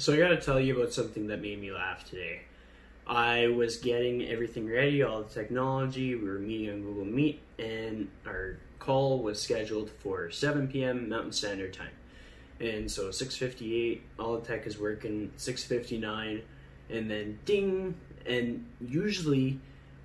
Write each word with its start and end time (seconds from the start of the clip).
So 0.00 0.14
I 0.14 0.16
got 0.16 0.28
to 0.28 0.38
tell 0.38 0.58
you 0.58 0.80
about 0.80 0.94
something 0.94 1.26
that 1.26 1.42
made 1.42 1.60
me 1.60 1.70
laugh 1.70 2.08
today. 2.08 2.40
I 3.06 3.48
was 3.48 3.76
getting 3.76 4.26
everything 4.26 4.66
ready, 4.66 5.02
all 5.02 5.24
the 5.24 5.28
technology. 5.28 6.14
We 6.14 6.26
were 6.26 6.38
meeting 6.38 6.70
on 6.70 6.80
Google 6.80 7.04
Meet, 7.04 7.42
and 7.58 8.08
our 8.24 8.56
call 8.78 9.18
was 9.18 9.42
scheduled 9.42 9.90
for 9.90 10.30
7 10.30 10.68
p.m. 10.68 11.10
Mountain 11.10 11.32
Standard 11.32 11.74
Time. 11.74 11.92
And 12.60 12.90
so 12.90 13.10
6:58, 13.10 14.00
all 14.18 14.38
the 14.38 14.46
tech 14.46 14.66
is 14.66 14.78
working. 14.78 15.32
6:59, 15.36 16.44
and 16.88 17.10
then 17.10 17.38
ding. 17.44 17.94
And 18.24 18.64
usually, 18.80 19.60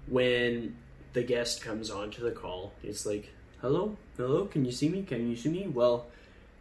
when 0.08 0.76
the 1.14 1.24
guest 1.24 1.62
comes 1.62 1.90
onto 1.90 2.22
the 2.22 2.32
call, 2.32 2.74
it's 2.84 3.06
like, 3.06 3.30
"Hello, 3.62 3.96
hello, 4.18 4.46
can 4.46 4.66
you 4.66 4.74
see 4.74 4.90
me? 4.90 5.04
Can 5.04 5.30
you 5.30 5.38
see 5.38 5.50
me?" 5.50 5.68
Well, 5.68 6.08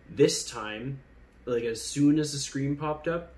this 0.08 0.48
time, 0.48 1.00
like 1.46 1.64
as 1.64 1.82
soon 1.82 2.18
as 2.18 2.32
the 2.32 2.38
screen 2.38 2.76
popped 2.76 3.08
up, 3.08 3.34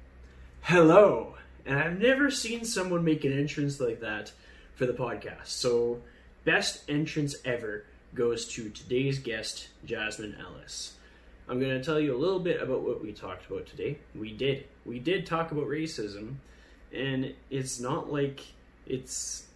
"Hello." 0.62 1.34
And 1.64 1.78
I've 1.78 1.98
never 1.98 2.30
seen 2.30 2.64
someone 2.64 3.04
make 3.04 3.24
an 3.24 3.36
entrance 3.36 3.80
like 3.80 4.00
that 4.00 4.32
for 4.74 4.86
the 4.86 4.92
podcast. 4.92 5.46
So, 5.46 6.02
best 6.44 6.88
entrance 6.88 7.34
ever 7.44 7.84
goes 8.14 8.46
to 8.54 8.70
today's 8.70 9.18
guest, 9.18 9.68
Jasmyn 9.84 10.38
Ellis. 10.40 10.94
I'm 11.48 11.60
going 11.60 11.78
to 11.78 11.84
tell 11.84 12.00
you 12.00 12.14
a 12.14 12.18
little 12.18 12.40
bit 12.40 12.60
about 12.60 12.82
what 12.82 13.02
we 13.02 13.12
talked 13.12 13.48
about 13.50 13.66
today. 13.66 13.98
We 14.14 14.32
did. 14.32 14.64
We 14.84 14.98
did 14.98 15.26
talk 15.26 15.52
about 15.52 15.66
racism, 15.66 16.36
and 16.92 17.34
it's 17.50 17.78
not 17.78 18.12
like 18.12 18.40
it's 18.86 19.46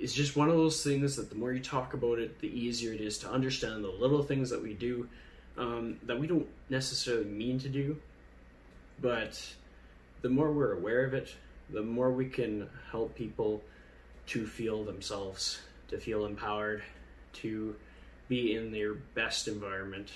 it's 0.00 0.12
just 0.12 0.36
one 0.36 0.48
of 0.48 0.56
those 0.56 0.82
things 0.82 1.16
that 1.16 1.28
the 1.28 1.36
more 1.36 1.52
you 1.52 1.60
talk 1.60 1.92
about 1.92 2.18
it, 2.18 2.38
the 2.40 2.48
easier 2.48 2.92
it 2.92 3.00
is 3.00 3.18
to 3.18 3.30
understand 3.30 3.82
the 3.82 3.88
little 3.88 4.22
things 4.22 4.50
that 4.50 4.62
we 4.62 4.74
do 4.74 5.08
um, 5.58 5.98
that 6.04 6.18
we 6.18 6.26
don't 6.26 6.46
necessarily 6.70 7.24
mean 7.24 7.58
to 7.58 7.68
do, 7.68 7.96
but 9.02 9.40
the 10.22 10.28
more 10.28 10.52
we're 10.52 10.72
aware 10.72 11.04
of 11.04 11.14
it, 11.14 11.34
the 11.70 11.82
more 11.82 12.10
we 12.10 12.28
can 12.28 12.68
help 12.90 13.14
people 13.14 13.62
to 14.28 14.46
feel 14.46 14.84
themselves, 14.84 15.60
to 15.88 15.98
feel 15.98 16.24
empowered, 16.24 16.82
to 17.32 17.74
be 18.28 18.54
in 18.54 18.72
their 18.72 18.94
best 18.94 19.48
environment. 19.48 20.10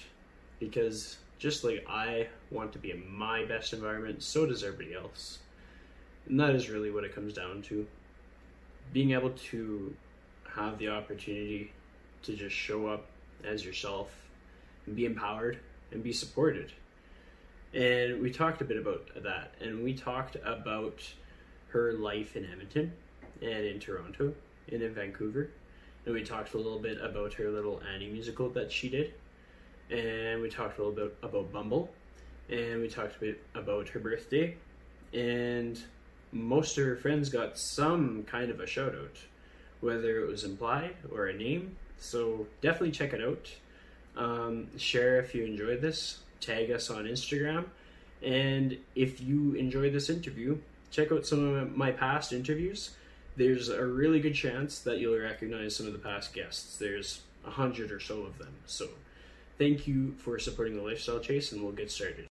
Because 0.61 1.19
just 1.39 1.64
like 1.64 1.84
I 1.89 2.28
want 2.50 2.72
to 2.72 2.78
be 2.78 2.92
in 2.92 3.11
my 3.11 3.45
best 3.45 3.72
environment, 3.72 4.22
so 4.22 4.47
does 4.47 4.62
everybody 4.62 4.95
else. 4.95 5.41
And 6.28 6.39
that 6.39 6.55
is 6.55 6.70
really 6.70 6.91
what 6.91 7.05
it 7.05 7.14
comes 7.14 7.33
down 7.33 7.62
to. 7.62 7.86
Being 8.92 9.12
able 9.12 9.30
to 9.30 9.95
have 10.55 10.78
the 10.78 10.89
opportunity 10.89 11.72
to 12.22 12.36
just 12.36 12.55
show 12.55 12.86
up 12.86 13.06
as 13.45 13.64
yourself 13.64 14.22
and 14.86 14.97
be 14.97 15.05
empowered 15.05 15.58
and 15.91 16.02
be 16.02 16.12
supported. 16.12 16.72
And 17.75 18.20
we 18.20 18.30
talked 18.30 18.61
a 18.61 18.64
bit 18.64 18.77
about 18.77 19.08
that, 19.22 19.55
and 19.61 19.83
we 19.83 19.94
talked 19.94 20.36
about 20.44 21.00
her 21.69 21.94
life 21.94 22.36
in 22.36 22.44
Edmonton 22.44 22.92
and 23.41 23.64
in 23.64 23.80
Toronto 23.80 24.34
and 24.70 24.83
in 24.83 24.94
Vancouver. 24.94 25.50
And 26.05 26.14
we 26.14 26.22
talked 26.22 26.55
a 26.55 26.56
little 26.56 26.78
bit 26.78 27.00
about 27.00 27.34
her 27.34 27.48
little 27.50 27.80
Annie 27.94 28.11
musical 28.11 28.50
that 28.50 28.70
she 28.70 28.89
did. 28.89 29.14
And 29.91 30.42
we 30.42 30.50
talked 30.50 30.78
a 30.78 30.83
little 30.83 30.94
bit 30.94 31.17
about 31.22 31.52
Bumble. 31.52 31.91
And 32.50 32.80
we 32.80 32.89
talked 32.89 33.17
a 33.17 33.20
bit 33.20 33.42
about 33.55 33.89
her 33.91 34.00
birthday. 34.00 34.56
And 35.12 35.80
most 36.33 36.77
of 36.77 36.84
her 36.84 36.96
friends 36.96 37.28
got 37.28 37.58
some 37.58 38.24
kind 38.24 38.50
of 38.50 38.61
a 38.61 38.67
shout 38.67 38.94
out, 38.94 39.17
whether 39.80 40.20
it 40.20 40.28
was 40.28 40.44
implied 40.44 40.96
or 41.12 41.27
a 41.27 41.34
name. 41.34 41.77
So 41.98 42.46
definitely 42.61 42.91
check 42.91 43.12
it 43.12 43.22
out. 43.22 43.48
Um, 44.16 44.68
share 44.78 45.18
if 45.20 45.34
you 45.34 45.44
enjoyed 45.44 45.80
this. 45.80 46.18
Tag 46.41 46.70
us 46.70 46.91
on 46.91 47.05
Instagram. 47.05 47.66
And 48.22 48.78
if 48.94 49.20
you 49.20 49.55
enjoyed 49.55 49.92
this 49.92 50.08
interview, 50.08 50.58
check 50.91 51.10
out 51.10 51.27
some 51.27 51.55
of 51.55 51.77
my 51.77 51.91
past 51.91 52.33
interviews. 52.33 52.90
There's 53.36 53.68
a 53.68 53.84
really 53.84 54.20
good 54.20 54.34
chance 54.34 54.78
that 54.80 54.98
you'll 54.98 55.18
recognize 55.18 55.74
some 55.74 55.86
of 55.86 55.92
the 55.92 55.98
past 55.98 56.34
guests. 56.34 56.77
There's 56.77 57.22
a 57.46 57.50
hundred 57.50 57.90
or 57.90 57.98
so 57.98 58.22
of 58.22 58.39
them. 58.39 58.55
So 58.67 58.89
thank 59.58 59.86
you 59.86 60.14
for 60.18 60.39
supporting 60.39 60.77
the 60.77 60.83
Lifestyle 60.83 61.18
Chase, 61.18 61.52
and 61.52 61.62
we'll 61.62 61.72
get 61.72 61.90
started. 61.90 62.27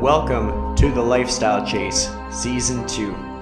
Welcome 0.00 0.76
to 0.76 0.90
the 0.90 1.02
Lifestyle 1.02 1.66
Chase, 1.66 2.10
Season 2.30 2.86
2. 2.86 3.33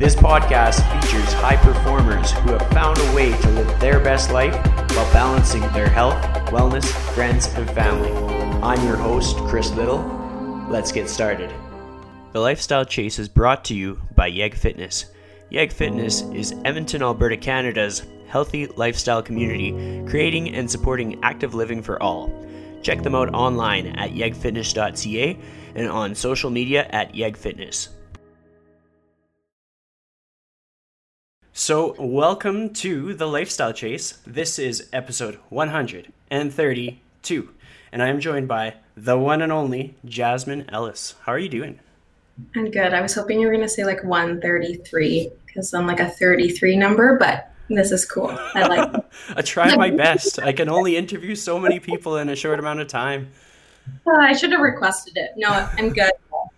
This 0.00 0.16
podcast 0.16 0.80
features 1.02 1.30
high 1.34 1.56
performers 1.56 2.30
who 2.32 2.52
have 2.52 2.66
found 2.70 2.96
a 2.98 3.14
way 3.14 3.36
to 3.36 3.50
live 3.50 3.80
their 3.80 4.00
best 4.00 4.30
life 4.30 4.54
while 4.94 5.12
balancing 5.12 5.60
their 5.74 5.90
health, 5.90 6.14
wellness, 6.46 6.86
friends, 7.12 7.48
and 7.48 7.70
family. 7.72 8.10
I'm 8.62 8.82
your 8.86 8.96
host, 8.96 9.36
Chris 9.40 9.70
Liddle. 9.72 9.98
Let's 10.70 10.90
get 10.90 11.06
started. 11.10 11.52
The 12.32 12.40
Lifestyle 12.40 12.86
Chase 12.86 13.18
is 13.18 13.28
brought 13.28 13.62
to 13.66 13.74
you 13.74 14.00
by 14.14 14.28
Yeg 14.28 14.54
Fitness. 14.54 15.04
Yeg 15.50 15.70
Fitness 15.70 16.22
is 16.32 16.54
Edmonton, 16.64 17.02
Alberta, 17.02 17.36
Canada's 17.36 18.02
healthy 18.26 18.68
lifestyle 18.68 19.22
community, 19.22 20.02
creating 20.08 20.54
and 20.54 20.70
supporting 20.70 21.22
active 21.22 21.52
living 21.52 21.82
for 21.82 22.02
all. 22.02 22.32
Check 22.80 23.02
them 23.02 23.14
out 23.14 23.34
online 23.34 23.88
at 23.98 24.12
yegfitness.ca 24.12 25.38
and 25.74 25.88
on 25.90 26.14
social 26.14 26.48
media 26.48 26.88
at 26.88 27.12
yegfitness. 27.12 27.88
So, 31.62 31.94
welcome 31.98 32.72
to 32.76 33.12
the 33.12 33.26
Lifestyle 33.26 33.74
Chase. 33.74 34.18
This 34.26 34.58
is 34.58 34.88
episode 34.94 35.38
132, 35.50 37.48
and 37.92 38.02
I 38.02 38.08
am 38.08 38.18
joined 38.18 38.48
by 38.48 38.76
the 38.96 39.18
one 39.18 39.42
and 39.42 39.52
only 39.52 39.94
Jasmyn 40.06 40.72
Ellis. 40.72 41.16
How 41.20 41.32
are 41.32 41.38
you 41.38 41.50
doing? 41.50 41.78
I'm 42.56 42.70
good. 42.70 42.94
I 42.94 43.02
was 43.02 43.12
hoping 43.12 43.40
you 43.40 43.46
were 43.46 43.52
going 43.52 43.62
to 43.62 43.68
say 43.68 43.84
like 43.84 44.02
133 44.02 45.30
because 45.44 45.74
I'm 45.74 45.86
like 45.86 46.00
a 46.00 46.08
33 46.08 46.78
number, 46.78 47.18
but 47.18 47.52
this 47.68 47.92
is 47.92 48.06
cool. 48.06 48.30
I 48.54 48.66
like 48.66 48.94
it. 48.94 49.04
I 49.36 49.42
try 49.42 49.76
my 49.76 49.90
best. 49.90 50.38
I 50.38 50.54
can 50.54 50.70
only 50.70 50.96
interview 50.96 51.34
so 51.34 51.58
many 51.58 51.78
people 51.78 52.16
in 52.16 52.30
a 52.30 52.36
short 52.36 52.58
amount 52.58 52.80
of 52.80 52.88
time. 52.88 53.28
Uh, 54.06 54.12
I 54.18 54.32
should 54.32 54.52
have 54.52 54.62
requested 54.62 55.18
it. 55.18 55.32
No, 55.36 55.50
I'm 55.50 55.90
good. 55.90 56.12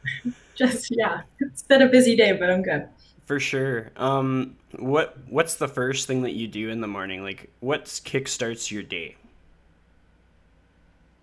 Just 0.55 0.95
yeah, 0.97 1.23
it's 1.41 1.65
been 1.65 1.83
a 1.83 1.89
busy 1.89 2.15
day, 2.15 2.31
but 2.31 2.49
I'm 2.49 2.63
good. 2.63 2.89
For 3.27 3.39
sure. 3.39 3.91
Um, 3.97 4.57
what 4.79 5.17
what's 5.29 5.55
the 5.55 5.69
first 5.69 6.07
thing 6.07 6.23
that 6.23 6.33
you 6.33 6.49
do 6.49 6.69
in 6.71 6.81
the 6.81 6.89
morning? 6.89 7.23
Like, 7.23 7.51
what 7.61 7.85
kickstarts 7.85 8.71
your 8.71 8.83
day? 8.83 9.17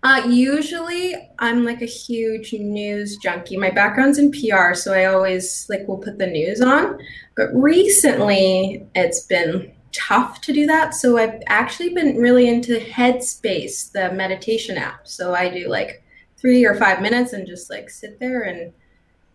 Uh, 0.02 0.22
usually, 0.26 1.14
I'm 1.38 1.64
like 1.64 1.82
a 1.82 1.86
huge 1.86 2.54
news 2.54 3.18
junkie. 3.18 3.58
My 3.58 3.70
background's 3.70 4.18
in 4.18 4.32
PR, 4.32 4.72
so 4.72 4.94
I 4.94 5.04
always 5.04 5.66
like 5.68 5.86
will 5.86 5.98
put 5.98 6.18
the 6.18 6.26
news 6.26 6.62
on. 6.62 6.98
But 7.36 7.50
recently, 7.52 8.86
it's 8.94 9.26
been 9.26 9.70
tough 9.92 10.40
to 10.42 10.52
do 10.52 10.66
that. 10.66 10.94
So 10.94 11.18
I've 11.18 11.42
actually 11.48 11.90
been 11.90 12.16
really 12.16 12.48
into 12.48 12.78
Headspace, 12.78 13.92
the 13.92 14.12
meditation 14.12 14.78
app. 14.78 15.06
So 15.06 15.34
I 15.34 15.50
do 15.50 15.68
like 15.68 16.02
three 16.38 16.64
or 16.64 16.74
five 16.74 17.02
minutes 17.02 17.34
and 17.34 17.46
just 17.46 17.68
like 17.70 17.90
sit 17.90 18.18
there 18.18 18.42
and 18.42 18.72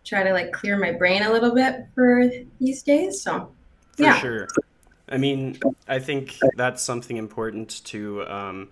try 0.06 0.22
to 0.22 0.32
like 0.32 0.52
clear 0.52 0.78
my 0.78 0.92
brain 0.92 1.22
a 1.22 1.32
little 1.32 1.54
bit 1.54 1.86
for 1.94 2.30
these 2.60 2.82
days. 2.82 3.20
So, 3.22 3.52
For 3.96 4.02
yeah. 4.02 4.18
sure. 4.18 4.48
I 5.08 5.18
mean, 5.18 5.58
I 5.86 5.98
think 5.98 6.36
that's 6.56 6.82
something 6.82 7.16
important 7.16 7.84
to 7.86 8.26
um, 8.26 8.68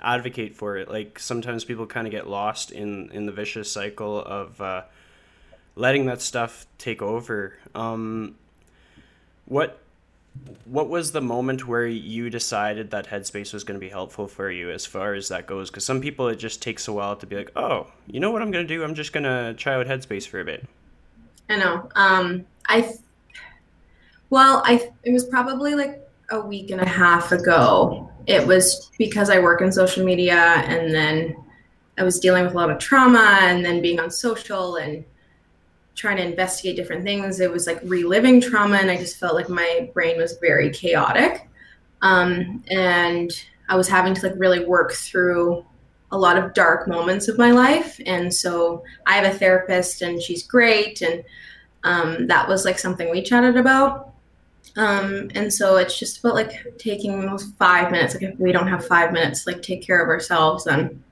advocate 0.00 0.54
for 0.54 0.76
it. 0.76 0.88
Like 0.88 1.18
sometimes 1.18 1.64
people 1.64 1.86
kind 1.86 2.06
of 2.06 2.10
get 2.10 2.28
lost 2.28 2.70
in 2.70 3.10
in 3.12 3.26
the 3.26 3.32
vicious 3.32 3.70
cycle 3.70 4.22
of 4.22 4.60
uh, 4.60 4.82
letting 5.74 6.06
that 6.06 6.20
stuff 6.20 6.66
take 6.78 7.02
over. 7.02 7.54
Um, 7.74 8.36
what 9.46 9.81
what 10.64 10.88
was 10.88 11.12
the 11.12 11.20
moment 11.20 11.66
where 11.68 11.86
you 11.86 12.30
decided 12.30 12.90
that 12.90 13.06
Headspace 13.06 13.52
was 13.52 13.64
going 13.64 13.78
to 13.78 13.84
be 13.84 13.90
helpful 13.90 14.26
for 14.26 14.50
you 14.50 14.70
as 14.70 14.86
far 14.86 15.14
as 15.14 15.28
that 15.28 15.46
goes? 15.46 15.70
Because 15.70 15.84
some 15.84 16.00
people 16.00 16.28
it 16.28 16.36
just 16.36 16.62
takes 16.62 16.88
a 16.88 16.92
while 16.92 17.16
to 17.16 17.26
be 17.26 17.36
like, 17.36 17.52
oh, 17.56 17.88
you 18.06 18.20
know 18.20 18.30
what 18.30 18.42
I'm 18.42 18.50
going 18.50 18.66
to 18.66 18.74
do? 18.74 18.82
I'm 18.82 18.94
just 18.94 19.12
going 19.12 19.24
to 19.24 19.54
try 19.58 19.74
out 19.74 19.86
Headspace 19.86 20.26
for 20.26 20.40
a 20.40 20.44
bit. 20.44 20.66
I 21.50 21.58
know. 21.58 21.88
Um, 21.94 22.46
I, 22.68 22.80
th- 22.80 22.96
well, 24.30 24.62
I, 24.64 24.90
it 25.04 25.12
was 25.12 25.26
probably 25.26 25.74
like 25.74 26.08
a 26.30 26.40
week 26.40 26.70
and 26.70 26.80
a 26.80 26.88
half 26.88 27.32
ago. 27.32 28.10
It 28.26 28.46
was 28.46 28.90
because 28.96 29.28
I 29.28 29.38
work 29.38 29.60
in 29.60 29.70
social 29.70 30.04
media 30.04 30.36
and 30.36 30.94
then 30.94 31.36
I 31.98 32.04
was 32.04 32.18
dealing 32.18 32.44
with 32.44 32.54
a 32.54 32.56
lot 32.56 32.70
of 32.70 32.78
trauma 32.78 33.38
and 33.42 33.64
then 33.64 33.82
being 33.82 34.00
on 34.00 34.10
social 34.10 34.76
and 34.76 35.04
trying 35.94 36.16
to 36.16 36.24
investigate 36.24 36.76
different 36.76 37.04
things. 37.04 37.40
It 37.40 37.50
was 37.50 37.66
like 37.66 37.80
reliving 37.84 38.40
trauma 38.40 38.76
and 38.76 38.90
I 38.90 38.96
just 38.96 39.18
felt 39.18 39.34
like 39.34 39.48
my 39.48 39.90
brain 39.92 40.18
was 40.18 40.38
very 40.38 40.70
chaotic. 40.70 41.48
Um, 42.00 42.64
and 42.68 43.30
I 43.68 43.76
was 43.76 43.88
having 43.88 44.14
to 44.14 44.26
like 44.28 44.38
really 44.38 44.64
work 44.64 44.92
through 44.92 45.64
a 46.10 46.18
lot 46.18 46.36
of 46.36 46.54
dark 46.54 46.88
moments 46.88 47.28
of 47.28 47.38
my 47.38 47.50
life. 47.50 47.98
And 48.06 48.32
so 48.32 48.84
I 49.06 49.14
have 49.14 49.34
a 49.34 49.38
therapist 49.38 50.02
and 50.02 50.20
she's 50.20 50.42
great. 50.42 51.00
And 51.00 51.24
um, 51.84 52.26
that 52.26 52.48
was 52.48 52.64
like 52.64 52.78
something 52.78 53.10
we 53.10 53.22
chatted 53.22 53.56
about. 53.56 54.12
Um, 54.76 55.30
and 55.34 55.52
so 55.52 55.76
it's 55.76 55.98
just 55.98 56.18
about 56.18 56.34
like 56.34 56.78
taking 56.78 57.20
those 57.20 57.44
five 57.58 57.90
minutes. 57.90 58.14
Like 58.14 58.22
if 58.24 58.38
we 58.38 58.52
don't 58.52 58.68
have 58.68 58.86
five 58.86 59.12
minutes, 59.12 59.46
like 59.46 59.62
take 59.62 59.82
care 59.82 60.02
of 60.02 60.08
ourselves, 60.08 60.64
then 60.64 61.02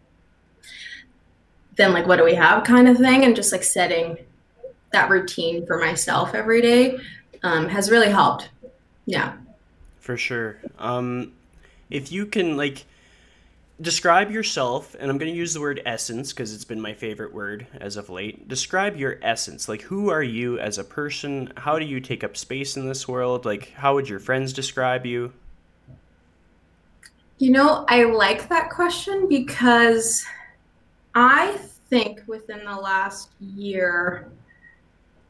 then 1.76 1.92
like 1.94 2.06
what 2.06 2.16
do 2.16 2.24
we 2.24 2.34
have 2.34 2.64
kind 2.64 2.88
of 2.88 2.98
thing, 2.98 3.24
and 3.24 3.34
just 3.34 3.52
like 3.52 3.62
setting 3.62 4.18
that 4.92 5.10
routine 5.10 5.66
for 5.66 5.78
myself 5.78 6.34
every 6.34 6.60
day 6.60 6.98
um, 7.42 7.68
has 7.68 7.90
really 7.90 8.10
helped. 8.10 8.50
Yeah. 9.06 9.34
For 10.00 10.16
sure. 10.16 10.58
Um, 10.78 11.32
if 11.90 12.12
you 12.12 12.26
can 12.26 12.56
like 12.56 12.84
describe 13.80 14.30
yourself, 14.30 14.94
and 14.98 15.10
I'm 15.10 15.18
going 15.18 15.32
to 15.32 15.36
use 15.36 15.54
the 15.54 15.60
word 15.60 15.80
essence 15.86 16.32
because 16.32 16.54
it's 16.54 16.64
been 16.64 16.80
my 16.80 16.92
favorite 16.92 17.32
word 17.32 17.66
as 17.80 17.96
of 17.96 18.10
late. 18.10 18.46
Describe 18.46 18.96
your 18.96 19.18
essence. 19.22 19.68
Like, 19.68 19.82
who 19.82 20.10
are 20.10 20.22
you 20.22 20.58
as 20.58 20.78
a 20.78 20.84
person? 20.84 21.52
How 21.56 21.78
do 21.78 21.84
you 21.84 22.00
take 22.00 22.22
up 22.22 22.36
space 22.36 22.76
in 22.76 22.86
this 22.86 23.08
world? 23.08 23.44
Like, 23.44 23.72
how 23.72 23.94
would 23.94 24.08
your 24.08 24.20
friends 24.20 24.52
describe 24.52 25.06
you? 25.06 25.32
You 27.38 27.50
know, 27.50 27.86
I 27.88 28.04
like 28.04 28.48
that 28.50 28.68
question 28.68 29.26
because 29.26 30.24
I 31.14 31.58
think 31.88 32.20
within 32.26 32.64
the 32.64 32.76
last 32.76 33.30
year, 33.40 34.30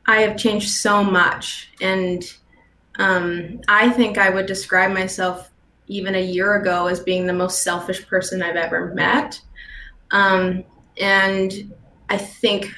I 0.06 0.22
have 0.22 0.36
changed 0.36 0.70
so 0.70 1.04
much. 1.04 1.70
And 1.80 2.24
um, 2.98 3.60
I 3.68 3.90
think 3.90 4.18
I 4.18 4.30
would 4.30 4.46
describe 4.46 4.92
myself 4.92 5.50
even 5.86 6.14
a 6.14 6.22
year 6.22 6.56
ago 6.56 6.86
as 6.86 7.00
being 7.00 7.26
the 7.26 7.32
most 7.32 7.62
selfish 7.62 8.06
person 8.06 8.42
I've 8.42 8.56
ever 8.56 8.94
met. 8.94 9.40
Um, 10.10 10.64
and 10.98 11.74
I 12.08 12.16
think 12.16 12.72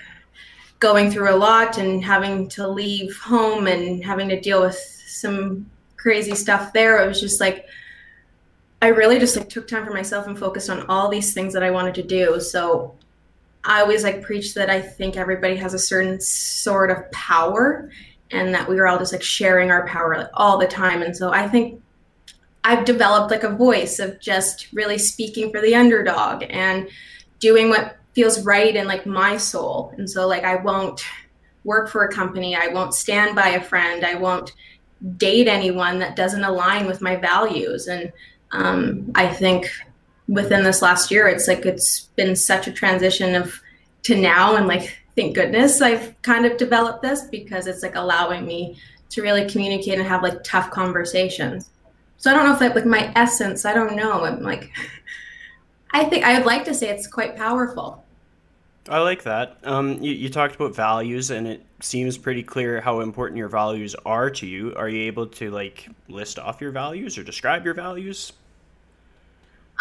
going 0.78 1.10
through 1.10 1.34
a 1.34 1.36
lot 1.36 1.78
and 1.78 2.04
having 2.04 2.48
to 2.48 2.66
leave 2.66 3.16
home 3.18 3.66
and 3.66 4.04
having 4.04 4.28
to 4.28 4.40
deal 4.40 4.60
with 4.60 4.76
some 5.06 5.70
crazy 5.96 6.34
stuff 6.34 6.72
there, 6.72 7.02
it 7.02 7.06
was 7.06 7.20
just 7.20 7.40
like, 7.40 7.66
I 8.80 8.88
really 8.88 9.20
just 9.20 9.36
like 9.36 9.48
took 9.48 9.68
time 9.68 9.86
for 9.86 9.92
myself 9.92 10.26
and 10.26 10.36
focused 10.36 10.68
on 10.68 10.86
all 10.86 11.08
these 11.08 11.32
things 11.32 11.52
that 11.54 11.62
I 11.62 11.70
wanted 11.70 11.94
to 11.96 12.02
do. 12.02 12.40
So 12.40 12.96
I 13.64 13.80
always 13.80 14.02
like 14.02 14.22
preach 14.22 14.54
that 14.54 14.70
I 14.70 14.80
think 14.80 15.16
everybody 15.16 15.56
has 15.56 15.74
a 15.74 15.78
certain 15.78 16.20
sort 16.20 16.90
of 16.90 17.10
power 17.12 17.90
and 18.30 18.54
that 18.54 18.68
we 18.68 18.76
were 18.76 18.88
all 18.88 18.98
just 18.98 19.12
like 19.12 19.22
sharing 19.22 19.70
our 19.70 19.86
power 19.86 20.16
like, 20.16 20.30
all 20.34 20.58
the 20.58 20.66
time. 20.66 21.02
And 21.02 21.16
so 21.16 21.32
I 21.32 21.48
think 21.48 21.80
I've 22.64 22.84
developed 22.84 23.30
like 23.30 23.44
a 23.44 23.54
voice 23.54 23.98
of 23.98 24.20
just 24.20 24.72
really 24.72 24.98
speaking 24.98 25.50
for 25.50 25.60
the 25.60 25.74
underdog 25.74 26.44
and 26.48 26.88
doing 27.38 27.68
what 27.68 27.96
feels 28.14 28.44
right 28.44 28.74
in 28.74 28.86
like 28.86 29.06
my 29.06 29.36
soul. 29.36 29.92
And 29.96 30.08
so 30.08 30.26
like 30.26 30.44
I 30.44 30.56
won't 30.56 31.04
work 31.64 31.88
for 31.88 32.04
a 32.04 32.12
company, 32.12 32.56
I 32.56 32.68
won't 32.68 32.94
stand 32.94 33.36
by 33.36 33.50
a 33.50 33.62
friend, 33.62 34.04
I 34.04 34.14
won't 34.14 34.52
date 35.16 35.48
anyone 35.48 35.98
that 35.98 36.16
doesn't 36.16 36.44
align 36.44 36.86
with 36.86 37.00
my 37.00 37.16
values. 37.16 37.88
And 37.88 38.12
um, 38.52 39.10
I 39.14 39.26
think 39.28 39.70
within 40.32 40.64
this 40.64 40.80
last 40.80 41.10
year, 41.10 41.28
it's 41.28 41.46
like 41.46 41.66
it's 41.66 42.00
been 42.16 42.34
such 42.34 42.66
a 42.66 42.72
transition 42.72 43.34
of 43.34 43.60
to 44.04 44.16
now 44.16 44.56
and 44.56 44.66
like 44.66 44.98
thank 45.14 45.34
goodness 45.34 45.80
I've 45.80 46.20
kind 46.22 46.46
of 46.46 46.56
developed 46.56 47.02
this 47.02 47.24
because 47.24 47.66
it's 47.66 47.82
like 47.82 47.94
allowing 47.94 48.46
me 48.46 48.78
to 49.10 49.22
really 49.22 49.48
communicate 49.48 49.98
and 49.98 50.08
have 50.08 50.22
like 50.22 50.42
tough 50.42 50.70
conversations. 50.70 51.70
So 52.16 52.30
I 52.30 52.34
don't 52.34 52.46
know 52.46 52.54
if 52.54 52.60
that 52.60 52.74
like 52.74 52.86
my 52.86 53.12
essence, 53.14 53.66
I 53.66 53.74
don't 53.74 53.94
know. 53.94 54.24
I'm 54.24 54.42
like 54.42 54.72
I 55.90 56.04
think 56.04 56.24
I 56.24 56.38
would 56.38 56.46
like 56.46 56.64
to 56.64 56.74
say 56.74 56.88
it's 56.88 57.06
quite 57.06 57.36
powerful. 57.36 58.02
I 58.88 58.98
like 58.98 59.22
that. 59.24 59.58
Um, 59.62 60.02
you, 60.02 60.12
you 60.12 60.28
talked 60.28 60.56
about 60.56 60.74
values, 60.74 61.30
and 61.30 61.46
it 61.46 61.64
seems 61.80 62.18
pretty 62.18 62.42
clear 62.42 62.80
how 62.80 62.98
important 62.98 63.38
your 63.38 63.48
values 63.48 63.94
are 64.04 64.28
to 64.30 64.46
you. 64.46 64.74
Are 64.74 64.88
you 64.88 65.02
able 65.02 65.26
to 65.26 65.50
like 65.50 65.88
list 66.08 66.38
off 66.38 66.60
your 66.60 66.72
values 66.72 67.16
or 67.16 67.22
describe 67.22 67.64
your 67.64 67.74
values? 67.74 68.32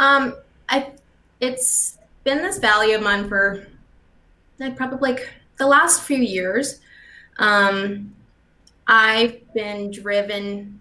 Um, 0.01 0.35
I 0.67 0.93
it's 1.39 1.99
been 2.23 2.39
this 2.39 2.57
value 2.57 2.95
of 2.95 3.03
mine 3.03 3.29
for 3.29 3.67
like 4.59 4.75
probably 4.75 5.11
like 5.11 5.29
the 5.59 5.67
last 5.67 6.01
few 6.01 6.17
years. 6.17 6.81
Um, 7.37 8.15
I've 8.87 9.53
been 9.53 9.91
driven 9.91 10.79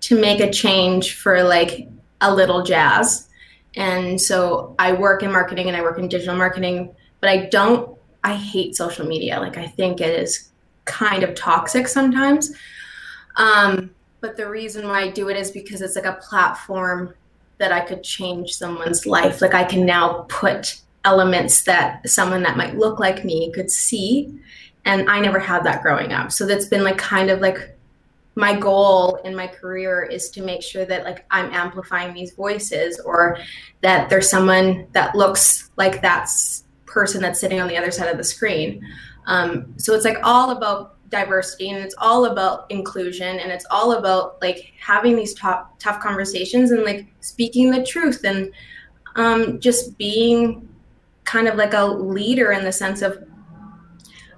to 0.00 0.18
make 0.18 0.40
a 0.40 0.50
change 0.50 1.14
for 1.14 1.42
like 1.42 1.88
a 2.22 2.34
little 2.34 2.62
jazz. 2.62 3.28
And 3.76 4.18
so 4.18 4.74
I 4.78 4.92
work 4.92 5.22
in 5.22 5.30
marketing 5.30 5.68
and 5.68 5.76
I 5.76 5.82
work 5.82 5.98
in 5.98 6.08
digital 6.08 6.34
marketing, 6.36 6.94
but 7.20 7.28
I 7.28 7.46
don't, 7.46 7.98
I 8.22 8.34
hate 8.34 8.76
social 8.76 9.06
media. 9.06 9.40
Like 9.40 9.58
I 9.58 9.66
think 9.66 10.00
it 10.00 10.18
is 10.18 10.48
kind 10.86 11.22
of 11.22 11.34
toxic 11.34 11.86
sometimes. 11.86 12.54
Um, 13.36 13.90
but 14.20 14.38
the 14.38 14.48
reason 14.48 14.86
why 14.88 15.02
I 15.02 15.10
do 15.10 15.28
it 15.28 15.36
is 15.36 15.50
because 15.50 15.82
it's 15.82 15.96
like 15.96 16.06
a 16.06 16.14
platform 16.14 17.14
that 17.58 17.72
I 17.72 17.80
could 17.80 18.02
change 18.02 18.54
someone's 18.54 19.06
life. 19.06 19.40
Like 19.40 19.54
I 19.54 19.64
can 19.64 19.86
now 19.86 20.26
put 20.28 20.80
elements 21.04 21.62
that 21.64 22.08
someone 22.08 22.42
that 22.42 22.56
might 22.56 22.76
look 22.76 22.98
like 22.98 23.24
me 23.24 23.52
could 23.52 23.70
see. 23.70 24.38
And 24.84 25.08
I 25.08 25.20
never 25.20 25.38
had 25.38 25.64
that 25.64 25.82
growing 25.82 26.12
up. 26.12 26.32
So 26.32 26.46
that's 26.46 26.66
been 26.66 26.84
like 26.84 26.98
kind 26.98 27.30
of 27.30 27.40
like 27.40 27.76
my 28.36 28.58
goal 28.58 29.16
in 29.24 29.34
my 29.34 29.46
career 29.46 30.02
is 30.02 30.28
to 30.30 30.42
make 30.42 30.62
sure 30.62 30.84
that 30.84 31.04
like 31.04 31.24
I'm 31.30 31.52
amplifying 31.52 32.14
these 32.14 32.32
voices 32.32 32.98
or 33.00 33.38
that 33.80 34.10
there's 34.10 34.28
someone 34.28 34.88
that 34.92 35.14
looks 35.14 35.70
like 35.76 36.02
that 36.02 36.28
person 36.86 37.22
that's 37.22 37.40
sitting 37.40 37.60
on 37.60 37.68
the 37.68 37.76
other 37.76 37.90
side 37.90 38.08
of 38.08 38.16
the 38.16 38.24
screen. 38.24 38.84
Um, 39.26 39.74
so 39.76 39.94
it's 39.94 40.04
like 40.04 40.18
all 40.22 40.50
about 40.50 40.93
diversity 41.08 41.70
and 41.70 41.78
it's 41.78 41.94
all 41.98 42.26
about 42.26 42.70
inclusion 42.70 43.38
and 43.38 43.52
it's 43.52 43.66
all 43.70 43.92
about 43.92 44.40
like 44.40 44.72
having 44.78 45.16
these 45.16 45.34
top 45.34 45.78
tough 45.78 46.00
conversations 46.00 46.70
and 46.70 46.84
like 46.84 47.06
speaking 47.20 47.70
the 47.70 47.84
truth 47.84 48.22
and 48.24 48.50
um, 49.16 49.60
just 49.60 49.96
being 49.98 50.68
kind 51.24 51.48
of 51.48 51.56
like 51.56 51.74
a 51.74 51.84
leader 51.84 52.52
in 52.52 52.64
the 52.64 52.72
sense 52.72 53.02
of 53.02 53.22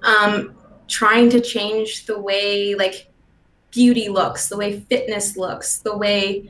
um, 0.03 0.55
trying 0.87 1.29
to 1.29 1.41
change 1.41 2.05
the 2.05 2.17
way 2.17 2.75
like 2.75 3.07
beauty 3.71 4.09
looks, 4.09 4.47
the 4.47 4.57
way 4.57 4.79
fitness 4.81 5.37
looks, 5.37 5.79
the 5.79 5.95
way 5.95 6.49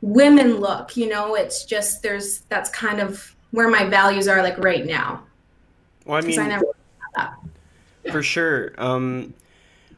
women 0.00 0.56
look. 0.56 0.96
You 0.96 1.08
know, 1.08 1.34
it's 1.34 1.64
just 1.64 2.02
there's 2.02 2.40
that's 2.48 2.70
kind 2.70 3.00
of 3.00 3.34
where 3.50 3.68
my 3.68 3.84
values 3.84 4.28
are 4.28 4.42
like 4.42 4.58
right 4.58 4.84
now. 4.84 5.22
Well, 6.04 6.18
I 6.18 6.26
mean, 6.26 6.38
I 6.38 6.48
never 6.48 6.66
for 8.10 8.22
sure. 8.22 8.72
Um, 8.78 9.34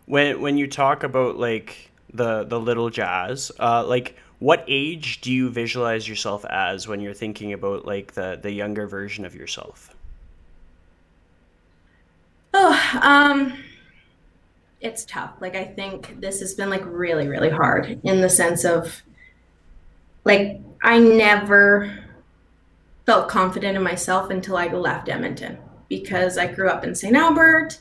when 0.06 0.40
when 0.40 0.56
you 0.56 0.66
talk 0.66 1.02
about 1.02 1.36
like 1.36 1.90
the 2.12 2.44
the 2.44 2.58
little 2.58 2.90
jazz, 2.90 3.52
uh, 3.58 3.84
like 3.86 4.16
what 4.38 4.64
age 4.66 5.20
do 5.20 5.32
you 5.32 5.50
visualize 5.50 6.08
yourself 6.08 6.44
as 6.46 6.88
when 6.88 7.00
you're 7.00 7.14
thinking 7.14 7.52
about 7.52 7.84
like 7.84 8.12
the 8.14 8.38
the 8.40 8.50
younger 8.50 8.86
version 8.86 9.24
of 9.24 9.34
yourself? 9.34 9.94
Oh, 12.52 13.00
um, 13.02 13.56
it's 14.80 15.04
tough. 15.04 15.34
Like 15.40 15.54
I 15.54 15.64
think 15.64 16.20
this 16.20 16.40
has 16.40 16.54
been 16.54 16.70
like 16.70 16.82
really, 16.84 17.28
really 17.28 17.50
hard 17.50 18.00
in 18.02 18.20
the 18.20 18.30
sense 18.30 18.64
of 18.64 19.02
like 20.24 20.60
I 20.82 20.98
never 20.98 21.98
felt 23.06 23.28
confident 23.28 23.76
in 23.76 23.82
myself 23.82 24.30
until 24.30 24.56
I 24.56 24.66
left 24.68 25.08
Edmonton 25.08 25.58
because 25.90 26.38
I 26.38 26.46
grew 26.46 26.70
up 26.70 26.84
in 26.84 26.94
St. 26.94 27.14
Albert. 27.14 27.78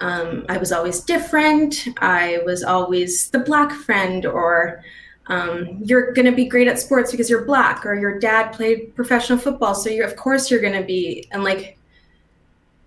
Um, 0.00 0.44
I 0.50 0.58
was 0.58 0.70
always 0.70 1.00
different. 1.00 1.88
I 2.02 2.40
was 2.44 2.62
always 2.62 3.30
the 3.30 3.38
black 3.38 3.72
friend, 3.72 4.26
or 4.26 4.84
um, 5.28 5.80
you're 5.82 6.12
going 6.12 6.26
to 6.26 6.36
be 6.36 6.44
great 6.44 6.68
at 6.68 6.78
sports 6.78 7.10
because 7.10 7.30
you're 7.30 7.46
black, 7.46 7.86
or 7.86 7.94
your 7.94 8.18
dad 8.18 8.52
played 8.52 8.94
professional 8.94 9.38
football, 9.38 9.74
so 9.74 9.88
you 9.88 10.04
of 10.04 10.16
course 10.16 10.50
you're 10.50 10.60
going 10.60 10.78
to 10.78 10.84
be. 10.84 11.26
And 11.32 11.42
like 11.42 11.78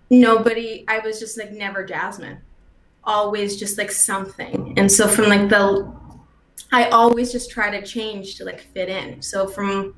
nobody, 0.08 0.84
I 0.86 1.00
was 1.00 1.18
just 1.18 1.36
like 1.36 1.50
never 1.50 1.84
Jasmyn 1.84 2.38
always 3.04 3.56
just 3.56 3.78
like 3.78 3.90
something. 3.90 4.74
And 4.76 4.90
so 4.90 5.08
from 5.08 5.28
like 5.28 5.48
the 5.48 5.92
I 6.72 6.88
always 6.88 7.32
just 7.32 7.50
try 7.50 7.70
to 7.70 7.86
change 7.86 8.36
to 8.36 8.44
like 8.44 8.60
fit 8.72 8.88
in. 8.88 9.20
So 9.20 9.46
from 9.46 9.94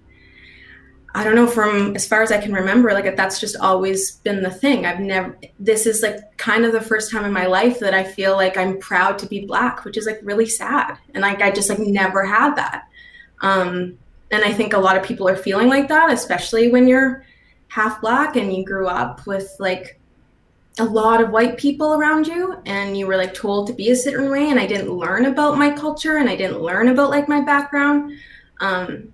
I 1.16 1.22
don't 1.22 1.36
know 1.36 1.46
from 1.46 1.94
as 1.94 2.06
far 2.06 2.22
as 2.22 2.32
I 2.32 2.40
can 2.40 2.52
remember 2.52 2.92
like 2.92 3.16
that's 3.16 3.38
just 3.38 3.56
always 3.56 4.16
been 4.18 4.42
the 4.42 4.50
thing. 4.50 4.84
I've 4.84 4.98
never 4.98 5.38
this 5.60 5.86
is 5.86 6.02
like 6.02 6.36
kind 6.38 6.64
of 6.64 6.72
the 6.72 6.80
first 6.80 7.12
time 7.12 7.24
in 7.24 7.32
my 7.32 7.46
life 7.46 7.78
that 7.80 7.94
I 7.94 8.02
feel 8.02 8.34
like 8.34 8.56
I'm 8.56 8.78
proud 8.78 9.18
to 9.20 9.26
be 9.26 9.46
black, 9.46 9.84
which 9.84 9.96
is 9.96 10.06
like 10.06 10.18
really 10.22 10.46
sad. 10.46 10.98
And 11.14 11.22
like 11.22 11.40
I 11.40 11.52
just 11.52 11.70
like 11.70 11.78
never 11.78 12.24
had 12.24 12.56
that. 12.56 12.88
Um 13.40 13.96
and 14.32 14.44
I 14.44 14.52
think 14.52 14.72
a 14.72 14.78
lot 14.78 14.96
of 14.96 15.04
people 15.04 15.28
are 15.28 15.36
feeling 15.36 15.68
like 15.68 15.86
that, 15.88 16.12
especially 16.12 16.72
when 16.72 16.88
you're 16.88 17.24
half 17.68 18.00
black 18.00 18.34
and 18.34 18.52
you 18.52 18.64
grew 18.64 18.88
up 18.88 19.24
with 19.24 19.54
like 19.60 20.00
a 20.80 20.84
lot 20.84 21.22
of 21.22 21.30
white 21.30 21.56
people 21.56 21.94
around 21.94 22.26
you 22.26 22.56
and 22.66 22.96
you 22.96 23.06
were 23.06 23.16
like 23.16 23.32
told 23.32 23.68
to 23.68 23.72
be 23.72 23.90
a 23.90 23.96
certain 23.96 24.28
way 24.28 24.50
and 24.50 24.58
i 24.58 24.66
didn't 24.66 24.90
learn 24.90 25.26
about 25.26 25.56
my 25.56 25.70
culture 25.70 26.16
and 26.16 26.28
i 26.28 26.34
didn't 26.34 26.60
learn 26.60 26.88
about 26.88 27.10
like 27.10 27.28
my 27.28 27.40
background 27.40 28.12
um, 28.60 29.12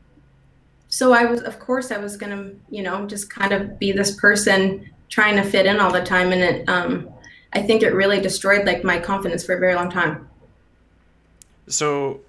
so 0.90 1.12
i 1.12 1.25
was 1.25 1.40
of 1.42 1.59
course 1.59 1.90
i 1.90 1.97
was 1.97 2.16
gonna 2.16 2.50
you 2.68 2.82
know 2.82 3.06
just 3.06 3.30
kind 3.30 3.52
of 3.52 3.78
be 3.78 3.92
this 3.92 4.14
person 4.14 4.88
trying 5.09 5.37
to 5.37 5.42
fit 5.42 5.64
in 5.64 5.80
all 5.80 5.90
the 5.90 6.04
time 6.04 6.32
and 6.32 6.42
it 6.42 6.68
um, 6.68 7.09
i 7.54 7.62
think 7.62 7.82
it 7.82 7.94
really 7.94 8.20
destroyed 8.20 8.66
like 8.66 8.85
my 8.85 8.99
confidence 8.99 9.44
for 9.44 9.54
a 9.54 9.59
very 9.59 9.75
long 9.75 9.90
time 9.90 10.28
so 11.66 12.20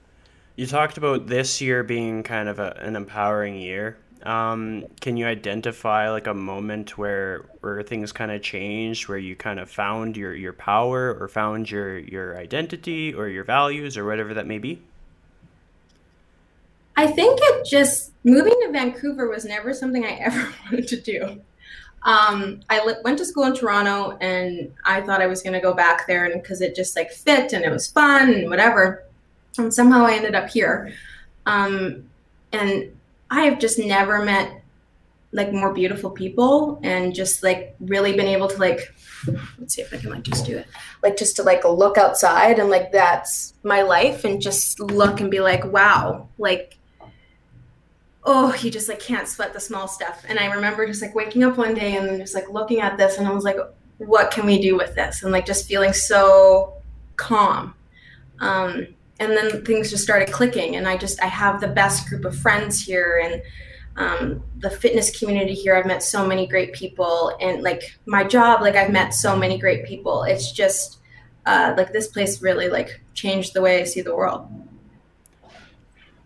you 0.56 0.66
talked 0.66 0.98
about 0.98 1.28
this 1.28 1.60
year 1.60 1.84
being 1.84 2.24
kind 2.24 2.48
of 2.48 2.60
a, 2.60 2.78
an 2.80 2.96
empowering 2.96 3.60
year 3.60 3.98
Um, 4.24 4.86
can 5.00 5.18
you 5.18 5.26
identify 5.26 6.12
like 6.12 6.28
a 6.28 6.34
moment 6.34 6.98
where 6.98 7.46
where 7.62 7.82
things 7.84 8.12
kind 8.12 8.32
of 8.32 8.42
changed, 8.44 9.08
where 9.10 9.18
you 9.18 9.36
kind 9.36 9.60
of 9.60 9.70
found 9.70 10.16
your 10.16 10.34
your 10.36 10.54
power 10.54 11.18
or 11.20 11.28
found 11.28 11.72
your 11.72 11.98
your 11.98 12.38
identity 12.38 13.14
or 13.14 13.28
your 13.28 13.44
values 13.44 13.98
or 13.98 14.06
whatever 14.06 14.36
that 14.36 14.46
may 14.46 14.60
be? 14.60 14.82
I 17.02 17.08
think 17.08 17.40
it 17.42 17.66
just 17.66 18.12
moving 18.24 18.54
to 18.62 18.72
Vancouver 18.72 19.28
was 19.28 19.44
never 19.44 19.74
something 19.74 20.06
I 20.06 20.12
ever 20.20 20.54
wanted 20.64 20.88
to 20.90 21.02
do. 21.02 21.42
Um, 22.04 22.60
I 22.70 22.86
li- 22.86 23.02
went 23.04 23.18
to 23.18 23.26
school 23.26 23.46
in 23.46 23.56
Toronto 23.56 24.20
and 24.22 24.72
I 24.86 25.02
thought 25.02 25.20
I 25.20 25.26
was 25.26 25.42
going 25.42 25.54
to 25.54 25.60
go 25.60 25.74
back 25.74 26.06
there 26.06 26.26
and 26.26 26.40
because 26.40 26.62
it 26.62 26.76
just 26.76 26.96
like 26.96 27.12
fit 27.12 27.54
and 27.54 27.66
it 27.66 27.72
was 27.72 27.88
fun 27.88 28.32
and 28.32 28.50
whatever. 28.52 29.04
And 29.58 29.74
somehow 29.74 30.06
I 30.06 30.14
ended 30.14 30.36
up 30.36 30.50
here. 30.50 30.94
Um, 31.48 32.08
and 32.52 32.96
I 33.32 33.46
have 33.46 33.58
just 33.58 33.80
never 33.80 34.24
met 34.24 34.62
like 35.32 35.52
more 35.52 35.74
beautiful 35.74 36.12
people 36.12 36.80
and 36.84 37.16
just 37.16 37.42
like 37.42 37.76
really 37.80 38.14
been 38.16 38.28
able 38.28 38.48
to 38.50 38.58
like 38.58 38.94
let's 39.58 39.74
see 39.74 39.82
if 39.82 39.92
I 39.92 39.98
can 39.98 40.12
like 40.12 40.24
just 40.24 40.46
do 40.46 40.56
it. 40.56 40.68
Like 41.02 41.18
just 41.18 41.36
to 41.38 41.44
like 41.44 41.64
look 41.66 41.98
outside 41.98 42.60
and 42.60 42.70
like 42.70 42.92
that's 42.92 43.56
my 43.64 43.82
life 43.82 44.24
and 44.24 44.40
just 44.40 44.80
look 44.80 45.20
and 45.20 45.32
be 45.32 45.40
like, 45.40 45.66
wow, 45.66 46.28
like 46.38 46.78
oh, 48.24 48.54
you 48.62 48.70
just 48.70 48.88
like 48.88 49.00
can't 49.00 49.28
sweat 49.28 49.54
the 49.54 49.60
small 49.60 49.88
stuff. 49.88 50.24
And 50.28 50.38
I 50.38 50.54
remember 50.54 50.86
just 50.86 51.02
like 51.02 51.16
waking 51.16 51.44
up 51.44 51.58
one 51.58 51.74
day 51.74 51.96
and 51.96 52.08
then 52.08 52.20
just 52.20 52.36
like 52.36 52.50
looking 52.50 52.80
at 52.80 52.98
this 52.98 53.18
and 53.18 53.28
I 53.28 53.32
was 53.32 53.44
like, 53.44 53.58
what 53.98 54.32
can 54.32 54.46
we 54.46 54.62
do 54.62 54.78
with 54.78 54.96
this? 54.96 55.24
And 55.24 55.32
like 55.32 55.46
just 55.46 55.68
feeling 55.68 55.94
so 55.94 56.74
calm. 57.16 57.74
Um, 58.40 58.88
and 59.20 59.32
then 59.34 59.64
things 59.64 59.92
just 59.92 60.04
started 60.04 60.32
clicking 60.32 60.76
and 60.76 60.88
I 60.88 60.98
just 60.98 61.22
I 61.22 61.28
have 61.28 61.62
the 61.62 61.68
best 61.68 62.10
group 62.10 62.26
of 62.26 62.36
friends 62.36 62.82
here 62.82 63.22
and 63.24 63.42
um, 63.98 64.44
the 64.58 64.70
fitness 64.70 65.18
community 65.18 65.54
here 65.54 65.76
I've 65.76 65.86
met 65.86 66.02
so 66.02 66.26
many 66.26 66.48
great 66.48 66.74
people 66.74 67.38
and 67.40 67.62
like 67.62 68.00
my 68.08 68.24
job 68.24 68.62
like 68.62 68.76
I've 68.76 68.92
met 68.92 69.14
so 69.14 69.36
many 69.36 69.60
great 69.60 69.86
people 69.86 70.24
it's 70.24 70.52
just 70.52 71.00
uh, 71.46 71.76
like 71.78 71.94
this 71.94 72.08
place 72.08 72.42
really 72.42 72.68
like 72.68 73.02
changed 73.14 73.54
the 73.54 73.62
way 73.62 73.80
I 73.80 73.84
see 73.84 74.02
the 74.02 74.16
world 74.16 74.48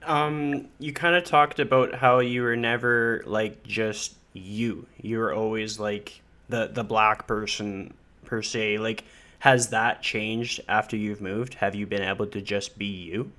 um, 0.05 0.67
you 0.79 0.93
kind 0.93 1.15
of 1.15 1.23
talked 1.23 1.59
about 1.59 1.95
how 1.95 2.19
you 2.19 2.43
were 2.43 2.55
never 2.55 3.23
like 3.25 3.63
just 3.63 4.15
you. 4.33 4.87
You 5.01 5.19
were 5.19 5.33
always 5.33 5.79
like 5.79 6.21
the 6.49 6.67
the 6.67 6.83
black 6.83 7.27
person 7.27 7.93
per 8.25 8.41
se. 8.41 8.77
Like, 8.77 9.03
has 9.39 9.69
that 9.69 10.01
changed 10.01 10.61
after 10.67 10.95
you've 10.95 11.21
moved? 11.21 11.55
Have 11.55 11.75
you 11.75 11.85
been 11.85 12.01
able 12.01 12.27
to 12.27 12.41
just 12.41 12.77
be 12.77 12.85
you? 12.85 13.31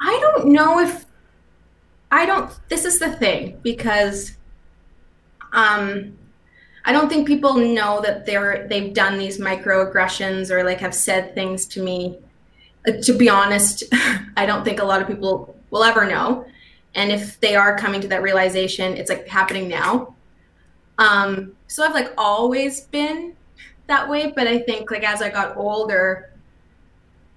I 0.00 0.18
don't 0.20 0.48
know 0.48 0.80
if 0.80 1.04
I 2.10 2.26
don't. 2.26 2.50
This 2.68 2.84
is 2.84 2.98
the 2.98 3.12
thing 3.12 3.58
because 3.62 4.36
um, 5.52 6.16
I 6.84 6.92
don't 6.92 7.08
think 7.08 7.26
people 7.26 7.54
know 7.54 8.00
that 8.00 8.26
they're 8.26 8.66
they've 8.68 8.92
done 8.92 9.18
these 9.18 9.38
microaggressions 9.38 10.50
or 10.50 10.64
like 10.64 10.80
have 10.80 10.94
said 10.94 11.34
things 11.34 11.66
to 11.66 11.82
me 11.82 12.18
to 12.86 13.12
be 13.12 13.28
honest, 13.28 13.84
I 14.36 14.46
don't 14.46 14.64
think 14.64 14.80
a 14.80 14.84
lot 14.84 15.02
of 15.02 15.08
people 15.08 15.54
will 15.70 15.84
ever 15.84 16.06
know. 16.06 16.46
And 16.94 17.12
if 17.12 17.38
they 17.40 17.54
are 17.54 17.76
coming 17.76 18.00
to 18.00 18.08
that 18.08 18.22
realization, 18.22 18.96
it's 18.96 19.10
like 19.10 19.28
happening 19.28 19.68
now. 19.68 20.14
Um, 20.98 21.52
so 21.66 21.84
I've 21.84 21.94
like 21.94 22.12
always 22.18 22.82
been 22.82 23.34
that 23.86 24.08
way, 24.08 24.32
but 24.34 24.46
I 24.46 24.58
think 24.58 24.90
like 24.90 25.04
as 25.04 25.22
I 25.22 25.30
got 25.30 25.56
older, 25.56 26.30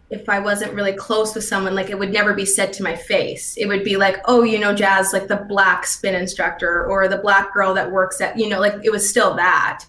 if 0.09 0.29
I 0.29 0.39
wasn't 0.39 0.73
really 0.73 0.93
close 0.93 1.33
with 1.33 1.43
someone, 1.43 1.75
like 1.75 1.89
it 1.89 1.97
would 1.97 2.11
never 2.11 2.33
be 2.33 2.45
said 2.45 2.71
to 2.73 2.83
my 2.83 2.95
face. 2.95 3.57
It 3.57 3.67
would 3.67 3.83
be 3.83 3.97
like, 3.97 4.17
oh, 4.25 4.43
you 4.43 4.59
know, 4.59 4.73
Jazz, 4.73 5.13
like 5.13 5.27
the 5.27 5.37
black 5.37 5.85
spin 5.85 6.13
instructor 6.13 6.85
or 6.85 7.07
the 7.07 7.17
black 7.17 7.53
girl 7.53 7.73
that 7.73 7.91
works 7.91 8.21
at, 8.21 8.37
you 8.37 8.49
know, 8.49 8.59
like 8.59 8.75
it 8.83 8.91
was 8.91 9.09
still 9.09 9.35
that. 9.35 9.85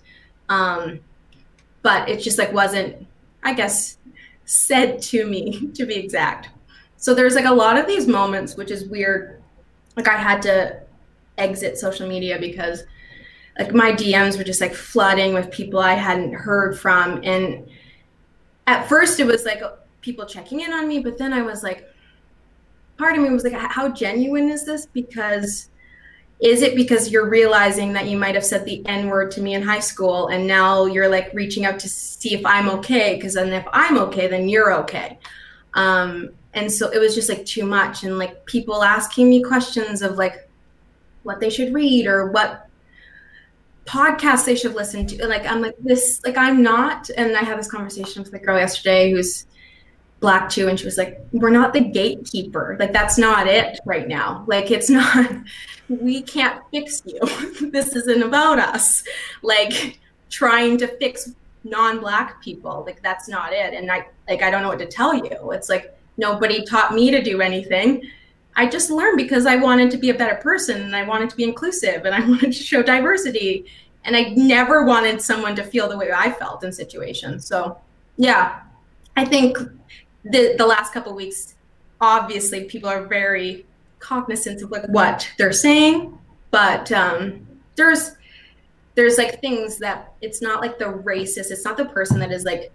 Um, 0.48 1.00
but 1.82 2.08
it 2.08 2.20
just 2.20 2.38
like 2.38 2.52
wasn't, 2.52 3.06
I 3.42 3.52
guess, 3.52 3.98
said 4.44 5.00
to 5.02 5.26
me, 5.26 5.68
to 5.74 5.86
be 5.86 5.94
exact. 5.94 6.50
So 6.96 7.14
there's 7.14 7.34
like 7.34 7.44
a 7.44 7.52
lot 7.52 7.76
of 7.76 7.86
these 7.86 8.06
moments, 8.06 8.56
which 8.56 8.70
is 8.70 8.88
weird. 8.88 9.42
Like 9.96 10.08
I 10.08 10.16
had 10.16 10.42
to 10.42 10.80
exit 11.36 11.78
social 11.78 12.08
media 12.08 12.38
because 12.38 12.84
like 13.58 13.72
my 13.72 13.92
DMs 13.92 14.36
were 14.36 14.44
just 14.44 14.60
like 14.60 14.74
flooding 14.74 15.34
with 15.34 15.50
people 15.50 15.80
I 15.80 15.94
hadn't 15.94 16.32
heard 16.32 16.78
from. 16.78 17.20
And 17.22 17.68
at 18.66 18.88
first 18.88 19.20
it 19.20 19.26
was 19.26 19.44
like 19.44 19.62
people 20.00 20.26
checking 20.26 20.60
in 20.60 20.72
on 20.72 20.88
me, 20.88 21.00
but 21.00 21.18
then 21.18 21.32
I 21.32 21.42
was 21.42 21.62
like, 21.62 21.88
part 22.96 23.16
of 23.16 23.22
me 23.22 23.30
was 23.30 23.44
like, 23.44 23.52
how 23.52 23.88
genuine 23.88 24.50
is 24.50 24.64
this? 24.64 24.86
Because 24.86 25.70
is 26.44 26.60
it 26.60 26.76
because 26.76 27.10
you're 27.10 27.28
realizing 27.28 27.94
that 27.94 28.06
you 28.06 28.18
might 28.18 28.34
have 28.34 28.44
said 28.44 28.66
the 28.66 28.84
n 28.86 29.08
word 29.08 29.30
to 29.30 29.40
me 29.40 29.54
in 29.54 29.62
high 29.62 29.80
school 29.80 30.28
and 30.28 30.46
now 30.46 30.84
you're 30.84 31.08
like 31.08 31.32
reaching 31.32 31.64
out 31.64 31.78
to 31.78 31.88
see 31.88 32.34
if 32.34 32.44
i'm 32.44 32.68
okay? 32.68 33.16
Because 33.16 33.32
then 33.32 33.52
if 33.52 33.66
i'm 33.72 33.96
okay 33.98 34.28
then 34.28 34.48
you're 34.48 34.72
okay. 34.74 35.18
Um, 35.72 36.30
and 36.52 36.70
so 36.70 36.90
it 36.90 36.98
was 36.98 37.14
just 37.14 37.30
like 37.30 37.46
too 37.46 37.64
much 37.64 38.04
and 38.04 38.18
like 38.18 38.44
people 38.44 38.84
asking 38.84 39.30
me 39.30 39.42
questions 39.42 40.02
of 40.02 40.18
like 40.18 40.48
what 41.22 41.40
they 41.40 41.48
should 41.48 41.72
read 41.72 42.06
or 42.06 42.30
what 42.30 42.68
podcasts 43.86 44.44
they 44.44 44.54
should 44.54 44.74
listen 44.74 45.06
to. 45.06 45.26
Like 45.26 45.46
i'm 45.46 45.62
like 45.62 45.76
this 45.80 46.20
like 46.26 46.36
i'm 46.36 46.62
not 46.62 47.08
and 47.16 47.34
i 47.38 47.42
had 47.42 47.58
this 47.58 47.70
conversation 47.70 48.22
with 48.22 48.34
a 48.34 48.38
girl 48.38 48.58
yesterday 48.58 49.10
who's 49.10 49.46
black 50.24 50.48
too 50.48 50.68
and 50.68 50.80
she 50.80 50.86
was 50.86 50.96
like 50.96 51.20
we're 51.32 51.50
not 51.50 51.74
the 51.74 51.80
gatekeeper. 51.80 52.78
Like 52.80 52.94
that's 52.94 53.18
not 53.18 53.46
it 53.46 53.78
right 53.84 54.08
now. 54.08 54.42
Like 54.46 54.70
it's 54.70 54.88
not 54.98 55.30
we 55.90 56.22
can't 56.22 56.62
fix 56.70 57.02
you. 57.04 57.20
This 57.70 57.94
isn't 57.94 58.22
about 58.22 58.58
us. 58.58 59.04
Like 59.42 59.98
trying 60.30 60.78
to 60.78 60.88
fix 60.96 61.34
non-black 61.64 62.42
people 62.42 62.84
like 62.86 63.02
that's 63.02 63.28
not 63.28 63.52
it. 63.52 63.74
And 63.74 63.92
i 63.92 64.06
like 64.26 64.42
i 64.42 64.50
don't 64.50 64.62
know 64.62 64.70
what 64.70 64.78
to 64.78 64.86
tell 64.86 65.14
you. 65.14 65.50
It's 65.52 65.68
like 65.68 65.94
nobody 66.16 66.64
taught 66.64 66.94
me 66.94 67.10
to 67.10 67.22
do 67.22 67.42
anything. 67.42 68.02
I 68.56 68.66
just 68.66 68.90
learned 68.90 69.18
because 69.18 69.44
i 69.44 69.56
wanted 69.56 69.90
to 69.90 69.98
be 69.98 70.08
a 70.08 70.14
better 70.22 70.36
person 70.36 70.80
and 70.80 70.96
i 70.96 71.02
wanted 71.02 71.28
to 71.28 71.36
be 71.36 71.44
inclusive 71.44 72.06
and 72.06 72.14
i 72.14 72.20
wanted 72.32 72.52
to 72.58 72.62
show 72.70 72.82
diversity 72.82 73.66
and 74.04 74.16
i 74.16 74.22
never 74.54 74.84
wanted 74.84 75.20
someone 75.20 75.54
to 75.56 75.64
feel 75.64 75.86
the 75.86 75.98
way 75.98 76.10
i 76.12 76.30
felt 76.30 76.64
in 76.64 76.72
situations. 76.72 77.46
So 77.46 77.76
yeah 78.16 78.60
i 79.16 79.24
think 79.24 79.58
the 80.24 80.54
the 80.56 80.66
last 80.66 80.92
couple 80.92 81.14
weeks, 81.14 81.54
obviously 82.00 82.64
people 82.64 82.88
are 82.88 83.04
very 83.04 83.64
cognizant 83.98 84.62
of 84.62 84.70
like 84.70 84.86
what 84.86 85.28
they're 85.38 85.52
saying, 85.52 86.18
but 86.50 86.90
um, 86.92 87.46
there's 87.76 88.12
there's 88.94 89.18
like 89.18 89.40
things 89.40 89.78
that 89.78 90.12
it's 90.20 90.40
not 90.40 90.60
like 90.60 90.78
the 90.78 90.84
racist. 90.84 91.50
It's 91.50 91.64
not 91.64 91.76
the 91.76 91.86
person 91.86 92.18
that 92.20 92.32
is 92.32 92.44
like, 92.44 92.72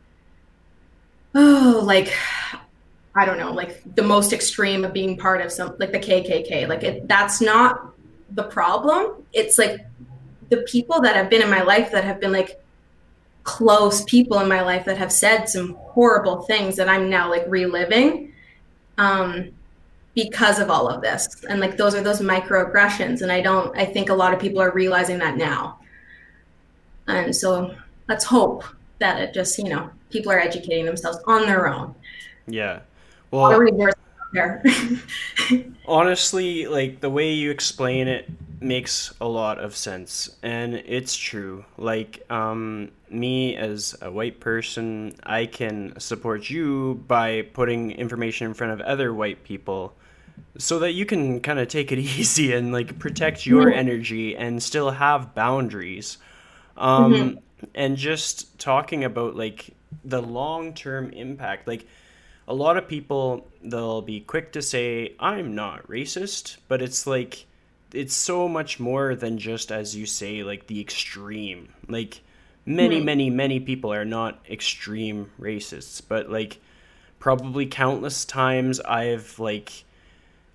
oh, 1.36 1.82
like 1.84 2.14
I 3.16 3.26
don't 3.26 3.38
know, 3.38 3.52
like 3.52 3.82
the 3.96 4.04
most 4.04 4.34
extreme 4.34 4.86
of 4.86 4.94
being 4.94 5.18
part 5.18 5.42
of 5.42 5.52
some 5.52 5.76
like 5.80 5.92
the 5.92 6.00
KKK. 6.00 6.68
Like 6.68 6.84
it, 6.84 7.08
that's 7.08 7.42
not 7.42 7.94
the 8.32 8.44
problem. 8.44 9.24
It's 9.34 9.58
like 9.58 9.86
the 10.50 10.58
people 10.58 11.02
that 11.02 11.16
have 11.16 11.30
been 11.30 11.42
in 11.42 11.50
my 11.50 11.62
life 11.62 11.92
that 11.92 12.04
have 12.04 12.20
been 12.20 12.32
like 12.32 12.62
close 13.50 14.04
people 14.04 14.40
in 14.40 14.48
my 14.48 14.62
life 14.62 14.86
that 14.86 14.96
have 14.96 15.12
said 15.12 15.46
some 15.46 15.74
horrible 15.80 16.44
things 16.44 16.76
that 16.76 16.88
I'm 16.88 17.10
now 17.10 17.28
like 17.32 17.44
reliving 17.48 18.32
um, 19.00 19.50
because 20.14 20.60
of 20.60 20.70
all 20.70 20.88
of 20.88 21.02
this. 21.02 21.44
And 21.50 21.60
like 21.60 21.76
those 21.76 21.96
are 21.96 22.02
those 22.02 22.22
microaggressions. 22.22 23.24
And 23.24 23.32
I 23.32 23.42
don't, 23.42 23.76
I 23.76 23.86
think 23.86 24.10
a 24.10 24.14
lot 24.14 24.36
of 24.36 24.40
people 24.40 24.62
are 24.62 24.72
realizing 24.72 25.18
that 25.18 25.36
now. 25.36 25.80
And 27.08 27.36
so 27.36 27.76
let's 28.08 28.24
hope 28.24 28.64
that 29.00 29.20
it 29.20 29.34
just, 29.34 29.58
you 29.58 29.70
know, 29.70 29.90
people 30.12 30.32
are 30.32 30.40
educating 30.40 30.86
themselves 30.86 31.18
on 31.26 31.48
their 31.48 31.68
own. 31.68 31.96
Yeah. 32.46 32.82
Well, 33.32 33.46
honestly, 35.88 36.68
like 36.68 37.00
the 37.00 37.10
way 37.10 37.32
you 37.32 37.50
explain 37.50 38.08
it 38.08 38.30
makes 38.62 39.14
a 39.22 39.28
lot 39.28 39.60
of 39.60 39.76
sense 39.76 40.36
and 40.44 40.74
it's 40.74 41.16
true. 41.16 41.66
Like 41.78 42.26
um 42.30 42.92
me 43.10 43.56
as 43.56 43.96
a 44.04 44.12
white 44.12 44.40
person 44.40 45.12
i 45.24 45.44
can 45.44 46.00
support 46.00 46.48
you 46.48 47.04
by 47.08 47.42
putting 47.42 47.90
information 47.90 48.46
in 48.46 48.54
front 48.54 48.72
of 48.72 48.80
other 48.82 49.12
white 49.12 49.44
people 49.44 49.96
so 50.60 50.78
that 50.80 50.92
you 50.92 51.06
can 51.06 51.40
kind 51.40 51.58
of 51.58 51.68
take 51.68 51.92
it 51.92 52.00
easy 52.00 52.54
and 52.54 52.72
like 52.72 53.00
protect 53.00 53.46
your 53.46 53.72
energy 53.72 54.36
and 54.36 54.62
still 54.62 54.92
have 54.92 55.34
boundaries. 55.34 56.18
Um 56.78 57.14
mm-hmm. 57.14 57.66
and 57.76 57.98
just 57.98 58.58
talking 58.60 59.04
about 59.04 59.36
like 59.36 59.76
the 60.06 60.22
long-term 60.22 61.12
impact 61.12 61.68
like 61.68 61.86
a 62.48 62.54
lot 62.54 62.78
of 62.78 62.88
people 62.88 63.48
they'll 63.64 64.02
be 64.02 64.22
quick 64.22 64.54
to 64.54 64.62
say 64.62 65.14
i'm 65.20 65.56
not 65.56 65.86
racist 65.88 66.58
but 66.68 66.82
it's 66.82 67.06
like 67.06 67.46
it's 67.94 68.14
so 68.14 68.48
much 68.48 68.80
more 68.80 69.16
than 69.16 69.38
just 69.38 69.72
as 69.72 69.96
you 69.96 70.06
say 70.06 70.44
like 70.44 70.68
the 70.68 70.80
extreme 70.80 71.70
like 71.88 72.22
many 72.66 72.98
right. 72.98 73.06
many 73.06 73.30
many 73.30 73.60
people 73.60 73.92
are 73.92 74.06
not 74.06 74.40
extreme 74.50 75.32
racists 75.40 76.02
but 76.08 76.30
like 76.30 76.60
probably 77.20 77.66
countless 77.66 78.26
times 78.26 78.80
i've 78.82 79.40
like 79.40 79.84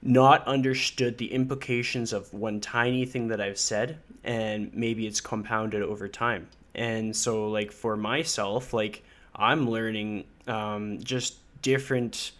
not 0.05 0.47
understood 0.47 1.17
the 1.17 1.33
implications 1.33 2.12
of 2.12 2.33
one 2.33 2.61
tiny 2.61 3.07
thing 3.07 3.29
that 3.29 3.41
I've 3.41 3.59
said, 3.59 3.99
and 4.23 4.73
maybe 4.75 5.07
it's 5.07 5.21
compounded 5.21 5.83
over 5.83 6.09
time. 6.09 6.49
And 6.75 7.17
so, 7.17 7.49
like 7.49 7.73
for 7.73 7.97
myself, 7.97 8.75
like 8.75 9.03
I'm 9.35 9.69
learning 9.69 10.25
um, 10.47 10.99
just 11.03 11.37
different 11.62 12.33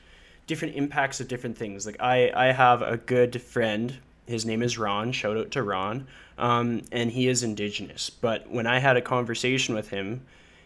different 0.47 0.77
impacts 0.77 1.21
of 1.21 1.29
different 1.29 1.57
things. 1.57 1.87
Like 1.87 1.97
I 2.01 2.31
I 2.35 2.53
have 2.53 2.83
a 2.83 2.99
good 2.99 3.41
friend. 3.41 3.97
His 4.27 4.47
name 4.47 4.63
is 4.63 4.79
Ron. 4.79 5.13
Shout 5.13 5.37
out 5.37 5.51
to 5.53 5.63
Ron. 5.63 6.07
Um, 6.39 6.83
and 6.91 7.11
he 7.11 7.29
is 7.29 7.43
indigenous. 7.43 8.11
But 8.11 8.51
when 8.51 8.67
I 8.67 8.79
had 8.79 8.97
a 8.97 9.03
conversation 9.03 9.75
with 9.75 9.91
him, 9.91 10.23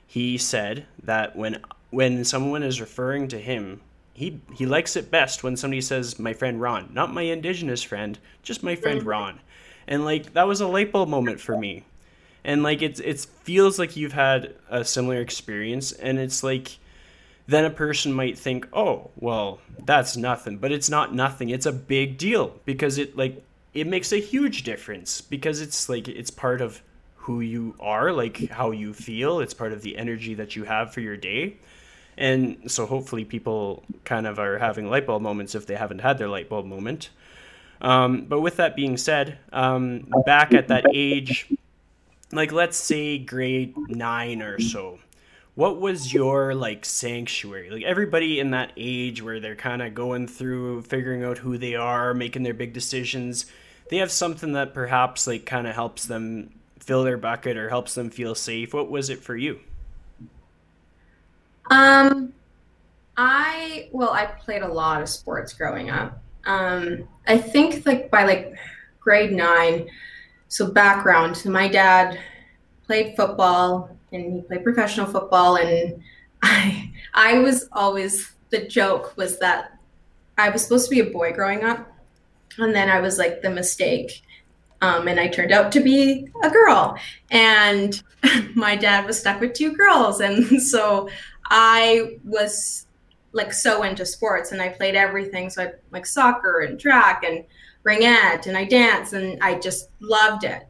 he 0.07 0.39
said 0.39 0.87
that 1.03 1.37
when 1.37 1.63
when 1.91 2.25
someone 2.25 2.63
is 2.63 2.81
referring 2.81 3.29
to 3.29 3.39
him, 3.39 3.81
he 4.15 4.41
he 4.55 4.67
likes 4.67 4.97
it 4.97 5.11
best 5.11 5.43
when 5.43 5.57
somebody 5.57 5.81
says 5.81 6.19
my 6.19 6.33
friend 6.33 6.61
Ron, 6.61 6.91
not 6.93 7.13
my 7.13 7.23
indigenous 7.23 7.83
friend, 7.83 8.19
just 8.43 8.63
my 8.63 8.75
friend 8.75 9.01
mm-hmm. 9.01 9.09
Ron. 9.09 9.41
And 9.87 10.05
like 10.05 10.33
that 10.33 10.47
was 10.47 10.61
a 10.61 10.67
light 10.67 10.93
bulb 10.93 11.09
moment 11.09 11.41
for 11.41 11.57
me. 11.57 11.85
And 12.45 12.63
like 12.63 12.81
it 12.81 13.01
it 13.01 13.21
feels 13.21 13.79
like 13.79 13.97
you've 13.97 14.13
had 14.13 14.55
a 14.71 14.85
similar 14.85 15.21
experience 15.21 15.93
and 15.93 16.19
it's 16.19 16.43
like 16.43 16.79
then 17.49 17.65
a 17.65 17.71
person 17.71 18.13
might 18.13 18.39
think, 18.39 18.69
"Oh, 18.75 19.11
well, 19.17 19.61
that's 19.85 20.17
nothing." 20.17 20.59
But 20.59 20.71
it's 20.71 20.91
not 20.91 21.15
nothing. 21.15 21.49
It's 21.49 21.65
a 21.65 21.73
big 21.73 22.19
deal 22.19 22.61
because 22.67 22.99
it 22.99 23.17
like 23.17 23.43
it 23.81 23.87
makes 23.87 24.13
a 24.13 24.21
huge 24.21 24.63
difference 24.63 25.21
because 25.21 25.61
it's 25.61 25.89
like 25.89 26.09
it's 26.09 26.31
part 26.31 26.61
of 26.61 26.83
who 27.17 27.41
you 27.41 27.75
are, 27.79 28.13
like 28.13 28.49
how 28.51 28.71
you 28.71 28.95
feel. 28.95 29.41
It's 29.41 29.55
part 29.55 29.73
of 29.73 29.83
the 29.83 29.99
energy 29.99 30.35
that 30.35 30.57
you 30.57 30.65
have 30.65 30.95
for 30.95 31.01
your 31.01 31.17
day. 31.17 31.57
And 32.17 32.71
so 32.71 32.87
hopefully 32.87 33.25
people 33.25 33.85
kind 34.05 34.27
of 34.27 34.39
are 34.39 34.59
having 34.59 34.89
light 34.89 35.07
bulb 35.07 35.23
moments 35.23 35.55
if 35.55 35.67
they 35.67 35.77
haven't 35.77 36.01
had 36.01 36.19
their 36.19 36.29
light 36.29 36.49
bulb 36.49 36.67
moment. 36.67 37.11
Um, 37.81 38.25
but 38.25 38.41
with 38.41 38.57
that 38.57 38.75
being 38.75 38.97
said, 38.97 39.39
um, 39.53 40.09
back 40.27 40.53
at 40.53 40.69
that 40.69 40.87
age, 40.93 41.49
like 42.33 42.51
let's 42.51 42.77
say 42.77 43.19
grade 43.19 43.77
nine 43.89 44.43
or 44.43 44.59
so, 44.59 44.99
what 45.55 45.81
was 45.81 46.13
your 46.13 46.55
like 46.55 46.85
sanctuary? 46.85 47.71
Like 47.71 47.85
everybody 47.85 48.41
in 48.41 48.51
that 48.51 48.73
age 48.77 49.23
where 49.23 49.39
they're 49.39 49.57
kind 49.57 49.83
of 49.83 49.95
going 49.95 50.27
through 50.27 50.83
figuring 50.83 51.25
out 51.25 51.39
who 51.39 51.59
they 51.59 51.75
are, 51.75 52.15
making 52.15 52.43
their 52.43 52.55
big 52.55 52.73
decisions, 52.73 53.47
they 53.91 53.99
have 53.99 54.11
something 54.11 54.53
that 54.53 54.75
perhaps 54.75 55.27
like 55.27 55.47
kind 55.47 55.67
of 55.67 55.75
helps 55.75 56.07
them 56.07 56.51
fill 56.79 57.05
their 57.05 57.19
bucket 57.19 57.57
or 57.57 57.69
helps 57.69 57.95
them 57.95 58.11
feel 58.11 58.35
safe. 58.35 58.73
What 58.73 58.91
was 58.91 59.11
it 59.11 59.21
for 59.21 59.37
you? 59.37 59.61
Um, 61.71 62.33
I 63.17 63.89
well, 63.93 64.11
I 64.11 64.27
played 64.27 64.63
a 64.63 64.69
lot 64.69 65.03
of 65.03 65.09
sports 65.09 65.53
growing 65.53 65.91
up. 65.91 66.23
Um, 66.45 67.09
I 67.27 67.39
think 67.39 67.85
like 67.85 68.11
by 68.11 68.25
like 68.25 68.57
grade 69.01 69.33
nine. 69.33 69.89
So 70.49 70.71
background: 70.71 71.37
so 71.37 71.51
my 71.51 71.69
dad 71.69 72.19
played 72.87 73.17
football 73.17 73.91
and 74.13 74.35
he 74.35 74.41
played 74.43 74.65
professional 74.65 75.07
football, 75.07 75.57
and 75.57 76.03
I 76.43 76.91
I 77.15 77.39
was 77.41 77.69
always 77.73 78.33
the 78.51 78.67
joke 78.67 79.17
was 79.17 79.39
that 79.41 79.79
I 80.39 80.49
was 80.49 80.63
supposed 80.63 80.89
to 80.89 80.91
be 80.91 81.01
a 81.01 81.11
boy 81.11 81.33
growing 81.33 81.65
up, 81.65 81.93
and 82.59 82.75
then 82.75 82.89
I 82.89 83.01
was 83.01 83.19
like 83.19 83.43
the 83.43 83.51
mistake. 83.51 84.23
Um, 84.81 85.09
and 85.09 85.19
I 85.19 85.27
turned 85.27 85.51
out 85.51 85.73
to 85.73 85.81
be 85.81 86.29
a 86.43 86.51
girl. 86.51 86.97
And 87.31 88.01
my 88.55 88.77
dad 88.77 89.07
was 89.07 89.19
stuck 89.19 89.41
with 89.41 89.55
two 89.55 89.77
girls. 89.77 90.21
And 90.21 90.63
so 90.63 91.09
I 91.51 92.19
was 92.25 92.87
like 93.33 93.53
so 93.53 93.83
into 93.83 94.07
sports 94.07 94.53
and 94.53 94.63
I 94.63 94.69
played 94.69 94.95
everything. 94.95 95.51
So 95.51 95.65
I 95.65 95.73
like 95.91 96.07
soccer 96.07 96.61
and 96.61 96.79
track 96.79 97.25
and 97.25 97.45
ringette 97.85 98.47
and 98.47 98.57
I 98.57 98.65
dance 98.65 99.13
and 99.13 99.39
I 99.43 99.59
just 99.59 99.91
loved 100.01 100.45
it. 100.45 100.67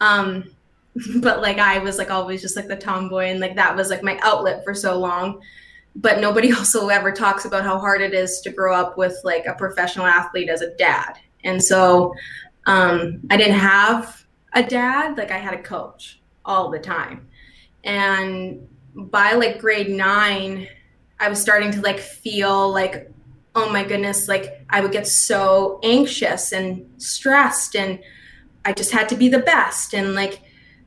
Um, 0.00 0.50
but 1.16 1.42
like 1.42 1.58
I 1.58 1.78
was 1.78 1.98
like 1.98 2.10
always 2.10 2.42
just 2.42 2.56
like 2.56 2.68
the 2.68 2.76
tomboy 2.76 3.26
and 3.26 3.40
like 3.40 3.56
that 3.56 3.76
was 3.76 3.90
like 3.90 4.02
my 4.02 4.18
outlet 4.22 4.64
for 4.64 4.74
so 4.74 4.98
long. 4.98 5.40
But 5.96 6.20
nobody 6.20 6.52
also 6.56 6.88
ever 6.88 7.12
talks 7.12 7.44
about 7.44 7.64
how 7.64 7.78
hard 7.78 8.00
it 8.00 8.14
is 8.14 8.40
to 8.42 8.50
grow 8.50 8.74
up 8.74 8.96
with 8.96 9.18
like 9.24 9.46
a 9.46 9.54
professional 9.54 10.06
athlete 10.06 10.48
as 10.48 10.62
a 10.62 10.74
dad. 10.76 11.18
And 11.44 11.62
so 11.62 12.14
um, 12.66 13.20
I 13.30 13.36
didn't 13.36 13.58
have 13.58 14.26
a 14.52 14.62
dad, 14.62 15.16
like 15.16 15.30
I 15.30 15.38
had 15.38 15.54
a 15.54 15.62
coach 15.62 16.20
all 16.44 16.70
the 16.70 16.78
time. 16.78 17.28
And 17.84 18.66
by 18.94 19.32
like 19.32 19.60
grade 19.60 19.90
nine, 19.90 20.68
I 21.20 21.28
was 21.28 21.40
starting 21.40 21.70
to 21.72 21.80
like 21.80 21.98
feel 21.98 22.70
like, 22.72 23.10
oh 23.54 23.70
my 23.70 23.84
goodness, 23.84 24.28
like 24.28 24.64
I 24.68 24.80
would 24.80 24.92
get 24.92 25.06
so 25.06 25.80
anxious 25.82 26.52
and 26.52 26.90
stressed 26.98 27.76
and 27.76 28.00
I 28.64 28.72
just 28.72 28.90
had 28.90 29.08
to 29.10 29.16
be 29.16 29.28
the 29.28 29.38
best. 29.38 29.94
And 29.94 30.14
like 30.14 30.42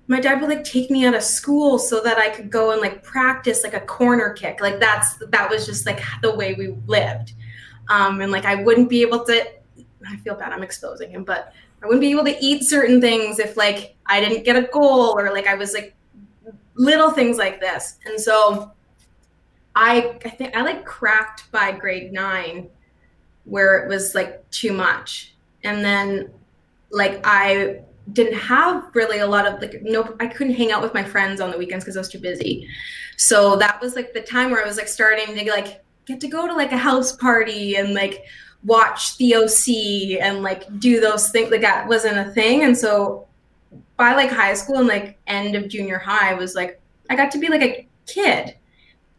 my 0.09 0.19
dad 0.19 0.41
would 0.41 0.49
like 0.49 0.63
take 0.63 0.89
me 0.89 1.05
out 1.05 1.13
of 1.13 1.21
school 1.21 1.77
so 1.77 2.01
that 2.01 2.17
I 2.17 2.29
could 2.29 2.49
go 2.49 2.71
and 2.71 2.81
like 2.81 3.03
practice 3.03 3.63
like 3.63 3.75
a 3.75 3.79
corner 3.79 4.31
kick. 4.31 4.59
Like 4.59 4.79
that's 4.79 5.17
that 5.27 5.47
was 5.47 5.67
just 5.67 5.85
like 5.85 6.01
the 6.23 6.35
way 6.35 6.55
we 6.55 6.75
lived. 6.87 7.33
Um, 7.89 8.19
and 8.19 8.31
like 8.31 8.43
I 8.43 8.55
wouldn't 8.55 8.89
be 8.89 9.03
able 9.03 9.23
to 9.25 9.47
I 10.07 10.17
feel 10.17 10.33
bad 10.33 10.51
I'm 10.51 10.63
exposing 10.63 11.11
him, 11.11 11.23
but 11.23 11.53
I 11.83 11.85
wouldn't 11.85 12.01
be 12.01 12.09
able 12.09 12.25
to 12.25 12.35
eat 12.43 12.63
certain 12.63 12.99
things 12.99 13.37
if 13.37 13.55
like 13.55 13.95
I 14.07 14.19
didn't 14.19 14.43
get 14.45 14.55
a 14.55 14.63
goal 14.63 15.15
or 15.15 15.31
like 15.31 15.45
I 15.45 15.53
was 15.53 15.75
like 15.75 15.95
little 16.73 17.11
things 17.11 17.37
like 17.37 17.61
this. 17.61 17.99
And 18.07 18.19
so 18.19 18.71
I 19.75 20.17
I 20.25 20.29
think 20.29 20.55
I 20.55 20.63
like 20.63 20.85
cracked 20.85 21.51
by 21.51 21.71
grade 21.71 22.11
9 22.11 22.67
where 23.45 23.77
it 23.77 23.87
was 23.87 24.15
like 24.15 24.49
too 24.49 24.73
much. 24.73 25.35
And 25.63 25.85
then 25.85 26.31
like 26.89 27.21
I 27.23 27.81
didn't 28.13 28.37
have 28.37 28.89
really 28.93 29.19
a 29.19 29.27
lot 29.27 29.45
of 29.45 29.61
like 29.61 29.81
no 29.81 30.15
I 30.19 30.27
couldn't 30.27 30.55
hang 30.55 30.71
out 30.71 30.81
with 30.81 30.93
my 30.93 31.03
friends 31.03 31.41
on 31.41 31.51
the 31.51 31.57
weekends 31.57 31.83
because 31.83 31.97
I 31.97 31.99
was 31.99 32.09
too 32.09 32.19
busy. 32.19 32.67
So 33.17 33.55
that 33.57 33.81
was 33.81 33.95
like 33.95 34.13
the 34.13 34.21
time 34.21 34.51
where 34.51 34.63
I 34.63 34.67
was 34.67 34.77
like 34.77 34.87
starting 34.87 35.35
to 35.35 35.51
like 35.51 35.83
get 36.05 36.19
to 36.21 36.27
go 36.27 36.47
to 36.47 36.53
like 36.53 36.71
a 36.71 36.77
house 36.77 37.15
party 37.15 37.75
and 37.75 37.93
like 37.93 38.23
watch 38.63 39.17
the 39.17 39.35
OC 39.35 40.21
and 40.21 40.43
like 40.43 40.79
do 40.79 40.99
those 40.99 41.29
things 41.29 41.51
like 41.51 41.61
that 41.61 41.87
wasn't 41.87 42.17
a 42.17 42.31
thing. 42.31 42.63
And 42.63 42.77
so 42.77 43.27
by 43.97 44.13
like 44.15 44.29
high 44.29 44.53
school 44.53 44.77
and 44.77 44.87
like 44.87 45.17
end 45.27 45.55
of 45.55 45.67
junior 45.67 45.99
high 45.99 46.33
was 46.33 46.55
like 46.55 46.79
I 47.09 47.15
got 47.15 47.31
to 47.31 47.39
be 47.39 47.49
like 47.49 47.61
a 47.61 47.87
kid. 48.05 48.55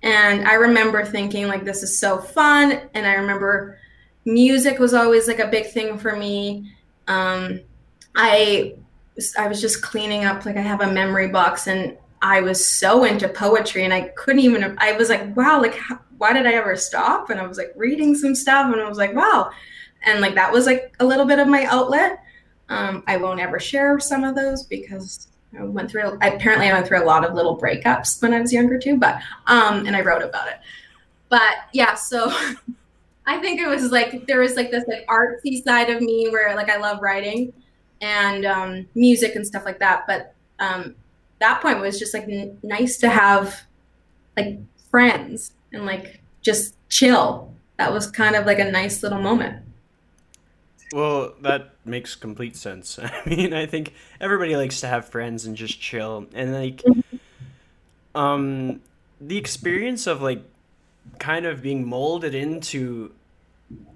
And 0.02 0.46
I 0.48 0.54
remember 0.54 1.04
thinking 1.04 1.46
like 1.48 1.64
this 1.64 1.82
is 1.82 1.98
so 1.98 2.18
fun. 2.18 2.88
And 2.94 3.06
I 3.06 3.14
remember 3.14 3.78
music 4.24 4.78
was 4.78 4.94
always 4.94 5.28
like 5.28 5.40
a 5.40 5.48
big 5.48 5.66
thing 5.66 5.98
for 5.98 6.16
me. 6.16 6.72
Um, 7.08 7.60
I 8.14 8.74
I 9.38 9.48
was 9.48 9.60
just 9.60 9.82
cleaning 9.82 10.24
up 10.24 10.44
like 10.44 10.56
I 10.56 10.62
have 10.62 10.80
a 10.80 10.90
memory 10.90 11.28
box 11.28 11.66
and 11.66 11.96
I 12.22 12.40
was 12.40 12.64
so 12.64 13.04
into 13.04 13.28
poetry 13.28 13.84
and 13.84 13.92
I 13.92 14.08
couldn't 14.16 14.40
even 14.40 14.76
I 14.78 14.92
was 14.92 15.08
like 15.08 15.36
wow 15.36 15.60
like 15.60 15.76
how, 15.76 15.98
why 16.18 16.32
did 16.32 16.46
I 16.46 16.52
ever 16.52 16.76
stop 16.76 17.30
and 17.30 17.40
I 17.40 17.46
was 17.46 17.58
like 17.58 17.72
reading 17.76 18.14
some 18.14 18.34
stuff 18.34 18.72
and 18.72 18.80
I 18.80 18.88
was 18.88 18.98
like 18.98 19.14
wow 19.14 19.50
and 20.04 20.20
like 20.20 20.34
that 20.34 20.52
was 20.52 20.66
like 20.66 20.94
a 21.00 21.04
little 21.04 21.26
bit 21.26 21.38
of 21.38 21.48
my 21.48 21.64
outlet 21.64 22.20
um, 22.70 23.02
I 23.08 23.16
won't 23.16 23.40
ever 23.40 23.58
share 23.58 23.98
some 23.98 24.22
of 24.22 24.36
those 24.36 24.62
because 24.62 25.26
I 25.58 25.64
went 25.64 25.90
through. 25.90 26.16
Apparently, 26.22 26.70
I 26.70 26.72
went 26.72 26.86
through 26.86 27.02
a 27.02 27.04
lot 27.04 27.24
of 27.24 27.34
little 27.34 27.58
breakups 27.58 28.22
when 28.22 28.32
I 28.32 28.40
was 28.40 28.52
younger 28.52 28.78
too. 28.78 28.96
But 28.96 29.20
um, 29.48 29.86
and 29.86 29.96
I 29.96 30.00
wrote 30.00 30.22
about 30.22 30.48
it. 30.48 30.60
But 31.28 31.56
yeah, 31.72 31.94
so 31.94 32.32
I 33.26 33.38
think 33.38 33.60
it 33.60 33.68
was 33.68 33.90
like 33.90 34.26
there 34.26 34.38
was 34.38 34.54
like 34.54 34.70
this 34.70 34.84
like 34.86 35.04
artsy 35.08 35.62
side 35.62 35.90
of 35.90 36.00
me 36.00 36.28
where 36.30 36.54
like 36.54 36.70
I 36.70 36.76
love 36.76 37.02
writing 37.02 37.52
and 38.00 38.44
um, 38.46 38.86
music 38.94 39.36
and 39.36 39.46
stuff 39.46 39.64
like 39.64 39.78
that. 39.78 40.06
But 40.06 40.34
um, 40.58 40.94
that 41.40 41.60
point 41.60 41.80
was 41.80 41.98
just 41.98 42.14
like 42.14 42.24
n- 42.24 42.58
nice 42.62 42.98
to 42.98 43.08
have 43.08 43.62
like 44.36 44.58
friends 44.90 45.52
and 45.72 45.86
like 45.86 46.20
just 46.42 46.74
chill. 46.88 47.52
That 47.78 47.92
was 47.92 48.10
kind 48.10 48.36
of 48.36 48.46
like 48.46 48.58
a 48.58 48.70
nice 48.70 49.02
little 49.02 49.20
moment. 49.20 49.64
Well, 50.92 51.34
that 51.42 51.70
makes 51.84 52.14
complete 52.14 52.56
sense. 52.56 52.98
I 53.02 53.22
mean, 53.26 53.54
I 53.54 53.66
think 53.66 53.94
everybody 54.20 54.56
likes 54.56 54.80
to 54.80 54.88
have 54.88 55.08
friends 55.08 55.46
and 55.46 55.56
just 55.56 55.80
chill. 55.80 56.26
And 56.34 56.52
like 56.54 56.82
mm-hmm. 56.82 58.18
um 58.18 58.80
the 59.20 59.36
experience 59.36 60.06
of 60.06 60.22
like 60.22 60.42
kind 61.18 61.46
of 61.46 61.62
being 61.62 61.86
molded 61.86 62.34
into 62.34 63.12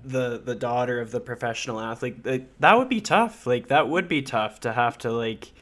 the 0.04 0.40
the 0.44 0.54
daughter 0.54 1.00
of 1.00 1.10
the 1.10 1.20
professional 1.20 1.80
athlete, 1.80 2.24
like, 2.24 2.46
that 2.60 2.78
would 2.78 2.88
be 2.88 3.00
tough. 3.00 3.46
Like 3.46 3.68
that 3.68 3.88
would 3.88 4.08
be 4.08 4.22
tough 4.22 4.60
to 4.60 4.72
have 4.72 4.98
to 4.98 5.10
like 5.10 5.52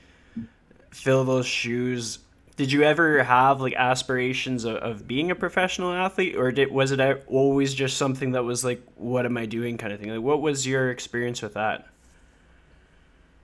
fill 0.90 1.24
those 1.24 1.46
shoes. 1.46 2.18
Did 2.56 2.70
you 2.70 2.82
ever 2.82 3.22
have 3.22 3.60
like 3.60 3.74
aspirations 3.74 4.64
of, 4.64 4.76
of, 4.76 5.08
being 5.08 5.30
a 5.30 5.34
professional 5.34 5.90
athlete 5.90 6.36
or 6.36 6.52
did 6.52 6.70
was 6.70 6.92
it 6.92 7.24
always 7.26 7.72
just 7.72 7.96
something 7.96 8.32
that 8.32 8.44
was 8.44 8.62
like 8.62 8.82
what 8.96 9.24
am 9.24 9.38
i 9.38 9.46
doing 9.46 9.78
kind 9.78 9.92
of 9.92 10.00
thing? 10.00 10.10
Like 10.10 10.20
what 10.20 10.42
was 10.42 10.66
your 10.66 10.90
experience 10.90 11.40
with 11.40 11.54
that? 11.54 11.86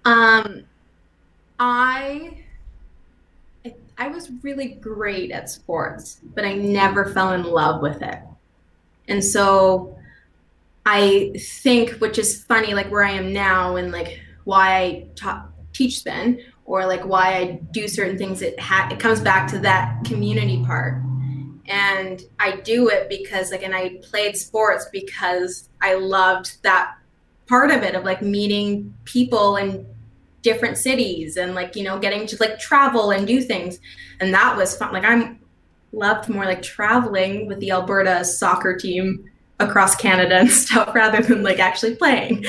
Um 0.05 0.65
i 1.61 2.45
i 3.97 4.09
was 4.09 4.31
really 4.43 4.69
great 4.69 5.33
at 5.33 5.51
sports 5.51 6.21
but 6.33 6.45
i 6.45 6.55
never 6.55 7.07
fell 7.07 7.33
in 7.33 7.43
love 7.43 7.81
with 7.81 8.03
it. 8.03 8.19
And 9.09 9.25
so 9.25 9.98
I 10.91 11.33
think, 11.39 11.91
which 11.99 12.19
is 12.19 12.45
funny, 12.45 12.73
like 12.73 12.91
where 12.91 13.05
I 13.05 13.11
am 13.11 13.31
now 13.31 13.77
and 13.77 13.93
like 13.93 14.21
why 14.45 14.79
I 14.79 15.07
ta- 15.17 15.49
teach 15.75 16.03
then, 16.03 16.41
or 16.65 16.87
like 16.87 17.05
why 17.05 17.37
I 17.37 17.61
do 17.73 17.87
certain 17.89 18.17
things, 18.17 18.41
it 18.41 18.59
ha- 18.59 18.89
it 18.91 18.99
comes 18.99 19.21
back 19.21 19.51
to 19.51 19.59
that 19.59 20.03
community 20.07 20.65
part. 20.65 21.03
And 21.67 22.23
I 22.41 22.57
do 22.57 22.89
it 22.89 23.11
because 23.11 23.51
like, 23.51 23.63
and 23.63 23.75
I 23.75 24.01
played 24.03 24.35
sports 24.35 24.87
because 24.91 25.69
I 25.83 25.93
loved 25.93 26.63
that 26.63 26.95
part 27.47 27.71
of 27.71 27.83
it 27.83 27.95
of 27.95 28.05
like 28.05 28.23
meeting 28.23 28.95
people 29.05 29.57
in 29.57 29.87
different 30.41 30.79
cities 30.79 31.37
and 31.37 31.55
like 31.55 31.77
you 31.77 31.83
know 31.83 31.99
getting 31.99 32.27
to 32.29 32.37
like 32.41 32.59
travel 32.59 33.11
and 33.11 33.27
do 33.27 33.43
things 33.43 33.81
and 34.21 34.33
that 34.33 34.57
was 34.57 34.77
fun 34.77 34.93
like 34.93 35.05
i'm 35.05 35.41
loved 35.91 36.29
more 36.29 36.45
like 36.45 36.63
traveling 36.63 37.49
with 37.49 37.59
the 37.59 37.73
alberta 37.73 38.25
soccer 38.25 38.77
team 38.77 39.29
across 39.61 39.97
canada 39.97 40.37
and 40.37 40.51
stuff 40.65 40.95
rather 40.95 41.23
than 41.23 41.43
like 41.43 41.59
actually 41.59 41.95
playing 41.95 42.45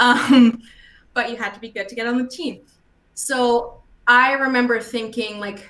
um, 0.00 0.62
but 1.14 1.30
you 1.30 1.36
had 1.36 1.52
to 1.52 1.60
be 1.60 1.68
good 1.68 1.88
to 1.88 1.94
get 1.94 2.06
on 2.06 2.18
the 2.18 2.28
team 2.28 2.60
so 3.14 3.82
i 4.06 4.32
remember 4.32 4.80
thinking 4.80 5.38
like 5.38 5.68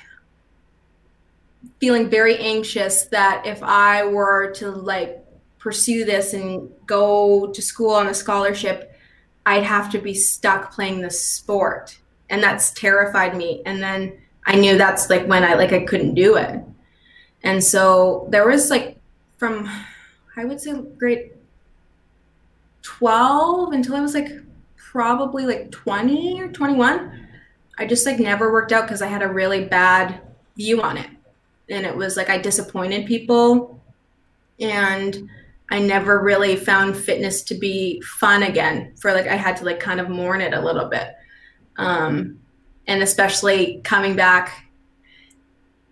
feeling 1.80 2.08
very 2.08 2.36
anxious 2.38 3.04
that 3.06 3.46
if 3.46 3.62
i 3.62 4.04
were 4.04 4.50
to 4.50 4.70
like 4.70 5.22
pursue 5.62 6.04
this 6.04 6.34
and 6.34 6.68
go 6.86 7.46
to 7.52 7.62
school 7.62 7.90
on 7.90 8.08
a 8.08 8.14
scholarship, 8.14 8.92
I'd 9.46 9.62
have 9.62 9.90
to 9.92 9.98
be 9.98 10.12
stuck 10.12 10.72
playing 10.72 11.00
the 11.00 11.10
sport. 11.10 11.96
And 12.30 12.42
that's 12.42 12.72
terrified 12.72 13.36
me. 13.36 13.62
And 13.64 13.80
then 13.80 14.18
I 14.44 14.56
knew 14.56 14.76
that's 14.76 15.08
like 15.08 15.24
when 15.28 15.44
I 15.44 15.54
like 15.54 15.72
I 15.72 15.84
couldn't 15.84 16.14
do 16.14 16.36
it. 16.36 16.60
And 17.44 17.62
so 17.62 18.26
there 18.30 18.48
was 18.48 18.70
like 18.70 18.98
from 19.36 19.70
I 20.36 20.44
would 20.44 20.60
say 20.60 20.72
grade 20.98 21.32
12 22.82 23.72
until 23.72 23.96
I 23.96 24.00
was 24.00 24.14
like 24.14 24.30
probably 24.76 25.46
like 25.46 25.70
20 25.70 26.40
or 26.40 26.48
21. 26.48 27.28
I 27.78 27.86
just 27.86 28.06
like 28.06 28.18
never 28.18 28.52
worked 28.52 28.72
out 28.72 28.84
because 28.84 29.02
I 29.02 29.06
had 29.06 29.22
a 29.22 29.28
really 29.28 29.64
bad 29.64 30.20
view 30.56 30.82
on 30.82 30.96
it. 30.96 31.08
And 31.70 31.86
it 31.86 31.96
was 31.96 32.16
like 32.16 32.28
I 32.28 32.38
disappointed 32.38 33.06
people 33.06 33.80
and 34.60 35.28
I 35.70 35.78
never 35.78 36.22
really 36.22 36.56
found 36.56 36.96
fitness 36.96 37.42
to 37.44 37.54
be 37.54 38.00
fun 38.02 38.42
again. 38.42 38.92
For 39.00 39.12
like, 39.12 39.26
I 39.26 39.36
had 39.36 39.56
to 39.58 39.64
like 39.64 39.80
kind 39.80 40.00
of 40.00 40.10
mourn 40.10 40.42
it 40.42 40.52
a 40.52 40.60
little 40.60 40.88
bit. 40.88 41.14
Um, 41.78 42.38
and 42.86 43.02
especially 43.02 43.80
coming 43.84 44.14
back 44.14 44.66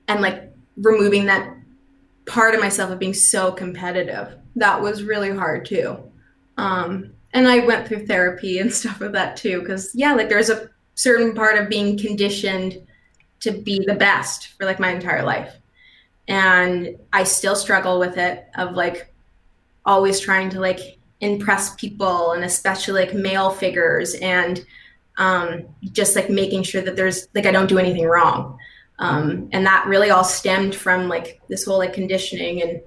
and 0.08 0.20
like 0.20 0.52
removing 0.76 1.26
that 1.26 1.56
part 2.30 2.54
of 2.54 2.60
myself 2.60 2.92
of 2.92 2.98
being 3.00 3.12
so 3.12 3.50
competitive. 3.50 4.36
That 4.54 4.80
was 4.80 5.02
really 5.02 5.34
hard 5.34 5.66
too. 5.66 5.98
Um, 6.56 7.12
and 7.32 7.48
I 7.48 7.66
went 7.66 7.88
through 7.88 8.06
therapy 8.06 8.58
and 8.60 8.72
stuff 8.72 9.00
with 9.00 9.12
that 9.12 9.36
too. 9.36 9.62
Cause 9.66 9.90
yeah, 9.94 10.14
like 10.14 10.28
there's 10.28 10.50
a 10.50 10.70
certain 10.94 11.34
part 11.34 11.58
of 11.58 11.68
being 11.68 11.98
conditioned 11.98 12.86
to 13.40 13.50
be 13.50 13.82
the 13.84 13.94
best 13.94 14.48
for 14.56 14.64
like 14.64 14.78
my 14.78 14.90
entire 14.90 15.24
life. 15.24 15.54
And 16.28 16.96
I 17.12 17.24
still 17.24 17.56
struggle 17.56 17.98
with 17.98 18.16
it 18.16 18.46
of 18.54 18.72
like 18.72 19.12
always 19.84 20.20
trying 20.20 20.50
to 20.50 20.60
like 20.60 20.98
impress 21.20 21.74
people 21.74 22.32
and 22.32 22.44
especially 22.44 23.06
like 23.06 23.14
male 23.14 23.50
figures 23.50 24.14
and 24.14 24.64
um, 25.16 25.64
just 25.92 26.14
like 26.14 26.30
making 26.30 26.62
sure 26.62 26.82
that 26.82 26.94
there's 26.94 27.26
like 27.34 27.46
I 27.46 27.50
don't 27.50 27.68
do 27.68 27.78
anything 27.78 28.04
wrong. 28.04 28.58
Um, 29.00 29.48
and 29.52 29.66
that 29.66 29.86
really 29.86 30.10
all 30.10 30.24
stemmed 30.24 30.74
from 30.74 31.08
like 31.08 31.40
this 31.48 31.64
whole 31.64 31.78
like 31.78 31.92
conditioning 31.92 32.62
and 32.62 32.80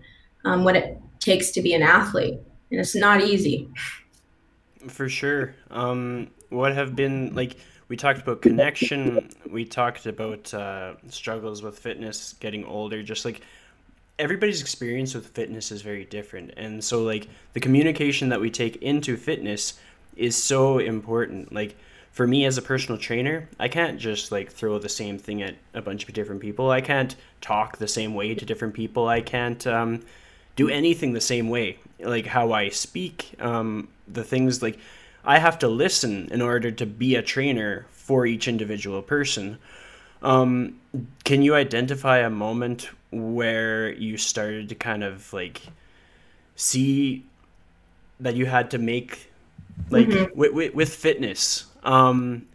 um, 0.45 0.63
what 0.63 0.76
it 0.76 0.97
takes 1.19 1.52
to 1.52 1.62
be 1.62 1.73
an 1.73 1.82
athlete. 1.82 2.39
And 2.71 2.80
it's 2.80 2.95
not 2.95 3.21
easy. 3.21 3.67
For 4.88 5.10
sure. 5.10 5.56
Um, 5.71 6.30
what 6.49 6.73
have 6.73 6.95
been 6.95 7.34
like 7.36 7.58
we 7.89 7.97
talked 7.97 8.21
about 8.21 8.41
connection, 8.41 9.30
we 9.49 9.65
talked 9.65 10.06
about 10.06 10.54
uh, 10.54 10.93
struggles 11.10 11.62
with 11.62 11.78
fitness, 11.78 12.34
getting 12.39 12.63
older, 12.63 13.04
just 13.04 13.26
like 13.26 13.41
everybody's 14.19 14.62
experience 14.62 15.13
with 15.15 15.28
fitness 15.28 15.71
is 15.71 15.82
very 15.82 16.06
different 16.06 16.54
and 16.56 16.84
so 16.84 17.04
like 17.04 17.28
the 17.54 17.60
communication 17.60 18.30
that 18.30 18.39
we 18.39 18.49
take 18.49 18.76
into 18.78 19.17
fitness 19.17 19.80
is 20.15 20.41
so 20.41 20.78
important 20.78 21.52
like 21.52 21.76
for 22.13 22.26
me 22.26 22.45
as 22.45 22.58
a 22.58 22.62
personal 22.62 22.97
trainer 22.97 23.49
i 23.60 23.67
can't 23.67 23.99
just 23.99 24.32
like 24.32 24.49
throw 24.49 24.80
the 24.80 24.88
same 24.88 25.17
thing 25.17 25.41
at 25.41 25.56
a 25.73 25.82
bunch 25.82 26.08
of 26.08 26.13
different 26.13 26.41
people. 26.41 26.71
I 26.71 26.82
can't 26.82 27.15
talk 27.41 27.78
the 27.78 27.88
same 27.88 28.13
way 28.13 28.36
to 28.36 28.45
different 28.45 28.73
people. 28.73 29.08
I 29.08 29.21
can't 29.21 29.65
um, 29.67 30.04
do 30.56 30.69
anything 30.69 31.13
the 31.13 31.21
same 31.21 31.49
way 31.49 31.80
like 31.99 32.26
how 32.26 32.52
i 32.52 32.69
speak 32.69 33.34
um, 33.39 33.88
the 34.08 34.23
things 34.23 34.62
like 34.62 34.78
i 35.23 35.39
have 35.39 35.58
to 35.60 35.67
listen 35.67 36.28
in 36.32 36.41
order 36.41 36.69
to 36.69 36.86
be 36.86 37.15
a 37.15 37.21
trainer 37.21 37.86
for 38.04 38.26
each 38.26 38.49
individual 38.49 39.02
person. 39.02 39.58
Um, 40.21 40.80
can 41.23 41.41
you 41.41 41.56
identify 41.56 42.19
a 42.19 42.30
moment 42.30 42.89
where 43.12 43.93
you 43.93 44.17
started 44.17 44.67
to 44.69 44.76
kind 44.76 45.04
of 45.04 45.32
like 45.32 45.62
see 46.56 47.23
that 48.19 48.36
you 48.36 48.45
had 48.45 48.71
to 48.71 48.78
make 48.78 49.32
like 49.89 50.08
mm-hmm. 50.08 50.38
with, 50.38 50.54
with, 50.54 50.73
with, 50.73 50.93
fitness 50.93 51.65
um, 51.84 52.48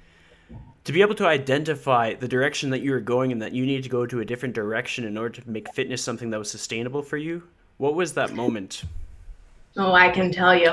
to 0.84 0.92
be 0.92 1.02
able 1.02 1.14
to 1.16 1.26
identify 1.26 2.14
the 2.14 2.28
direction 2.28 2.70
that 2.70 2.80
you 2.80 2.92
were 2.92 3.00
going 3.00 3.32
and 3.32 3.42
that 3.42 3.52
you 3.52 3.66
needed 3.66 3.84
to 3.84 3.90
go 3.90 4.06
to 4.06 4.20
a 4.20 4.24
different 4.24 4.54
direction 4.54 5.04
in 5.04 5.16
order 5.16 5.40
to 5.40 5.50
make 5.50 5.72
fitness 5.74 6.02
something 6.02 6.30
that 6.30 6.38
was 6.38 6.50
sustainable 6.50 7.02
for 7.02 7.16
you 7.16 7.42
what 7.76 7.94
was 7.94 8.14
that 8.14 8.32
moment 8.32 8.84
oh 9.76 9.92
i 9.92 10.08
can 10.08 10.32
tell 10.32 10.54
you 10.54 10.72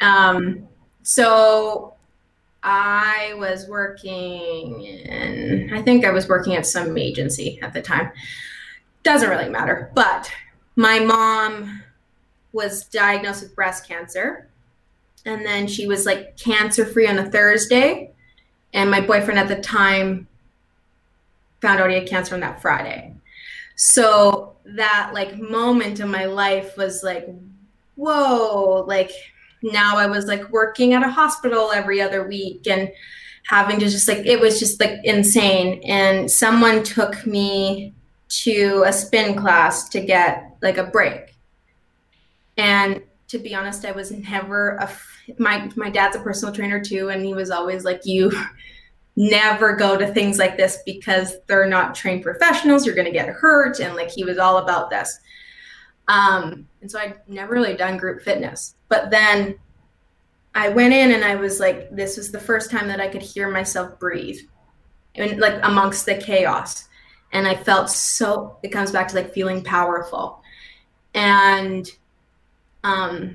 um, 0.00 0.68
so 1.02 1.94
I 2.64 3.34
was 3.36 3.68
working 3.68 4.80
in, 4.82 5.70
I 5.72 5.82
think 5.82 6.06
I 6.06 6.10
was 6.10 6.28
working 6.28 6.56
at 6.56 6.64
some 6.64 6.96
agency 6.96 7.60
at 7.60 7.74
the 7.74 7.82
time. 7.82 8.10
Doesn't 9.02 9.28
really 9.28 9.50
matter. 9.50 9.90
But 9.94 10.32
my 10.74 10.98
mom 10.98 11.82
was 12.54 12.86
diagnosed 12.86 13.42
with 13.42 13.54
breast 13.54 13.86
cancer. 13.86 14.48
And 15.24 15.44
then 15.44 15.66
she 15.66 15.86
was 15.86 16.06
like 16.06 16.36
cancer 16.36 16.84
free 16.84 17.06
on 17.06 17.18
a 17.18 17.30
Thursday. 17.30 18.12
And 18.72 18.90
my 18.90 19.00
boyfriend 19.00 19.38
at 19.38 19.48
the 19.48 19.60
time 19.60 20.28
found 21.60 21.80
out 21.80 21.88
he 21.88 21.96
had 21.96 22.08
cancer 22.08 22.34
on 22.34 22.40
that 22.40 22.60
Friday. 22.60 23.14
So 23.76 24.56
that 24.64 25.10
like 25.14 25.38
moment 25.38 26.00
in 26.00 26.10
my 26.10 26.26
life 26.26 26.76
was 26.76 27.02
like, 27.02 27.26
whoa, 27.96 28.84
like 28.86 29.10
now 29.62 29.96
I 29.96 30.06
was 30.06 30.26
like 30.26 30.48
working 30.50 30.92
at 30.92 31.02
a 31.02 31.10
hospital 31.10 31.72
every 31.72 32.00
other 32.00 32.26
week 32.26 32.66
and 32.66 32.90
having 33.46 33.78
to 33.78 33.88
just 33.88 34.08
like 34.08 34.26
it 34.26 34.40
was 34.40 34.58
just 34.58 34.80
like 34.80 35.00
insane 35.04 35.80
and 35.84 36.30
someone 36.30 36.82
took 36.82 37.26
me 37.26 37.94
to 38.28 38.84
a 38.86 38.92
spin 38.92 39.36
class 39.36 39.88
to 39.90 40.00
get 40.00 40.56
like 40.62 40.78
a 40.78 40.84
break 40.84 41.34
and 42.56 43.02
to 43.34 43.42
be 43.42 43.54
honest 43.54 43.84
i 43.84 43.92
was 43.92 44.10
never 44.10 44.76
a 44.76 44.90
my 45.38 45.70
my 45.76 45.90
dad's 45.90 46.16
a 46.16 46.20
personal 46.20 46.54
trainer 46.54 46.82
too 46.82 47.08
and 47.10 47.24
he 47.24 47.34
was 47.34 47.50
always 47.50 47.84
like 47.84 48.00
you 48.04 48.32
never 49.16 49.76
go 49.76 49.96
to 49.96 50.12
things 50.12 50.38
like 50.38 50.56
this 50.56 50.78
because 50.84 51.36
they're 51.46 51.68
not 51.68 51.94
trained 51.94 52.22
professionals 52.22 52.84
you're 52.84 52.94
going 52.94 53.06
to 53.06 53.12
get 53.12 53.28
hurt 53.28 53.78
and 53.80 53.94
like 53.94 54.10
he 54.10 54.24
was 54.24 54.38
all 54.38 54.58
about 54.58 54.90
this 54.90 55.20
um 56.08 56.66
and 56.80 56.90
so 56.90 56.98
i'd 56.98 57.16
never 57.28 57.52
really 57.52 57.76
done 57.76 57.96
group 57.96 58.22
fitness 58.22 58.74
but 58.88 59.10
then 59.10 59.56
I 60.54 60.68
went 60.68 60.94
in 60.94 61.12
and 61.12 61.24
I 61.24 61.34
was 61.34 61.58
like, 61.58 61.90
this 61.90 62.16
was 62.16 62.30
the 62.30 62.38
first 62.38 62.70
time 62.70 62.86
that 62.88 63.00
I 63.00 63.08
could 63.08 63.22
hear 63.22 63.50
myself 63.50 63.98
breathe, 63.98 64.38
and 65.16 65.40
like 65.40 65.58
amongst 65.64 66.06
the 66.06 66.14
chaos. 66.14 66.88
And 67.32 67.48
I 67.48 67.56
felt 67.56 67.90
so. 67.90 68.56
It 68.62 68.68
comes 68.68 68.92
back 68.92 69.08
to 69.08 69.16
like 69.16 69.34
feeling 69.34 69.64
powerful, 69.64 70.40
and 71.14 71.90
um, 72.84 73.34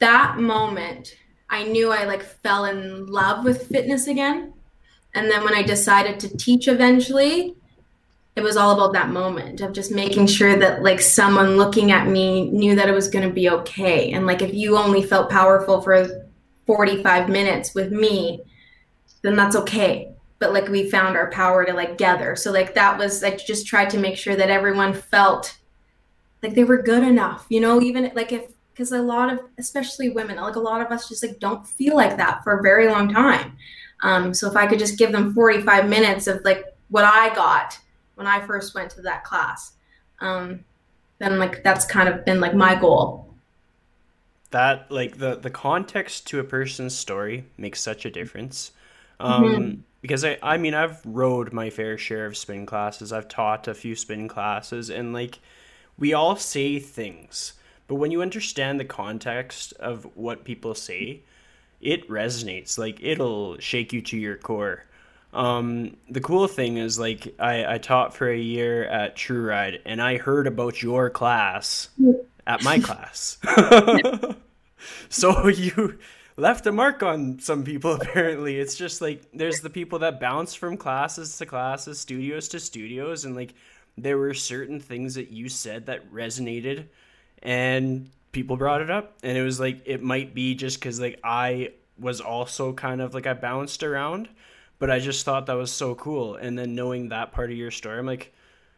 that 0.00 0.38
moment, 0.38 1.16
I 1.48 1.64
knew 1.64 1.90
I 1.90 2.04
like 2.04 2.22
fell 2.22 2.66
in 2.66 3.06
love 3.06 3.44
with 3.44 3.68
fitness 3.68 4.08
again. 4.08 4.52
And 5.14 5.30
then 5.30 5.44
when 5.44 5.54
I 5.54 5.62
decided 5.62 6.20
to 6.20 6.36
teach 6.36 6.68
eventually, 6.68 7.54
it 8.34 8.42
was 8.42 8.56
all 8.58 8.74
about 8.74 8.92
that 8.92 9.08
moment 9.08 9.62
of 9.62 9.72
just 9.72 9.90
making 9.90 10.26
sure 10.26 10.56
that 10.58 10.82
like 10.82 11.00
someone 11.00 11.56
looking 11.56 11.90
at 11.92 12.08
me 12.08 12.50
knew 12.50 12.74
that 12.74 12.88
it 12.88 12.92
was 12.92 13.08
going 13.08 13.26
to 13.26 13.32
be 13.32 13.48
okay. 13.48 14.12
And 14.12 14.26
like 14.26 14.42
if 14.42 14.52
you 14.52 14.76
only 14.76 15.02
felt 15.02 15.30
powerful 15.30 15.80
for 15.80 16.28
45 16.66 17.30
minutes 17.30 17.74
with 17.74 17.92
me 17.92 18.42
then 19.22 19.36
that's 19.36 19.56
okay. 19.56 20.12
But 20.38 20.52
like 20.52 20.68
we 20.68 20.90
found 20.90 21.16
our 21.16 21.30
power 21.30 21.64
to 21.64 21.72
like 21.72 21.96
gather. 21.96 22.36
So 22.36 22.52
like 22.52 22.74
that 22.74 22.98
was 22.98 23.22
like 23.22 23.38
just 23.38 23.66
tried 23.66 23.90
to 23.90 23.98
make 23.98 24.16
sure 24.16 24.36
that 24.36 24.50
everyone 24.50 24.92
felt 24.92 25.56
like 26.42 26.54
they 26.54 26.64
were 26.64 26.82
good 26.82 27.02
enough 27.02 27.46
you 27.48 27.60
know 27.60 27.80
even 27.80 28.10
like 28.14 28.32
if 28.32 28.44
because 28.76 28.92
a 28.92 29.00
lot 29.00 29.32
of 29.32 29.40
especially 29.58 30.10
women 30.10 30.36
like 30.36 30.56
a 30.56 30.60
lot 30.60 30.80
of 30.80 30.92
us 30.92 31.08
just 31.08 31.24
like 31.24 31.38
don't 31.40 31.66
feel 31.66 31.96
like 31.96 32.16
that 32.16 32.44
for 32.44 32.58
a 32.58 32.62
very 32.62 32.88
long 32.88 33.12
time 33.12 33.56
um, 34.02 34.34
so 34.34 34.48
if 34.48 34.56
i 34.56 34.66
could 34.66 34.78
just 34.78 34.98
give 34.98 35.12
them 35.12 35.32
45 35.34 35.88
minutes 35.88 36.26
of 36.26 36.44
like 36.44 36.64
what 36.88 37.04
i 37.04 37.34
got 37.34 37.78
when 38.16 38.26
I 38.26 38.44
first 38.44 38.74
went 38.74 38.90
to 38.92 39.02
that 39.02 39.22
class. 39.22 39.72
Um, 40.20 40.64
then 41.18 41.38
like 41.38 41.62
that's 41.62 41.84
kind 41.84 42.08
of 42.08 42.24
been 42.24 42.40
like 42.40 42.54
my 42.54 42.74
goal. 42.74 43.28
that 44.50 44.90
like 44.90 45.18
the 45.18 45.36
the 45.36 45.50
context 45.50 46.26
to 46.28 46.40
a 46.40 46.44
person's 46.44 46.96
story 46.96 47.44
makes 47.56 47.80
such 47.80 48.04
a 48.04 48.10
difference. 48.10 48.72
Um, 49.20 49.44
mm-hmm. 49.44 49.80
Because 50.02 50.24
I, 50.24 50.38
I 50.42 50.56
mean, 50.56 50.74
I've 50.74 51.00
rode 51.04 51.52
my 51.52 51.70
fair 51.70 51.96
share 51.98 52.26
of 52.26 52.36
spin 52.36 52.66
classes. 52.66 53.12
I've 53.12 53.28
taught 53.28 53.66
a 53.66 53.74
few 53.74 53.94
spin 53.96 54.28
classes, 54.28 54.90
and 54.90 55.12
like, 55.12 55.40
we 55.98 56.12
all 56.12 56.36
say 56.36 56.78
things, 56.78 57.54
but 57.88 57.96
when 57.96 58.10
you 58.10 58.22
understand 58.22 58.80
the 58.80 58.84
context 58.84 59.72
of 59.74 60.06
what 60.14 60.44
people 60.44 60.74
say, 60.74 61.22
it 61.80 62.08
resonates. 62.08 62.78
Like, 62.78 62.98
it'll 63.02 63.58
shake 63.58 63.92
you 63.92 64.02
to 64.02 64.16
your 64.16 64.36
core. 64.36 64.84
Um, 65.32 65.96
the 66.08 66.20
cool 66.20 66.48
thing 66.48 66.78
is, 66.78 66.98
like, 66.98 67.34
I, 67.38 67.74
I 67.74 67.78
taught 67.78 68.14
for 68.14 68.28
a 68.28 68.38
year 68.38 68.84
at 68.84 69.16
True 69.16 69.46
Ride, 69.46 69.80
and 69.84 70.00
I 70.00 70.16
heard 70.16 70.46
about 70.46 70.82
your 70.82 71.10
class 71.10 71.88
at 72.46 72.62
my 72.62 72.78
class. 72.78 73.38
so 75.08 75.48
you 75.48 75.98
left 76.36 76.66
a 76.66 76.72
mark 76.72 77.02
on 77.02 77.38
some 77.38 77.64
people 77.64 77.92
apparently 78.00 78.58
it's 78.58 78.74
just 78.74 79.00
like 79.00 79.22
there's 79.32 79.60
the 79.60 79.70
people 79.70 79.98
that 79.98 80.20
bounce 80.20 80.54
from 80.54 80.76
classes 80.76 81.36
to 81.38 81.46
classes 81.46 81.98
studios 81.98 82.48
to 82.48 82.60
studios 82.60 83.24
and 83.24 83.34
like 83.34 83.54
there 83.96 84.18
were 84.18 84.34
certain 84.34 84.78
things 84.78 85.14
that 85.14 85.30
you 85.30 85.48
said 85.48 85.86
that 85.86 86.12
resonated 86.12 86.86
and 87.46 88.10
people 88.32 88.56
brought 88.58 88.82
it 88.82 88.90
up 88.90 89.14
and 89.22 89.38
it 89.38 89.42
was 89.42 89.58
like 89.58 89.80
it 89.86 90.02
might 90.02 90.34
be 90.34 90.54
just 90.54 90.78
because 90.78 91.00
like 91.00 91.18
i 91.24 91.72
was 91.98 92.20
also 92.20 92.74
kind 92.74 93.00
of 93.00 93.14
like 93.14 93.26
i 93.26 93.32
bounced 93.32 93.82
around 93.82 94.28
but 94.78 94.90
i 94.90 94.98
just 94.98 95.24
thought 95.24 95.46
that 95.46 95.54
was 95.54 95.70
so 95.70 95.94
cool 95.94 96.34
and 96.34 96.58
then 96.58 96.74
knowing 96.74 97.08
that 97.08 97.32
part 97.32 97.50
of 97.50 97.56
your 97.56 97.70
story 97.70 97.98
i'm 97.98 98.04
like 98.04 98.34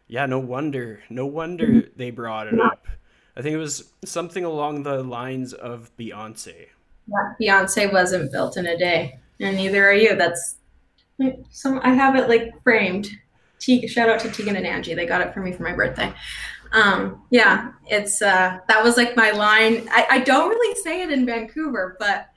yeah 0.07 0.25
no 0.25 0.39
wonder 0.39 1.01
no 1.09 1.25
wonder 1.25 1.83
they 1.97 2.09
brought 2.09 2.47
it 2.47 2.57
up 2.57 2.87
i 3.35 3.41
think 3.41 3.53
it 3.53 3.57
was 3.57 3.91
something 4.05 4.45
along 4.45 4.83
the 4.83 5.03
lines 5.03 5.51
of 5.51 5.91
beyonce 5.97 6.67
yeah, 7.09 7.33
Beyonce 7.39 7.91
wasn't 7.91 8.31
built 8.31 8.57
in 8.57 8.67
a 8.67 8.77
day, 8.77 9.19
and 9.39 9.55
neither 9.55 9.87
are 9.87 9.93
you. 9.93 10.15
That's 10.15 10.55
so 11.51 11.79
I 11.83 11.93
have 11.93 12.15
it 12.15 12.29
like 12.29 12.51
framed. 12.63 13.09
Te- 13.59 13.87
shout 13.87 14.09
out 14.09 14.19
to 14.21 14.31
Tegan 14.31 14.55
and 14.55 14.65
Angie. 14.65 14.93
They 14.93 15.05
got 15.05 15.21
it 15.21 15.33
for 15.33 15.41
me 15.41 15.51
for 15.51 15.63
my 15.63 15.73
birthday. 15.73 16.13
Um, 16.71 17.23
yeah, 17.29 17.71
it's 17.87 18.21
uh, 18.21 18.59
that 18.67 18.83
was 18.83 18.97
like 18.97 19.15
my 19.15 19.31
line. 19.31 19.87
I, 19.91 20.07
I 20.11 20.19
don't 20.19 20.49
really 20.49 20.75
say 20.81 21.01
it 21.01 21.11
in 21.11 21.25
Vancouver, 21.25 21.95
but 21.99 22.29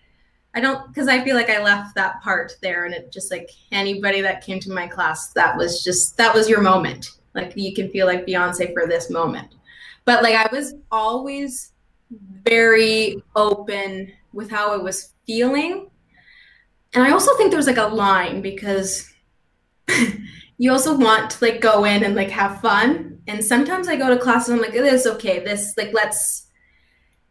I 0.54 0.60
don't 0.60 0.88
because 0.88 1.08
I 1.08 1.22
feel 1.22 1.36
like 1.36 1.50
I 1.50 1.62
left 1.62 1.94
that 1.94 2.22
part 2.22 2.52
there, 2.62 2.84
and 2.84 2.94
it 2.94 3.12
just 3.12 3.30
like 3.30 3.50
anybody 3.70 4.20
that 4.22 4.44
came 4.44 4.60
to 4.60 4.72
my 4.72 4.86
class, 4.86 5.32
that 5.32 5.56
was 5.56 5.84
just 5.84 6.16
that 6.16 6.34
was 6.34 6.48
your 6.48 6.60
moment. 6.60 7.10
Like 7.34 7.52
you 7.56 7.74
can 7.74 7.90
feel 7.90 8.06
like 8.06 8.26
Beyonce 8.26 8.72
for 8.72 8.86
this 8.86 9.10
moment. 9.10 9.54
But 10.04 10.22
like 10.22 10.34
I 10.34 10.48
was 10.52 10.74
always 10.90 11.72
very 12.44 13.22
open 13.36 14.12
with 14.32 14.50
how 14.50 14.72
I 14.72 14.76
was 14.76 15.14
feeling. 15.26 15.88
And 16.94 17.02
I 17.02 17.12
also 17.12 17.34
think 17.36 17.50
there's 17.50 17.66
like 17.66 17.76
a 17.78 17.86
line 17.86 18.42
because 18.42 19.10
you 20.62 20.70
also 20.70 20.96
want 20.96 21.28
to 21.28 21.44
like 21.44 21.60
go 21.60 21.84
in 21.84 22.04
and 22.04 22.14
like 22.14 22.30
have 22.30 22.60
fun. 22.60 23.18
And 23.26 23.44
sometimes 23.44 23.88
I 23.88 23.96
go 23.96 24.08
to 24.08 24.16
classes 24.16 24.50
and 24.50 24.58
I'm 24.58 24.62
like, 24.62 24.72
this 24.72 25.08
okay, 25.08 25.40
this 25.40 25.74
like 25.76 25.92
let's 25.92 26.46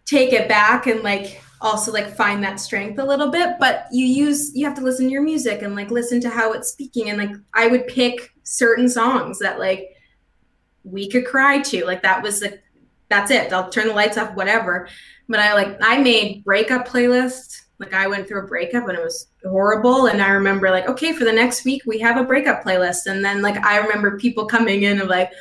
take 0.05 0.33
it 0.33 0.49
back 0.49 0.85
and 0.85 1.01
like 1.01 1.41
also 1.61 1.93
like 1.93 2.13
find 2.13 2.43
that 2.43 2.59
strength 2.59 2.99
a 2.99 3.05
little 3.05 3.31
bit. 3.31 3.55
But 3.57 3.87
you 3.89 4.05
use 4.05 4.53
you 4.53 4.65
have 4.65 4.75
to 4.75 4.81
listen 4.81 5.05
to 5.05 5.11
your 5.13 5.21
music 5.21 5.61
and 5.61 5.77
like 5.77 5.89
listen 5.91 6.19
to 6.19 6.29
how 6.29 6.51
it's 6.51 6.73
speaking. 6.73 7.09
And 7.09 7.19
like 7.19 7.31
I 7.53 7.67
would 7.67 7.87
pick 7.87 8.33
certain 8.43 8.89
songs 8.89 9.39
that 9.39 9.59
like 9.59 9.95
we 10.83 11.09
could 11.09 11.25
cry 11.25 11.61
to. 11.61 11.85
Like 11.85 12.01
that 12.01 12.21
was 12.21 12.41
like 12.41 12.61
that's 13.07 13.31
it. 13.31 13.53
I'll 13.53 13.69
turn 13.69 13.87
the 13.87 13.93
lights 13.93 14.17
off, 14.17 14.35
whatever. 14.35 14.89
But 15.29 15.39
I 15.39 15.53
like 15.53 15.77
I 15.79 15.99
made 15.99 16.43
breakup 16.43 16.85
playlists. 16.85 17.60
Like 17.81 17.93
I 17.93 18.07
went 18.07 18.27
through 18.27 18.43
a 18.43 18.47
breakup 18.47 18.87
and 18.87 18.97
it 18.97 19.03
was 19.03 19.27
horrible. 19.43 20.05
And 20.05 20.21
I 20.21 20.29
remember 20.29 20.69
like, 20.69 20.87
okay, 20.87 21.13
for 21.13 21.25
the 21.25 21.33
next 21.33 21.65
week 21.65 21.83
we 21.85 21.99
have 21.99 22.17
a 22.17 22.23
breakup 22.23 22.63
playlist. 22.63 23.07
And 23.07 23.25
then 23.25 23.41
like 23.41 23.57
I 23.65 23.77
remember 23.77 24.17
people 24.17 24.45
coming 24.45 24.83
in 24.83 24.99
and 24.99 25.09
like, 25.09 25.31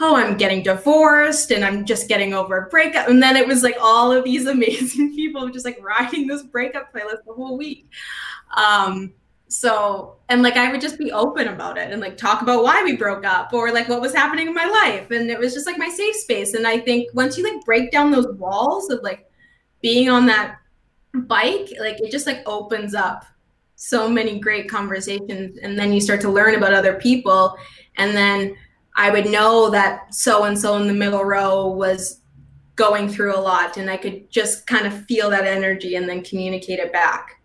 oh, 0.00 0.16
I'm 0.16 0.36
getting 0.36 0.62
divorced 0.62 1.52
and 1.52 1.64
I'm 1.64 1.86
just 1.86 2.08
getting 2.08 2.34
over 2.34 2.58
a 2.58 2.68
breakup. 2.68 3.08
And 3.08 3.22
then 3.22 3.36
it 3.36 3.46
was 3.46 3.62
like 3.62 3.76
all 3.80 4.12
of 4.12 4.24
these 4.24 4.46
amazing 4.56 5.14
people 5.14 5.48
just 5.48 5.64
like 5.64 5.82
writing 5.82 6.26
this 6.26 6.42
breakup 6.42 6.92
playlist 6.92 7.24
the 7.24 7.32
whole 7.32 7.56
week. 7.56 7.88
Um, 8.56 9.14
so 9.48 10.16
and 10.28 10.42
like 10.42 10.56
i 10.56 10.72
would 10.72 10.80
just 10.80 10.98
be 10.98 11.12
open 11.12 11.46
about 11.46 11.78
it 11.78 11.92
and 11.92 12.00
like 12.00 12.16
talk 12.16 12.42
about 12.42 12.64
why 12.64 12.82
we 12.82 12.96
broke 12.96 13.24
up 13.24 13.52
or 13.52 13.72
like 13.72 13.88
what 13.88 14.00
was 14.00 14.12
happening 14.12 14.48
in 14.48 14.54
my 14.54 14.64
life 14.64 15.10
and 15.12 15.30
it 15.30 15.38
was 15.38 15.54
just 15.54 15.66
like 15.66 15.78
my 15.78 15.88
safe 15.88 16.16
space 16.16 16.54
and 16.54 16.66
i 16.66 16.76
think 16.76 17.08
once 17.14 17.38
you 17.38 17.44
like 17.44 17.64
break 17.64 17.92
down 17.92 18.10
those 18.10 18.26
walls 18.38 18.90
of 18.90 19.00
like 19.02 19.30
being 19.82 20.08
on 20.08 20.26
that 20.26 20.58
bike 21.22 21.72
like 21.80 22.00
it 22.00 22.10
just 22.10 22.26
like 22.26 22.42
opens 22.46 22.94
up 22.94 23.24
so 23.76 24.08
many 24.08 24.38
great 24.38 24.68
conversations 24.68 25.58
and 25.58 25.78
then 25.78 25.92
you 25.92 26.00
start 26.00 26.20
to 26.20 26.30
learn 26.30 26.54
about 26.54 26.72
other 26.72 26.94
people. 26.94 27.56
And 27.96 28.16
then 28.16 28.56
i 28.98 29.10
would 29.10 29.26
know 29.26 29.68
that 29.70 30.14
so 30.14 30.44
and 30.44 30.58
so 30.58 30.76
in 30.76 30.86
the 30.86 30.94
middle 30.94 31.24
row 31.24 31.66
was 31.66 32.20
going 32.76 33.08
through 33.08 33.36
a 33.36 33.40
lot 33.40 33.76
and 33.76 33.90
i 33.90 33.96
could 33.96 34.30
just 34.30 34.66
kind 34.66 34.86
of 34.86 35.04
feel 35.04 35.28
that 35.28 35.44
energy 35.44 35.96
and 35.96 36.08
then 36.08 36.22
communicate 36.22 36.78
it 36.78 36.92
back. 36.92 37.40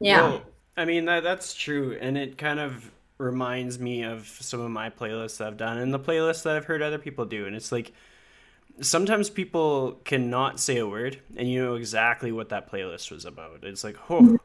Yeah. 0.00 0.40
I 0.76 0.84
mean 0.84 1.04
that 1.04 1.22
that's 1.22 1.54
true, 1.54 1.96
and 2.00 2.18
it 2.18 2.36
kind 2.36 2.58
of 2.58 2.90
reminds 3.18 3.78
me 3.78 4.02
of 4.02 4.26
some 4.26 4.60
of 4.60 4.70
my 4.70 4.90
playlists 4.90 5.44
I've 5.44 5.56
done 5.56 5.78
and 5.78 5.94
the 5.94 6.00
playlists 6.00 6.42
that 6.42 6.56
I've 6.56 6.64
heard 6.64 6.82
other 6.82 6.98
people 6.98 7.24
do, 7.24 7.46
and 7.46 7.54
it's 7.54 7.70
like 7.70 7.92
sometimes 8.80 9.30
people 9.30 10.00
cannot 10.04 10.60
say 10.60 10.78
a 10.78 10.86
word, 10.86 11.18
and 11.36 11.50
you 11.50 11.62
know 11.62 11.74
exactly 11.74 12.32
what 12.32 12.48
that 12.50 12.70
playlist 12.70 13.10
was 13.10 13.24
about. 13.24 13.60
It's 13.62 13.84
like, 13.84 13.96
oh, 14.10 14.38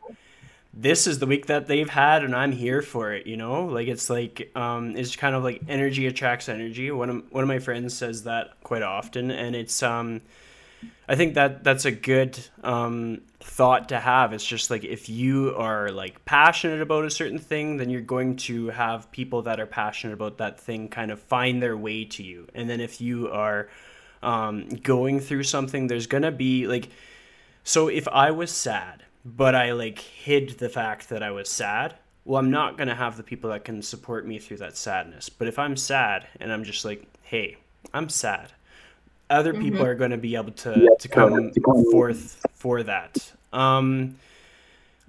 this 0.74 1.08
is 1.08 1.20
the 1.20 1.26
week 1.26 1.48
that 1.48 1.68
they've 1.68 1.90
had, 1.90 2.24
and 2.24 2.36
I'm 2.36 2.52
here 2.52 2.82
for 2.82 3.14
it. 3.14 3.28
You 3.28 3.38
know, 3.38 3.66
like 3.66 3.88
it's 3.88 4.10
like 4.10 4.52
um, 4.56 4.96
it's 4.96 5.16
kind 5.16 5.36
of 5.36 5.44
like 5.44 5.62
energy 5.68 6.08
attracts 6.08 6.50
energy. 6.50 6.92
One 6.92 7.10
of 7.10 7.32
one 7.32 7.44
of 7.44 7.48
my 7.48 7.60
friends 7.60 7.96
says 7.96 8.24
that 8.24 8.62
quite 8.64 8.84
often, 8.84 9.32
and 9.32 9.56
it's 9.56 9.82
um 9.84 10.22
I 11.08 11.16
think 11.16 11.34
that 11.34 11.64
that's 11.64 11.86
a 11.86 11.92
good 11.92 12.40
um, 12.64 13.22
thought 13.40 13.90
to 13.90 14.00
have. 14.00 14.32
It's 14.32 14.46
just 14.46 14.70
like 14.70 14.84
if 14.84 15.10
you 15.10 15.56
are 15.56 15.90
like 15.90 16.24
passionate 16.26 16.82
about 16.82 17.04
a 17.04 17.10
certain 17.10 17.40
thing, 17.40 17.78
then 17.78 17.90
you're 17.90 18.02
going 18.02 18.36
to 18.38 18.68
have 18.70 19.12
people 19.12 19.42
that 19.44 19.60
are 19.60 19.66
passionate 19.66 20.14
about 20.14 20.38
that 20.38 20.60
thing 20.60 20.88
kind 20.88 21.10
of 21.10 21.20
find 21.20 21.62
their 21.62 21.76
way 21.76 22.06
to 22.06 22.24
you. 22.24 22.48
And 22.54 22.70
then 22.70 22.80
if 22.80 23.02
you 23.02 23.30
are 23.32 23.70
um, 24.22 24.68
going 24.68 25.20
through 25.20 25.44
something, 25.44 25.88
there's 25.88 26.08
gonna 26.08 26.32
be 26.32 26.68
like, 26.68 26.90
so 27.64 27.88
if 27.88 28.08
I 28.08 28.32
was 28.32 28.52
sad, 28.52 29.04
but 29.26 29.56
I 29.56 29.74
like 29.74 30.00
hid 30.00 30.60
the 30.60 30.70
fact 30.70 31.10
that 31.10 31.24
I 31.24 31.32
was 31.32 31.50
sad, 31.50 31.96
well, 32.26 32.40
I'm 32.40 32.52
not 32.52 32.78
gonna 32.78 32.96
have 32.96 33.18
the 33.18 33.24
people 33.24 33.50
that 33.52 33.64
can 33.64 33.82
support 33.82 34.26
me 34.26 34.40
through 34.40 34.58
that 34.58 34.78
sadness. 34.78 35.30
But 35.30 35.48
if 35.48 35.60
I'm 35.60 35.76
sad 35.76 36.28
and 36.40 36.52
I'm 36.52 36.64
just 36.64 36.86
like, 36.86 37.06
hey, 37.24 37.58
I'm 37.94 38.10
sad 38.10 38.52
other 39.30 39.54
mm-hmm. 39.54 39.64
people 39.64 39.86
are 39.86 39.96
going 39.96 40.12
to 40.12 40.18
be 40.18 40.36
able 40.36 40.52
to 40.52 40.80
yeah, 40.80 40.90
to 41.00 41.08
come 41.08 41.52
forth 41.92 42.46
for 42.54 42.84
that. 42.84 43.32
Um, 43.54 44.16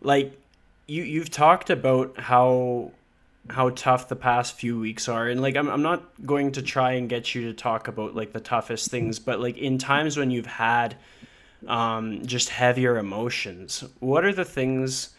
like 0.00 0.38
you 0.86 1.02
you've 1.02 1.30
talked 1.30 1.70
about 1.70 2.18
how 2.18 2.92
how 3.48 3.70
tough 3.70 4.08
the 4.08 4.16
past 4.16 4.54
few 4.54 4.78
weeks 4.78 5.08
are 5.08 5.28
and 5.28 5.40
like 5.40 5.56
I'm 5.56 5.68
I'm 5.68 5.82
not 5.82 6.04
going 6.24 6.52
to 6.52 6.62
try 6.62 6.92
and 6.92 7.08
get 7.08 7.34
you 7.34 7.48
to 7.48 7.54
talk 7.54 7.88
about 7.88 8.14
like 8.14 8.32
the 8.32 8.40
toughest 8.40 8.90
things 8.90 9.18
but 9.18 9.40
like 9.40 9.56
in 9.56 9.78
times 9.78 10.16
when 10.16 10.30
you've 10.30 10.46
had 10.46 10.96
um, 11.66 12.24
just 12.24 12.48
heavier 12.48 12.98
emotions 12.98 13.84
what 13.98 14.24
are 14.24 14.32
the 14.32 14.44
things 14.44 15.10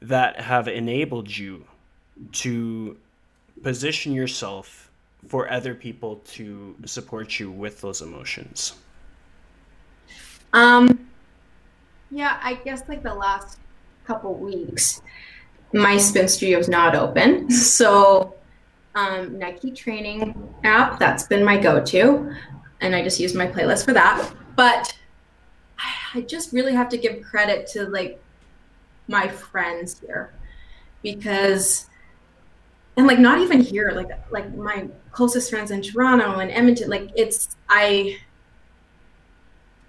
that 0.00 0.40
have 0.40 0.68
enabled 0.68 1.34
you 1.34 1.64
to 2.32 2.96
position 3.62 4.12
yourself 4.12 4.90
for 5.28 5.50
other 5.50 5.74
people 5.74 6.16
to 6.26 6.76
support 6.84 7.38
you 7.40 7.50
with 7.50 7.80
those 7.80 8.02
emotions? 8.02 8.74
Um, 10.52 11.08
yeah, 12.10 12.38
I 12.42 12.54
guess 12.54 12.82
like 12.88 13.02
the 13.02 13.14
last 13.14 13.58
couple 14.04 14.34
weeks, 14.34 15.00
my 15.74 15.98
spin 15.98 16.28
studio 16.28 16.58
is 16.58 16.68
not 16.68 16.94
open. 16.94 17.50
So, 17.50 18.34
um, 18.94 19.38
Nike 19.38 19.72
training 19.72 20.54
app, 20.62 20.98
that's 21.00 21.24
been 21.24 21.44
my 21.44 21.58
go 21.58 21.84
to. 21.84 22.32
And 22.80 22.94
I 22.94 23.02
just 23.02 23.18
use 23.18 23.34
my 23.34 23.46
playlist 23.46 23.84
for 23.84 23.92
that. 23.92 24.32
But 24.54 24.96
I 26.14 26.20
just 26.22 26.52
really 26.52 26.72
have 26.72 26.88
to 26.90 26.96
give 26.96 27.22
credit 27.22 27.66
to 27.68 27.88
like 27.88 28.22
my 29.08 29.26
friends 29.28 30.00
here 30.00 30.32
because 31.02 31.88
and 32.96 33.06
like 33.06 33.18
not 33.18 33.40
even 33.40 33.60
here 33.60 33.92
like 33.94 34.08
like 34.30 34.54
my 34.54 34.88
closest 35.10 35.50
friends 35.50 35.70
in 35.70 35.82
toronto 35.82 36.38
and 36.38 36.50
edmonton 36.50 36.88
like 36.88 37.10
it's 37.14 37.56
i 37.68 38.16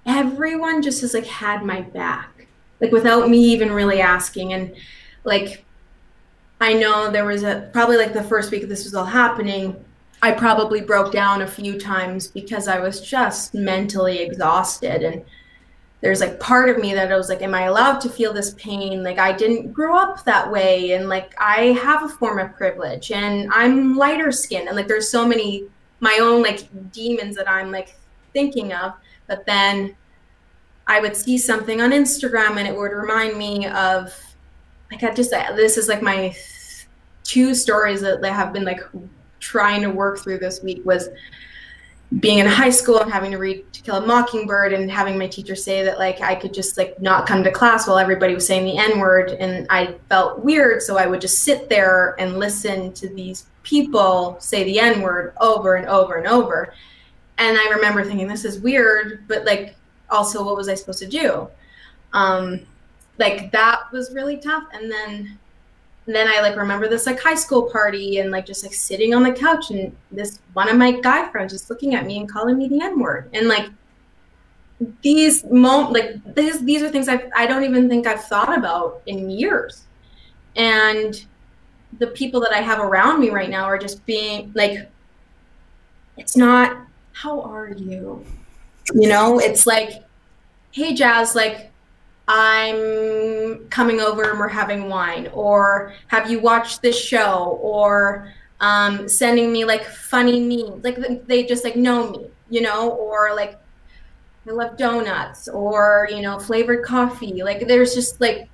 everyone 0.05 0.81
just 0.81 0.99
has 0.99 1.13
like 1.13 1.25
had 1.25 1.63
my 1.63 1.79
back 1.79 2.47
like 2.81 2.91
without 2.91 3.29
me 3.29 3.37
even 3.37 3.71
really 3.71 4.01
asking 4.01 4.51
and 4.51 4.75
like 5.23 5.64
i 6.65 6.73
know 6.73 7.10
there 7.10 7.25
was 7.25 7.43
a 7.43 7.69
probably 7.73 7.97
like 7.97 8.13
the 8.13 8.23
first 8.23 8.51
week 8.51 8.67
this 8.67 8.84
was 8.84 8.93
all 8.93 9.06
happening 9.06 9.75
i 10.21 10.32
probably 10.32 10.82
broke 10.82 11.12
down 11.12 11.41
a 11.41 11.47
few 11.47 11.80
times 11.80 12.28
because 12.28 12.67
i 12.67 12.80
was 12.80 13.01
just 13.01 13.54
mentally 13.54 14.19
exhausted 14.19 15.04
and 15.04 15.23
there's 16.06 16.21
like 16.21 16.39
part 16.39 16.69
of 16.69 16.78
me 16.78 16.93
that 16.93 17.12
I 17.12 17.15
was 17.15 17.30
like, 17.30 17.41
am 17.41 17.56
I 17.56 17.63
allowed 17.63 17.99
to 18.01 18.10
feel 18.10 18.32
this 18.32 18.54
pain? 18.54 19.04
Like 19.04 19.17
I 19.17 19.32
didn't 19.32 19.73
grow 19.73 19.97
up 19.97 20.23
that 20.25 20.51
way. 20.51 20.91
And 20.91 21.10
like 21.10 21.34
I 21.39 21.71
have 21.82 22.04
a 22.04 22.10
form 22.10 22.38
of 22.38 22.56
privilege 22.56 23.12
and 23.12 23.49
I'm 23.51 23.95
lighter 23.95 24.32
skinned. 24.32 24.67
And 24.67 24.78
like 24.78 24.88
there's 24.88 25.10
so 25.10 25.28
many 25.28 25.63
my 26.01 26.19
own 26.21 26.43
like 26.43 26.91
demons 26.91 27.36
that 27.38 27.49
I'm 27.49 27.71
like 27.71 27.95
thinking 28.34 28.71
of. 28.71 28.93
But 29.25 29.47
then 29.47 29.95
I 30.86 30.99
would 30.99 31.15
see 31.15 31.39
something 31.39 31.82
on 31.82 31.89
Instagram 31.89 32.58
and 32.58 32.67
it 32.67 32.75
would 32.75 32.91
remind 32.91 33.36
me 33.36 33.65
of 33.65 34.13
like 34.91 35.01
I 35.01 35.12
just 35.12 35.32
this 35.32 35.75
is 35.75 35.88
like 35.88 36.04
my 36.04 36.36
two 37.25 37.53
stories 37.53 37.99
that 38.01 38.23
I 38.23 38.29
have 38.31 38.53
been 38.53 38.63
like 38.63 38.79
trying 39.39 39.81
to 39.81 39.89
work 39.89 40.19
through 40.19 40.38
this 40.38 40.63
week 40.63 40.85
was 40.85 41.09
being 42.19 42.38
in 42.38 42.45
high 42.45 42.69
school 42.69 42.99
and 42.99 43.11
having 43.11 43.31
to 43.31 43.38
read 43.38 43.65
To 43.73 43.81
Kill 43.81 43.95
a 43.95 44.05
Mockingbird 44.05 44.73
and 44.73 44.89
having 44.89 45.17
my 45.17 45.27
teacher 45.27 45.55
say 45.55 45.83
that 45.83 45.97
like 45.97 46.21
I 46.21 46.35
could 46.35 46.53
just 46.53 46.77
like 46.77 47.01
not 47.01 47.27
come 47.27 47.43
to 47.43 47.51
class 47.51 47.88
while 47.88 47.97
everybody 47.97 48.35
was 48.35 48.45
saying 48.45 48.63
the 48.63 48.77
N 48.77 48.99
word 48.99 49.31
and 49.31 49.65
I 49.69 49.95
felt 50.07 50.39
weird 50.39 50.81
so 50.83 50.97
I 50.97 51.07
would 51.07 51.19
just 51.19 51.39
sit 51.39 51.67
there 51.67 52.15
and 52.19 52.38
listen 52.38 52.93
to 52.93 53.09
these 53.09 53.47
people 53.63 54.38
say 54.39 54.63
the 54.63 54.79
N 54.79 55.01
word 55.01 55.33
over 55.41 55.75
and 55.75 55.88
over 55.88 56.15
and 56.15 56.27
over. 56.27 56.73
And 57.39 57.57
I 57.57 57.69
remember 57.69 58.03
thinking 58.05 58.27
this 58.27 58.45
is 58.45 58.59
weird, 58.59 59.27
but 59.27 59.43
like 59.43 59.75
also 60.09 60.45
what 60.45 60.55
was 60.55 60.69
I 60.69 60.75
supposed 60.75 60.99
to 60.99 61.07
do? 61.07 61.49
Um 62.13 62.61
like 63.17 63.51
that 63.51 63.91
was 63.91 64.13
really 64.13 64.38
tough 64.38 64.65
and 64.73 64.91
then 64.91 65.39
then 66.05 66.27
I 66.27 66.41
like 66.41 66.55
remember 66.55 66.87
this 66.87 67.05
like 67.05 67.19
high 67.19 67.35
school 67.35 67.63
party 67.69 68.19
and 68.19 68.29
like 68.29 68.45
just 68.45 68.63
like 68.63 68.73
sitting 68.73 69.13
on 69.13 69.23
the 69.23 69.31
couch 69.31 69.71
and 69.71 69.95
this 70.11 70.39
one 70.53 70.69
of 70.69 70.77
my 70.77 70.91
guy 70.91 71.29
friends 71.31 71.53
just 71.53 71.69
looking 71.69 71.95
at 71.95 72.05
me 72.05 72.19
and 72.19 72.29
calling 72.29 72.57
me 72.57 72.67
the 72.67 72.81
N 72.81 72.99
word. 72.99 73.29
And 73.33 73.47
like 73.47 73.69
these 75.01 75.43
moment 75.45 75.93
like 75.93 76.35
these 76.35 76.63
these 76.63 76.83
are 76.83 76.89
things 76.89 77.07
I 77.07 77.29
I 77.35 77.47
don't 77.47 77.63
even 77.63 77.89
think 77.89 78.05
I've 78.05 78.23
thought 78.25 78.55
about 78.55 79.01
in 79.07 79.29
years. 79.29 79.85
And 80.55 81.25
the 81.97 82.07
people 82.07 82.39
that 82.41 82.51
I 82.51 82.61
have 82.61 82.79
around 82.79 83.19
me 83.19 83.29
right 83.29 83.49
now 83.49 83.63
are 83.65 83.77
just 83.77 84.05
being 84.05 84.51
like 84.53 84.89
it's 86.17 86.37
not 86.37 86.77
how 87.13 87.41
are 87.41 87.69
you? 87.69 88.23
You 88.93 89.07
know, 89.07 89.39
it's 89.39 89.65
like, 89.65 90.03
hey 90.71 90.93
Jazz, 90.93 91.33
like 91.33 91.71
I'm 92.27 93.67
coming 93.69 93.99
over 93.99 94.31
and 94.31 94.39
we're 94.39 94.47
having 94.47 94.89
wine, 94.89 95.29
or 95.33 95.93
have 96.07 96.29
you 96.31 96.39
watched 96.39 96.81
this 96.81 96.99
show, 96.99 97.59
or 97.61 98.33
um, 98.59 99.07
sending 99.07 99.51
me 99.51 99.63
like 99.65 99.85
funny 99.85 100.39
memes, 100.39 100.83
like 100.83 101.27
they 101.27 101.43
just 101.45 101.63
like 101.63 101.75
know 101.75 102.09
me, 102.09 102.27
you 102.49 102.61
know, 102.61 102.91
or 102.91 103.35
like 103.35 103.59
I 104.47 104.51
love 104.51 104.77
donuts, 104.77 105.47
or 105.47 106.07
you 106.09 106.21
know, 106.21 106.39
flavored 106.39 106.83
coffee. 106.83 107.43
Like 107.43 107.67
there's 107.67 107.93
just 107.93 108.19
like, 108.19 108.49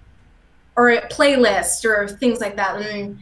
or 0.76 0.90
a 0.90 1.08
playlist 1.08 1.86
or 1.86 2.08
things 2.08 2.42
like 2.42 2.58
that, 2.58 2.82
and 2.82 3.22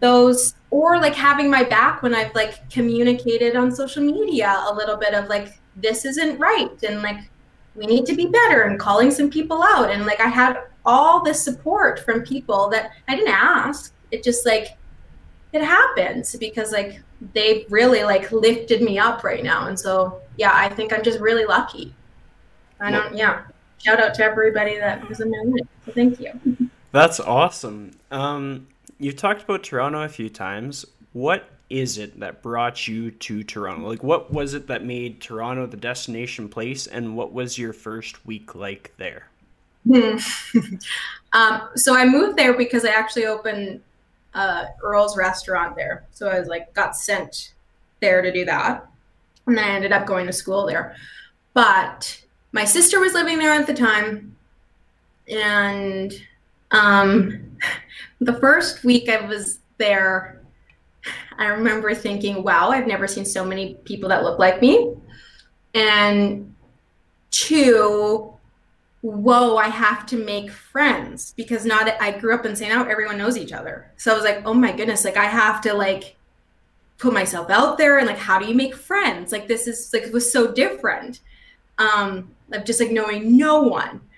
those, 0.00 0.54
or 0.70 1.00
like 1.00 1.14
having 1.14 1.50
my 1.50 1.64
back 1.64 2.02
when 2.02 2.14
I've 2.14 2.34
like 2.34 2.68
communicated 2.68 3.56
on 3.56 3.70
social 3.72 4.02
media 4.02 4.54
a 4.66 4.74
little 4.74 4.96
bit 4.96 5.14
of 5.14 5.28
like 5.28 5.58
this 5.76 6.04
isn't 6.04 6.38
right, 6.38 6.82
and 6.82 7.00
like 7.00 7.30
we 7.78 7.86
need 7.86 8.04
to 8.06 8.14
be 8.14 8.26
better 8.26 8.62
and 8.62 8.78
calling 8.78 9.10
some 9.10 9.30
people 9.30 9.62
out. 9.62 9.90
And 9.90 10.04
like 10.04 10.20
i 10.20 10.28
had 10.28 10.58
all 10.84 11.22
this 11.22 11.42
support 11.42 12.00
from 12.00 12.22
people 12.22 12.68
that 12.70 12.90
i 13.06 13.14
didn't 13.14 13.32
ask. 13.32 13.94
It 14.10 14.22
just 14.22 14.44
like 14.44 14.76
it 15.52 15.62
happens 15.62 16.36
because 16.36 16.72
like 16.72 17.00
they 17.32 17.66
really 17.70 18.04
like 18.04 18.30
lifted 18.32 18.82
me 18.82 18.98
up 18.98 19.24
right 19.24 19.42
now. 19.42 19.68
And 19.68 19.78
so 19.78 20.20
yeah 20.36 20.52
i 20.54 20.68
think 20.68 20.92
i'm 20.92 21.02
just 21.02 21.20
really 21.20 21.44
lucky. 21.44 21.94
I 22.80 22.90
don't 22.90 23.16
yeah. 23.16 23.42
Shout 23.78 24.00
out 24.00 24.14
to 24.14 24.24
everybody 24.24 24.76
that 24.78 25.08
was 25.08 25.20
in 25.20 25.30
my 25.30 25.60
so 25.86 25.92
thank 25.92 26.20
you. 26.20 26.32
That's 26.92 27.20
awesome. 27.20 27.92
Um 28.10 28.66
you 28.98 29.12
talked 29.12 29.42
about 29.42 29.62
toronto 29.62 30.02
a 30.02 30.08
few 30.08 30.28
times. 30.28 30.84
What 31.12 31.48
is 31.70 31.98
it 31.98 32.18
that 32.20 32.42
brought 32.42 32.88
you 32.88 33.10
to 33.10 33.42
Toronto? 33.44 33.88
Like, 33.88 34.02
what 34.02 34.32
was 34.32 34.54
it 34.54 34.68
that 34.68 34.84
made 34.84 35.20
Toronto 35.20 35.66
the 35.66 35.76
destination 35.76 36.48
place, 36.48 36.86
and 36.86 37.16
what 37.16 37.32
was 37.32 37.58
your 37.58 37.72
first 37.72 38.26
week 38.26 38.54
like 38.54 38.94
there? 38.96 39.28
um, 41.32 41.68
so 41.74 41.94
I 41.94 42.04
moved 42.04 42.36
there 42.36 42.54
because 42.54 42.84
I 42.84 42.90
actually 42.90 43.26
opened 43.26 43.80
uh, 44.34 44.66
Earl's 44.82 45.16
restaurant 45.16 45.76
there. 45.76 46.04
So 46.12 46.28
I 46.28 46.38
was 46.38 46.48
like, 46.48 46.72
got 46.74 46.96
sent 46.96 47.52
there 48.00 48.22
to 48.22 48.32
do 48.32 48.44
that, 48.46 48.86
and 49.46 49.56
then 49.56 49.64
I 49.64 49.70
ended 49.70 49.92
up 49.92 50.06
going 50.06 50.26
to 50.26 50.32
school 50.32 50.66
there. 50.66 50.96
But 51.52 52.22
my 52.52 52.64
sister 52.64 52.98
was 53.00 53.12
living 53.12 53.38
there 53.38 53.52
at 53.52 53.66
the 53.66 53.74
time, 53.74 54.34
and 55.28 56.14
um, 56.70 57.58
the 58.20 58.34
first 58.40 58.84
week 58.84 59.08
I 59.10 59.20
was 59.26 59.58
there 59.76 60.40
I 61.38 61.46
remember 61.46 61.94
thinking, 61.94 62.42
wow, 62.42 62.70
I've 62.70 62.86
never 62.86 63.06
seen 63.06 63.24
so 63.24 63.44
many 63.44 63.74
people 63.84 64.08
that 64.08 64.24
look 64.24 64.38
like 64.38 64.60
me. 64.60 64.94
And 65.74 66.54
two, 67.30 68.34
whoa, 69.02 69.56
I 69.56 69.68
have 69.68 70.06
to 70.06 70.24
make 70.24 70.50
friends 70.50 71.32
because 71.36 71.64
not 71.64 71.88
I 72.00 72.18
grew 72.18 72.34
up 72.34 72.44
in 72.44 72.56
St. 72.56 72.72
Albert, 72.72 72.90
everyone 72.90 73.18
knows 73.18 73.36
each 73.36 73.52
other. 73.52 73.92
So 73.96 74.12
I 74.12 74.14
was 74.14 74.24
like, 74.24 74.42
oh 74.44 74.54
my 74.54 74.72
goodness, 74.72 75.04
like 75.04 75.16
I 75.16 75.26
have 75.26 75.60
to 75.62 75.74
like 75.74 76.16
put 76.98 77.12
myself 77.12 77.48
out 77.48 77.78
there 77.78 77.98
and 77.98 78.06
like 78.06 78.18
how 78.18 78.38
do 78.38 78.46
you 78.46 78.54
make 78.54 78.74
friends? 78.74 79.30
Like 79.30 79.46
this 79.46 79.68
is 79.68 79.90
like 79.92 80.02
it 80.04 80.12
was 80.12 80.30
so 80.30 80.52
different. 80.52 81.20
Um, 81.78 82.34
of 82.52 82.64
just 82.64 82.80
like 82.80 82.90
knowing 82.90 83.36
no 83.36 83.62
one. 83.62 84.00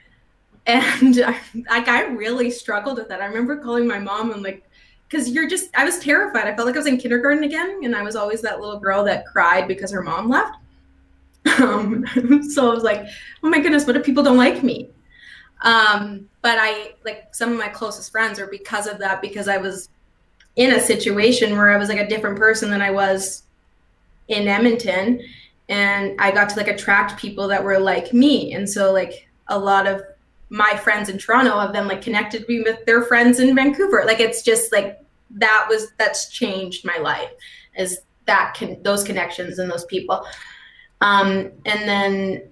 And 0.66 1.16
like 1.16 1.88
I 1.88 2.04
really 2.04 2.50
struggled 2.50 2.98
with 2.98 3.08
that. 3.08 3.20
I 3.22 3.24
remember 3.24 3.56
calling 3.56 3.88
my 3.88 3.98
mom 3.98 4.30
and 4.30 4.42
like 4.42 4.62
because 5.10 5.28
you're 5.28 5.48
just 5.48 5.70
i 5.76 5.84
was 5.84 5.98
terrified. 5.98 6.46
I 6.46 6.54
felt 6.54 6.66
like 6.66 6.76
i 6.76 6.78
was 6.78 6.86
in 6.86 6.96
kindergarten 6.96 7.44
again 7.44 7.80
and 7.82 7.94
i 7.96 8.02
was 8.02 8.16
always 8.16 8.40
that 8.42 8.60
little 8.60 8.78
girl 8.78 9.04
that 9.04 9.26
cried 9.26 9.66
because 9.68 9.90
her 9.90 10.02
mom 10.02 10.28
left. 10.28 10.56
Um, 11.58 12.04
so 12.50 12.70
i 12.70 12.74
was 12.74 12.84
like 12.84 13.06
oh 13.42 13.48
my 13.48 13.60
goodness 13.60 13.86
what 13.86 13.96
if 13.96 14.04
people 14.04 14.22
don't 14.22 14.36
like 14.36 14.62
me? 14.62 14.90
Um, 15.62 16.28
but 16.42 16.58
i 16.60 16.94
like 17.04 17.34
some 17.34 17.52
of 17.52 17.58
my 17.58 17.68
closest 17.68 18.10
friends 18.10 18.38
are 18.38 18.46
because 18.46 18.86
of 18.86 18.98
that 18.98 19.20
because 19.20 19.48
i 19.48 19.56
was 19.56 19.88
in 20.56 20.72
a 20.72 20.80
situation 20.80 21.56
where 21.56 21.70
i 21.70 21.76
was 21.76 21.88
like 21.88 21.98
a 21.98 22.08
different 22.08 22.38
person 22.38 22.70
than 22.70 22.82
i 22.82 22.90
was 22.90 23.44
in 24.28 24.48
edmonton 24.48 25.20
and 25.70 26.20
i 26.20 26.30
got 26.30 26.50
to 26.50 26.56
like 26.56 26.68
attract 26.68 27.18
people 27.18 27.48
that 27.48 27.62
were 27.62 27.78
like 27.78 28.12
me. 28.12 28.52
And 28.52 28.68
so 28.68 28.92
like 28.92 29.28
a 29.48 29.58
lot 29.58 29.86
of 29.86 30.02
my 30.50 30.76
friends 30.76 31.08
in 31.08 31.16
Toronto 31.16 31.58
have 31.58 31.72
then 31.72 31.88
like 31.88 32.02
connected 32.02 32.46
me 32.48 32.60
with 32.60 32.84
their 32.84 33.02
friends 33.02 33.38
in 33.38 33.54
Vancouver. 33.54 34.02
Like 34.04 34.20
it's 34.20 34.42
just 34.42 34.72
like 34.72 35.00
that 35.30 35.66
was 35.68 35.92
that's 35.96 36.28
changed 36.28 36.84
my 36.84 36.98
life 36.98 37.30
is 37.76 38.00
that 38.26 38.54
can 38.54 38.82
those 38.82 39.04
connections 39.04 39.58
and 39.58 39.70
those 39.70 39.84
people. 39.86 40.24
Um, 41.00 41.52
and 41.64 41.88
then 41.88 42.42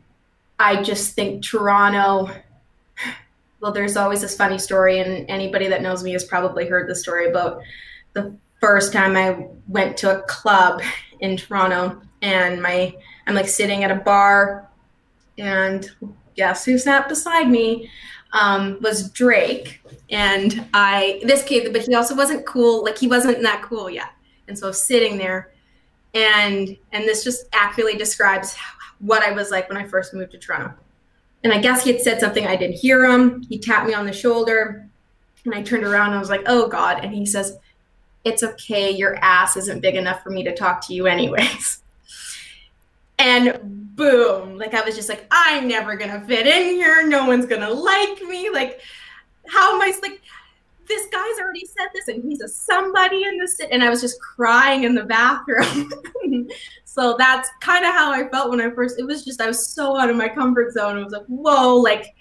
I 0.59 0.83
just 0.83 1.15
think 1.15 1.45
Toronto. 1.45 2.31
Well, 3.61 3.73
there's 3.73 3.97
always 3.97 4.21
this 4.21 4.37
funny 4.37 4.59
story, 4.59 5.01
and 5.01 5.29
anybody 5.29 5.67
that 5.69 5.83
knows 5.83 6.05
me 6.05 6.13
has 6.13 6.25
probably 6.25 6.67
heard 6.67 6.89
the 6.89 6.95
story 6.95 7.29
about 7.29 7.61
the 8.13 8.33
first 8.61 8.93
time 8.93 9.17
I 9.17 9.49
went 9.67 9.97
to 9.99 10.17
a 10.17 10.23
club 10.23 10.81
in 11.21 11.37
Toronto, 11.37 12.01
and 12.23 12.63
my 12.63 12.95
I'm 13.27 13.35
like 13.35 13.49
sitting 13.49 13.83
at 13.83 13.91
a 13.91 13.97
bar, 13.97 14.69
and 15.37 15.91
guess 16.39 16.65
who 16.65 16.79
sat 16.79 17.09
beside 17.09 17.51
me 17.51 17.91
um, 18.33 18.79
was 18.81 19.11
Drake. 19.11 19.81
And 20.09 20.67
I, 20.73 21.21
this 21.25 21.43
kid, 21.43 21.73
but 21.73 21.83
he 21.83 21.95
also 21.95 22.17
wasn't 22.17 22.47
cool. 22.47 22.83
Like 22.83 22.97
he 22.97 23.09
wasn't 23.09 23.43
that 23.43 23.63
cool 23.63 23.91
yet. 23.91 24.11
And 24.47 24.59
so 24.59 24.73
sitting 24.73 25.19
there 25.19 25.53
and, 26.15 26.77
and 26.93 27.05
this 27.05 27.25
just 27.25 27.47
accurately 27.53 27.99
describes 27.99 28.57
what 29.01 29.23
I 29.23 29.33
was 29.33 29.51
like 29.51 29.69
when 29.69 29.77
I 29.77 29.87
first 29.87 30.15
moved 30.15 30.33
to 30.33 30.39
Toronto. 30.39 30.73
And 31.45 31.53
I 31.53 31.59
guess 31.59 31.85
he 31.85 31.93
had 31.93 32.01
said 32.01 32.21
something. 32.21 32.47
I 32.47 32.57
didn't 32.57 32.77
hear 32.77 33.05
him. 33.05 33.43
He 33.43 33.59
tapped 33.59 33.87
me 33.87 33.95
on 33.95 34.07
the 34.07 34.13
shoulder 34.13 34.89
and 35.45 35.55
I 35.55 35.63
turned 35.63 35.85
around 35.85 36.09
and 36.09 36.17
I 36.17 36.21
was 36.21 36.31
like, 36.31 36.45
oh 36.47 36.69
God. 36.69 37.05
And 37.05 37.13
he 37.13 37.27
says, 37.27 37.59
it's 38.25 38.43
okay. 38.43 38.91
Your 38.91 39.17
ass 39.17 39.57
isn't 39.57 39.81
big 39.81 39.97
enough 39.97 40.23
for 40.23 40.31
me 40.31 40.43
to 40.45 40.55
talk 40.55 40.87
to 40.87 40.95
you 40.95 41.07
anyways. 41.07 41.83
And 43.19 43.97
boom, 43.97 44.57
like 44.57 44.75
I 44.75 44.83
was 44.83 44.95
just 44.95 45.09
like, 45.09 45.27
I'm 45.31 45.69
never 45.69 45.97
gonna 45.97 46.25
fit 46.27 46.47
in 46.47 46.75
here. 46.75 47.07
No 47.07 47.27
one's 47.27 47.47
gonna 47.47 47.71
like 47.71 48.23
me. 48.23 48.49
Like, 48.51 48.81
how 49.47 49.75
am 49.75 49.83
I 49.83 49.93
like? 50.03 50.23
This 50.87 51.07
guy's 51.13 51.39
already 51.39 51.67
said 51.67 51.89
this, 51.93 52.09
and 52.09 52.25
he's 52.25 52.41
a 52.41 52.49
somebody 52.49 53.25
in 53.25 53.37
the 53.37 53.47
city. 53.47 53.71
And 53.73 53.85
I 53.85 53.91
was 53.91 54.01
just 54.01 54.19
crying 54.21 54.85
in 54.85 54.95
the 54.95 55.05
bathroom. 55.05 55.93
so 56.85 57.17
that's 57.19 57.51
kind 57.61 57.85
of 57.85 57.93
how 57.93 58.11
I 58.11 58.27
felt 58.31 58.51
when 58.51 58.61
I 58.61 58.71
first. 58.71 58.99
It 58.99 59.05
was 59.05 59.25
just 59.25 59.41
I 59.43 59.49
was 59.49 59.69
so 59.69 59.99
out 59.99 60.09
of 60.09 60.17
my 60.17 60.29
comfort 60.29 60.73
zone. 60.73 60.97
I 60.97 61.05
was 61.05 61.13
like, 61.13 61.27
whoa, 61.27 61.77
like 61.77 62.15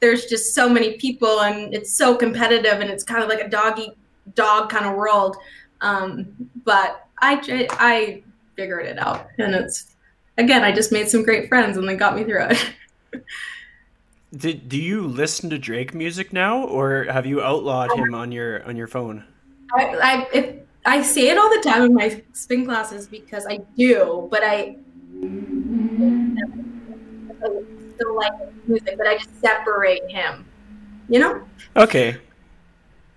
there's 0.00 0.26
just 0.26 0.54
so 0.54 0.68
many 0.68 0.96
people, 0.96 1.42
and 1.42 1.72
it's 1.74 1.94
so 1.94 2.16
competitive, 2.16 2.80
and 2.80 2.90
it's 2.90 3.04
kind 3.04 3.22
of 3.22 3.28
like 3.28 3.40
a 3.40 3.48
doggy 3.48 3.92
dog 4.34 4.70
kind 4.70 4.86
of 4.86 4.96
world. 4.96 5.36
Um, 5.80 6.34
but 6.64 7.06
I 7.20 7.66
I 7.72 8.22
figured 8.56 8.86
it 8.86 8.98
out, 8.98 9.28
and 9.38 9.54
it's 9.54 9.94
again, 10.38 10.64
I 10.64 10.72
just 10.72 10.90
made 10.90 11.08
some 11.08 11.22
great 11.22 11.48
friends 11.48 11.76
and 11.76 11.86
they 11.86 11.96
got 11.96 12.16
me 12.16 12.24
through 12.24 12.46
it. 12.50 12.72
did 14.36 14.68
do 14.68 14.80
you 14.80 15.06
listen 15.06 15.50
to 15.50 15.58
Drake 15.58 15.92
music 15.94 16.32
now, 16.32 16.64
or 16.64 17.04
have 17.04 17.26
you 17.26 17.42
outlawed 17.42 17.92
him 17.98 18.14
on 18.14 18.32
your 18.32 18.64
on 18.66 18.76
your 18.76 18.86
phone? 18.86 19.24
I 19.74 19.84
I, 19.84 20.28
if, 20.32 20.56
I 20.86 21.02
say 21.02 21.28
it 21.28 21.36
all 21.36 21.50
the 21.50 21.60
time 21.60 21.82
in 21.82 21.94
my 21.94 22.22
spin 22.32 22.64
classes 22.64 23.06
because 23.06 23.46
I 23.46 23.58
do, 23.76 24.28
but 24.30 24.42
I 24.42 24.76
still 27.94 28.16
like 28.16 28.32
music, 28.66 28.96
but 28.96 29.06
I 29.06 29.18
just 29.18 29.40
separate 29.40 30.08
him. 30.08 30.46
You 31.08 31.20
know? 31.20 31.48
Okay. 31.76 32.18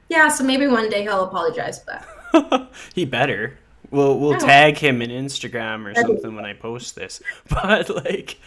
Yeah, 0.10 0.30
so 0.30 0.44
maybe 0.44 0.68
one 0.68 0.90
day 0.90 1.04
he'll 1.04 1.24
apologize, 1.24 1.80
but 1.80 2.72
he 2.96 3.06
better. 3.06 3.58
We'll 3.92 4.18
we'll 4.18 4.40
tag 4.40 4.78
him 4.78 5.02
in 5.02 5.10
Instagram 5.10 5.86
or 5.86 5.94
something 5.94 6.34
when 6.36 6.46
I 6.46 6.54
post 6.54 6.96
this. 6.96 7.22
But 7.50 7.90
like 7.90 8.38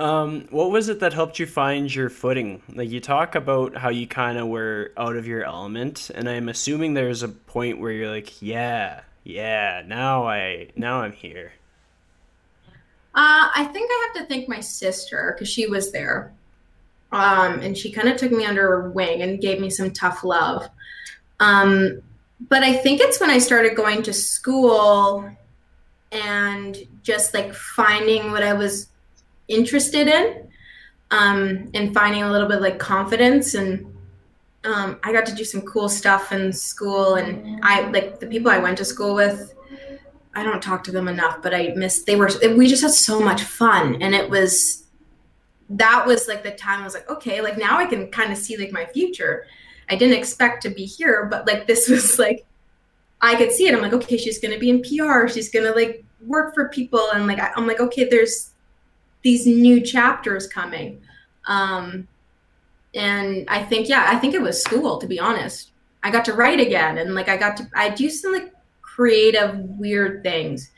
um, 0.00 0.46
what 0.48 0.70
was 0.70 0.88
it 0.88 1.00
that 1.00 1.12
helped 1.12 1.38
you 1.38 1.46
find 1.46 1.94
your 1.94 2.08
footing? 2.08 2.62
Like 2.74 2.88
you 2.88 3.00
talk 3.00 3.34
about 3.34 3.76
how 3.76 3.90
you 3.90 4.06
kind 4.06 4.38
of 4.38 4.48
were 4.48 4.92
out 4.96 5.14
of 5.14 5.26
your 5.26 5.44
element, 5.44 6.10
and 6.14 6.26
I'm 6.26 6.48
assuming 6.48 6.94
there's 6.94 7.22
a 7.22 7.28
point 7.28 7.78
where 7.78 7.92
you're 7.92 8.10
like, 8.10 8.40
yeah, 8.40 9.02
yeah, 9.24 9.82
now 9.86 10.26
I 10.26 10.68
now 10.74 11.02
I'm 11.02 11.12
here. 11.12 11.52
Uh, 13.14 13.50
I 13.54 13.68
think 13.74 13.90
I 13.90 14.08
have 14.14 14.22
to 14.22 14.28
thank 14.32 14.48
my 14.48 14.60
sister 14.60 15.34
because 15.34 15.48
she 15.48 15.66
was 15.66 15.92
there, 15.92 16.32
um, 17.12 17.60
and 17.60 17.76
she 17.76 17.92
kind 17.92 18.08
of 18.08 18.16
took 18.16 18.32
me 18.32 18.46
under 18.46 18.62
her 18.62 18.90
wing 18.90 19.20
and 19.20 19.38
gave 19.38 19.60
me 19.60 19.68
some 19.68 19.90
tough 19.90 20.24
love. 20.24 20.66
Um, 21.40 22.00
but 22.48 22.62
I 22.62 22.72
think 22.72 23.00
it's 23.00 23.20
when 23.20 23.30
I 23.30 23.38
started 23.38 23.76
going 23.76 24.02
to 24.04 24.12
school 24.12 25.30
and 26.12 26.78
just 27.02 27.34
like 27.34 27.54
finding 27.54 28.30
what 28.30 28.42
I 28.42 28.54
was 28.54 28.88
interested 29.48 30.08
in 30.08 30.48
um, 31.10 31.70
and 31.74 31.92
finding 31.92 32.22
a 32.22 32.30
little 32.30 32.48
bit 32.48 32.60
like 32.60 32.78
confidence 32.78 33.54
and 33.54 33.86
um, 34.64 34.98
I 35.02 35.12
got 35.12 35.26
to 35.26 35.34
do 35.34 35.44
some 35.44 35.62
cool 35.62 35.88
stuff 35.88 36.32
in 36.32 36.52
school 36.52 37.14
and 37.14 37.60
I 37.62 37.88
like 37.90 38.20
the 38.20 38.26
people 38.26 38.50
I 38.50 38.58
went 38.58 38.78
to 38.78 38.84
school 38.84 39.14
with 39.14 39.54
I 40.34 40.44
don't 40.44 40.62
talk 40.62 40.84
to 40.84 40.92
them 40.92 41.08
enough 41.08 41.42
but 41.42 41.54
I 41.54 41.72
miss 41.74 42.04
they 42.04 42.16
were 42.16 42.30
we 42.56 42.68
just 42.68 42.82
had 42.82 42.92
so 42.92 43.20
much 43.20 43.42
fun 43.42 44.00
and 44.00 44.14
it 44.14 44.30
was 44.30 44.84
that 45.70 46.06
was 46.06 46.28
like 46.28 46.42
the 46.42 46.50
time 46.52 46.80
I 46.80 46.84
was 46.84 46.94
like 46.94 47.08
okay 47.10 47.40
like 47.40 47.58
now 47.58 47.78
I 47.78 47.86
can 47.86 48.10
kind 48.10 48.32
of 48.32 48.38
see 48.38 48.56
like 48.56 48.70
my 48.70 48.86
future 48.86 49.46
I 49.90 49.96
didn't 49.96 50.16
expect 50.16 50.62
to 50.62 50.70
be 50.70 50.84
here 50.84 51.26
but 51.26 51.46
like 51.46 51.66
this 51.66 51.88
was 51.90 52.18
like 52.18 52.46
I 53.20 53.34
could 53.36 53.52
see 53.52 53.66
it 53.68 53.74
I'm 53.74 53.82
like 53.82 53.92
okay 53.92 54.16
she's 54.16 54.38
gonna 54.38 54.58
be 54.58 54.70
in 54.70 54.82
PR 54.82 55.28
she's 55.28 55.50
gonna 55.50 55.72
like 55.72 56.04
work 56.26 56.54
for 56.54 56.68
people 56.68 57.10
and 57.12 57.26
like 57.26 57.38
I'm 57.56 57.66
like 57.66 57.80
okay 57.80 58.08
there's 58.08 58.50
these 59.22 59.46
new 59.46 59.80
chapters 59.80 60.46
coming. 60.46 61.00
Um, 61.46 62.08
and 62.94 63.48
I 63.48 63.62
think, 63.62 63.88
yeah, 63.88 64.06
I 64.08 64.16
think 64.16 64.34
it 64.34 64.42
was 64.42 64.62
school, 64.62 64.98
to 64.98 65.06
be 65.06 65.20
honest. 65.20 65.70
I 66.02 66.10
got 66.10 66.24
to 66.26 66.34
write 66.34 66.60
again 66.60 66.98
and 66.98 67.14
like 67.14 67.28
I 67.28 67.36
got 67.36 67.56
to, 67.58 67.68
I 67.74 67.90
do 67.90 68.08
some 68.08 68.32
like 68.32 68.52
creative, 68.80 69.58
weird 69.78 70.22
things. 70.22 70.70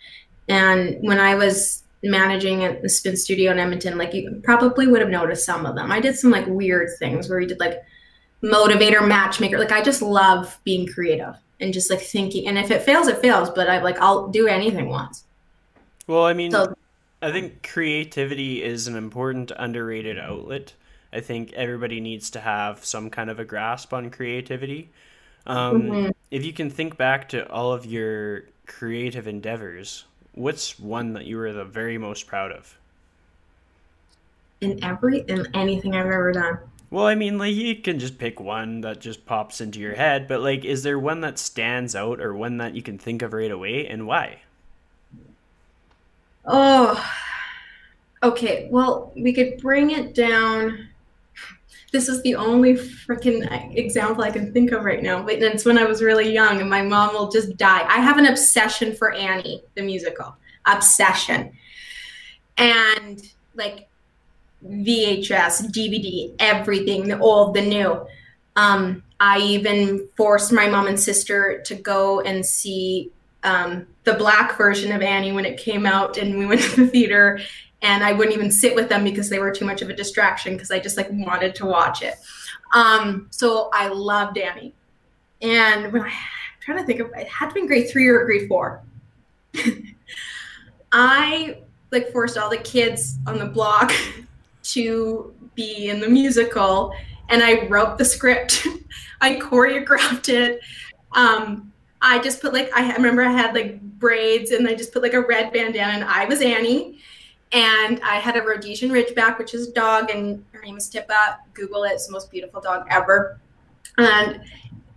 And 0.48 0.98
when 1.00 1.20
I 1.20 1.36
was 1.36 1.84
managing 2.02 2.64
at 2.64 2.82
the 2.82 2.88
spin 2.88 3.16
studio 3.16 3.52
in 3.52 3.60
Edmonton, 3.60 3.96
like 3.96 4.12
you 4.12 4.40
probably 4.42 4.88
would 4.88 5.00
have 5.00 5.10
noticed 5.10 5.46
some 5.46 5.64
of 5.64 5.76
them. 5.76 5.92
I 5.92 6.00
did 6.00 6.16
some 6.16 6.32
like 6.32 6.46
weird 6.48 6.90
things 6.98 7.28
where 7.28 7.38
we 7.38 7.46
did 7.46 7.60
like 7.60 7.82
motivator, 8.42 9.06
matchmaker. 9.06 9.58
Like 9.58 9.72
I 9.72 9.82
just 9.82 10.02
love 10.02 10.58
being 10.64 10.86
creative 10.86 11.36
and 11.60 11.72
just 11.72 11.90
like 11.90 12.00
thinking. 12.00 12.46
And 12.46 12.58
if 12.58 12.70
it 12.70 12.82
fails, 12.82 13.08
it 13.08 13.18
fails. 13.18 13.50
But 13.50 13.68
I 13.68 13.82
like 13.82 13.98
I'll 14.00 14.28
do 14.28 14.46
anything 14.46 14.88
once. 14.88 15.24
Well, 16.06 16.24
I 16.24 16.32
mean, 16.32 16.50
so, 16.50 16.74
I 17.22 17.30
think 17.30 17.66
creativity 17.68 18.62
is 18.62 18.88
an 18.88 18.96
important 18.96 19.52
underrated 19.56 20.18
outlet. 20.18 20.74
I 21.12 21.20
think 21.20 21.52
everybody 21.52 22.00
needs 22.00 22.30
to 22.30 22.40
have 22.40 22.84
some 22.84 23.10
kind 23.10 23.30
of 23.30 23.38
a 23.38 23.44
grasp 23.44 23.92
on 23.92 24.10
creativity. 24.10 24.90
Um, 25.46 25.82
mm-hmm. 25.82 26.10
If 26.30 26.44
you 26.44 26.52
can 26.52 26.70
think 26.70 26.96
back 26.96 27.28
to 27.30 27.48
all 27.50 27.72
of 27.72 27.86
your 27.86 28.44
creative 28.66 29.28
endeavors, 29.28 30.04
what's 30.34 30.78
one 30.78 31.12
that 31.12 31.26
you 31.26 31.36
were 31.36 31.52
the 31.52 31.64
very 31.64 31.98
most 31.98 32.26
proud 32.26 32.52
of? 32.52 32.76
In 34.60 34.82
every 34.82 35.20
in 35.20 35.46
anything 35.54 35.94
I've 35.94 36.06
ever 36.06 36.32
done. 36.32 36.58
Well, 36.92 37.06
I 37.06 37.14
mean, 37.14 37.38
like 37.38 37.54
you 37.54 37.76
can 37.76 37.98
just 37.98 38.18
pick 38.18 38.38
one 38.38 38.82
that 38.82 39.00
just 39.00 39.24
pops 39.24 39.62
into 39.62 39.80
your 39.80 39.94
head, 39.94 40.28
but 40.28 40.42
like, 40.42 40.62
is 40.66 40.82
there 40.82 40.98
one 40.98 41.22
that 41.22 41.38
stands 41.38 41.96
out 41.96 42.20
or 42.20 42.34
one 42.34 42.58
that 42.58 42.74
you 42.74 42.82
can 42.82 42.98
think 42.98 43.22
of 43.22 43.32
right 43.32 43.50
away, 43.50 43.86
and 43.86 44.06
why? 44.06 44.42
Oh, 46.44 47.02
okay. 48.22 48.68
Well, 48.70 49.10
we 49.16 49.32
could 49.32 49.56
bring 49.62 49.92
it 49.92 50.14
down. 50.14 50.90
This 51.92 52.10
is 52.10 52.20
the 52.24 52.34
only 52.34 52.74
freaking 52.74 53.74
example 53.74 54.22
I 54.22 54.30
can 54.30 54.52
think 54.52 54.72
of 54.72 54.84
right 54.84 55.02
now. 55.02 55.22
But 55.22 55.36
it's 55.36 55.64
when 55.64 55.78
I 55.78 55.84
was 55.84 56.02
really 56.02 56.30
young, 56.30 56.60
and 56.60 56.68
my 56.68 56.82
mom 56.82 57.14
will 57.14 57.30
just 57.30 57.56
die. 57.56 57.86
I 57.88 58.00
have 58.00 58.18
an 58.18 58.26
obsession 58.26 58.94
for 58.94 59.14
Annie, 59.14 59.62
the 59.76 59.82
musical. 59.82 60.36
Obsession. 60.66 61.52
And 62.58 63.22
like 63.54 63.88
VHS, 64.66 65.70
DVD, 65.70 66.34
everything, 66.38 67.08
the 67.08 67.18
old, 67.18 67.54
the 67.54 67.62
new. 67.62 68.06
Um, 68.56 69.02
I 69.20 69.38
even 69.38 70.08
forced 70.16 70.52
my 70.52 70.68
mom 70.68 70.86
and 70.86 70.98
sister 70.98 71.62
to 71.66 71.74
go 71.74 72.20
and 72.20 72.44
see 72.44 73.10
um, 73.44 73.86
the 74.04 74.14
black 74.14 74.56
version 74.56 74.92
of 74.92 75.02
Annie 75.02 75.32
when 75.32 75.44
it 75.44 75.58
came 75.58 75.86
out, 75.86 76.16
and 76.18 76.38
we 76.38 76.46
went 76.52 76.60
to 76.62 76.84
the 76.84 76.86
theater. 76.88 77.40
And 77.82 78.04
I 78.04 78.12
wouldn't 78.12 78.36
even 78.36 78.52
sit 78.52 78.76
with 78.76 78.88
them 78.88 79.02
because 79.02 79.28
they 79.28 79.40
were 79.40 79.50
too 79.50 79.64
much 79.64 79.82
of 79.82 79.90
a 79.90 79.94
distraction 79.94 80.52
because 80.52 80.70
I 80.70 80.78
just 80.78 80.96
like 80.96 81.08
wanted 81.10 81.56
to 81.56 81.66
watch 81.66 82.02
it. 82.02 82.14
Um, 82.72 83.26
so 83.30 83.70
I 83.72 83.88
loved 83.88 84.38
Annie. 84.38 84.72
And 85.40 85.92
when 85.92 86.02
I, 86.02 86.06
I'm 86.06 86.12
trying 86.60 86.78
to 86.78 86.84
think 86.84 87.00
of, 87.00 87.10
it 87.16 87.26
had 87.26 87.48
to 87.48 87.54
be 87.54 87.66
grade 87.66 87.90
three 87.90 88.06
or 88.06 88.24
grade 88.24 88.48
four. 88.48 88.82
I 90.92 91.58
like 91.90 92.12
forced 92.12 92.38
all 92.38 92.50
the 92.50 92.58
kids 92.58 93.18
on 93.26 93.38
the 93.38 93.46
block 93.46 93.92
to 94.62 95.34
be 95.54 95.88
in 95.88 96.00
the 96.00 96.08
musical, 96.08 96.92
and 97.28 97.42
I 97.42 97.66
wrote 97.66 97.98
the 97.98 98.04
script. 98.04 98.66
I 99.20 99.36
choreographed 99.36 100.28
it. 100.28 100.60
Um, 101.12 101.72
I 102.00 102.18
just 102.18 102.40
put 102.40 102.52
like 102.52 102.70
I 102.74 102.94
remember 102.94 103.22
I 103.22 103.30
had 103.30 103.54
like 103.54 103.80
braids 103.80 104.50
and 104.50 104.66
I 104.66 104.74
just 104.74 104.92
put 104.92 105.02
like 105.02 105.14
a 105.14 105.20
red 105.20 105.52
bandana 105.52 105.92
and 105.92 106.04
I 106.04 106.24
was 106.24 106.42
Annie. 106.42 106.98
And 107.52 108.00
I 108.00 108.16
had 108.16 108.36
a 108.36 108.42
Rhodesian 108.42 108.90
Ridgeback, 108.90 109.38
which 109.38 109.52
is 109.52 109.68
a 109.68 109.72
dog, 109.72 110.08
and 110.08 110.42
her 110.52 110.62
name 110.62 110.78
is 110.78 110.90
Tippa. 110.90 111.36
Google 111.52 111.84
it; 111.84 111.92
it's 111.92 112.06
the 112.06 112.12
most 112.12 112.30
beautiful 112.30 112.62
dog 112.62 112.86
ever. 112.90 113.40
And 113.98 114.40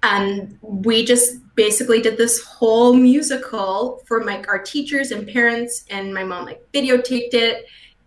and 0.04 0.58
we 0.62 1.04
just 1.04 1.40
basically 1.56 2.02
did 2.02 2.16
this 2.16 2.42
whole 2.44 2.94
musical 2.94 4.02
for 4.06 4.24
like 4.24 4.48
our 4.48 4.60
teachers 4.60 5.12
and 5.12 5.28
parents, 5.28 5.84
and 5.90 6.14
my 6.14 6.24
mom 6.24 6.46
like 6.46 6.66
videotaped 6.72 7.34
it, 7.34 7.66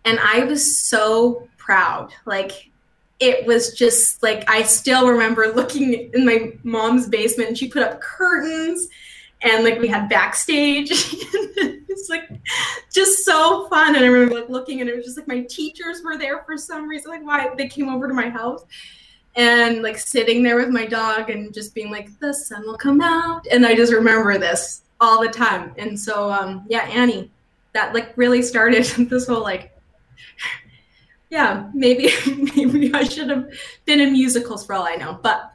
and 0.09 0.19
I 0.19 0.43
was 0.43 0.79
so 0.79 1.47
proud. 1.57 2.11
Like 2.25 2.71
it 3.19 3.45
was 3.45 3.73
just 3.73 4.23
like 4.23 4.43
I 4.49 4.63
still 4.63 5.07
remember 5.07 5.47
looking 5.55 6.09
in 6.13 6.25
my 6.25 6.53
mom's 6.63 7.07
basement 7.07 7.49
and 7.49 7.57
she 7.57 7.69
put 7.69 7.83
up 7.83 8.01
curtains 8.01 8.87
and 9.41 9.63
like 9.63 9.79
we 9.79 9.87
had 9.87 10.09
backstage. 10.09 10.89
it's 10.91 12.09
like 12.09 12.27
just 12.91 13.23
so 13.23 13.67
fun. 13.69 13.95
And 13.95 14.03
I 14.03 14.07
remember 14.07 14.39
like 14.41 14.49
looking 14.49 14.81
and 14.81 14.89
it 14.89 14.95
was 14.95 15.05
just 15.05 15.17
like 15.17 15.27
my 15.27 15.41
teachers 15.41 16.01
were 16.03 16.17
there 16.17 16.43
for 16.43 16.57
some 16.57 16.89
reason, 16.89 17.11
like 17.11 17.23
why 17.23 17.49
they 17.55 17.67
came 17.67 17.87
over 17.87 18.07
to 18.07 18.13
my 18.13 18.29
house 18.29 18.65
and 19.35 19.83
like 19.83 19.99
sitting 19.99 20.41
there 20.41 20.57
with 20.57 20.69
my 20.69 20.87
dog 20.87 21.29
and 21.29 21.53
just 21.53 21.75
being 21.75 21.91
like, 21.91 22.17
the 22.19 22.33
sun 22.33 22.63
will 22.63 22.77
come 22.77 22.99
out. 22.99 23.45
And 23.51 23.63
I 23.63 23.75
just 23.75 23.93
remember 23.93 24.39
this 24.39 24.81
all 24.99 25.21
the 25.21 25.29
time. 25.29 25.75
And 25.77 25.97
so 25.97 26.31
um 26.31 26.65
yeah, 26.67 26.89
Annie, 26.89 27.29
that 27.73 27.93
like 27.93 28.17
really 28.17 28.41
started 28.41 28.85
this 29.09 29.27
whole 29.27 29.43
like 29.43 29.75
yeah, 31.29 31.69
maybe 31.73 32.09
maybe 32.55 32.93
I 32.93 33.03
should 33.03 33.29
have 33.29 33.49
been 33.85 33.99
in 33.99 34.13
musicals 34.13 34.65
for 34.65 34.75
all 34.75 34.83
I 34.83 34.95
know. 34.95 35.19
But 35.21 35.53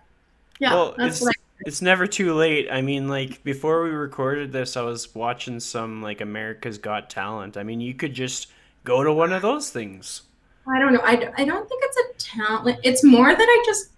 yeah, 0.58 0.74
well, 0.74 0.94
it's, 0.98 1.24
it's 1.60 1.82
never 1.82 2.06
too 2.06 2.34
late. 2.34 2.68
I 2.70 2.82
mean, 2.82 3.08
like 3.08 3.42
before 3.44 3.82
we 3.82 3.90
recorded 3.90 4.52
this, 4.52 4.76
I 4.76 4.82
was 4.82 5.14
watching 5.14 5.60
some 5.60 6.02
like 6.02 6.20
America's 6.20 6.78
Got 6.78 7.10
Talent. 7.10 7.56
I 7.56 7.62
mean, 7.62 7.80
you 7.80 7.94
could 7.94 8.14
just 8.14 8.48
go 8.84 9.02
to 9.02 9.12
one 9.12 9.32
of 9.32 9.42
those 9.42 9.70
things. 9.70 10.22
I 10.66 10.78
don't 10.78 10.94
know. 10.94 11.00
I, 11.02 11.32
I 11.36 11.44
don't 11.44 11.68
think 11.68 11.82
it's 11.84 11.96
a 11.96 12.36
talent. 12.36 12.78
It's 12.82 13.04
more 13.04 13.34
that 13.34 13.38
I 13.38 13.62
just 13.66 13.90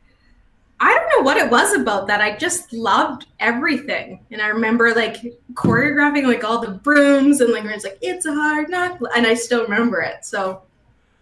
I 0.78 0.94
don't 0.94 1.08
know 1.16 1.24
what 1.24 1.38
it 1.38 1.50
was 1.50 1.74
about 1.74 2.06
that. 2.08 2.20
I 2.20 2.36
just 2.36 2.72
loved 2.72 3.26
everything. 3.40 4.24
And 4.30 4.42
I 4.42 4.48
remember 4.48 4.94
like 4.94 5.16
choreographing 5.54 6.26
like 6.26 6.44
all 6.44 6.60
the 6.60 6.72
brooms 6.72 7.40
and 7.40 7.52
like 7.52 7.64
it's 7.64 7.84
like 7.84 7.98
it's 8.02 8.26
a 8.26 8.34
hard 8.34 8.68
knock 8.68 8.98
and 9.14 9.26
I 9.26 9.34
still 9.34 9.62
remember 9.62 10.00
it. 10.00 10.24
So 10.24 10.62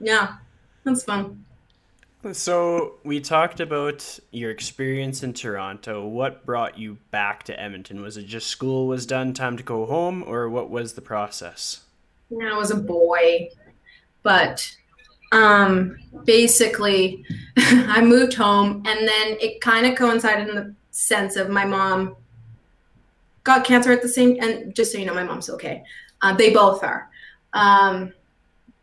yeah. 0.01 0.37
That's 0.85 1.03
fun. 1.03 1.45
So 2.33 2.95
we 3.05 3.21
talked 3.21 3.61
about 3.61 4.19
your 4.31 4.51
experience 4.51 5.23
in 5.23 5.35
Toronto. 5.35 6.07
What 6.07 6.47
brought 6.47 6.79
you 6.79 6.99
back 7.11 7.43
to 7.45 7.61
Edmonton? 7.61 8.01
Was 8.01 8.17
it 8.17 8.25
just 8.25 8.49
school 8.49 8.87
was 8.87 9.05
done, 9.05 9.35
time 9.35 9.57
to 9.57 9.63
go 9.63 9.85
home, 9.87 10.25
or 10.27 10.49
what 10.49 10.71
was 10.71 10.95
the 10.95 11.03
process? 11.03 11.85
Yeah, 12.31 12.53
I 12.55 12.57
was 12.57 12.71
a 12.71 12.77
boy, 12.77 13.51
but 14.23 14.77
um, 15.35 15.97
basically, 16.25 17.25
I 17.59 18.01
moved 18.01 18.35
home, 18.35 18.83
and 18.87 19.09
then 19.09 19.37
it 19.41 19.61
kind 19.61 19.85
of 19.85 19.97
coincided 19.97 20.49
in 20.49 20.55
the 20.55 20.75
sense 20.93 21.37
of 21.37 21.51
my 21.51 21.65
mom 21.65 22.17
got 23.43 23.65
cancer 23.65 23.93
at 23.93 24.01
the 24.01 24.09
same. 24.09 24.39
And 24.41 24.75
just 24.75 24.93
so 24.93 24.99
you 24.99 25.07
know, 25.07 25.15
my 25.15 25.25
mom's 25.25 25.51
okay. 25.51 25.83
Uh, 26.23 26.35
they 26.35 26.55
both 26.55 26.83
are. 26.85 27.11
Um, 27.53 28.13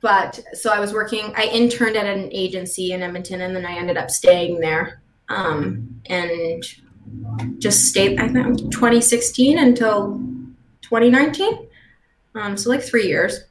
but 0.01 0.39
so 0.53 0.71
I 0.71 0.79
was 0.79 0.93
working. 0.93 1.33
I 1.37 1.45
interned 1.45 1.95
at 1.95 2.05
an 2.05 2.29
agency 2.33 2.91
in 2.91 3.01
Edmonton, 3.01 3.41
and 3.41 3.55
then 3.55 3.65
I 3.65 3.77
ended 3.77 3.97
up 3.97 4.11
staying 4.11 4.59
there. 4.59 5.01
Um, 5.29 6.01
and 6.07 6.63
just 7.59 7.85
stayed. 7.85 8.19
I 8.19 8.27
think 8.27 8.71
2016 8.71 9.57
until 9.57 10.17
2019. 10.81 11.67
Um, 12.35 12.57
so 12.57 12.69
like 12.69 12.83
three 12.83 13.07
years. 13.07 13.45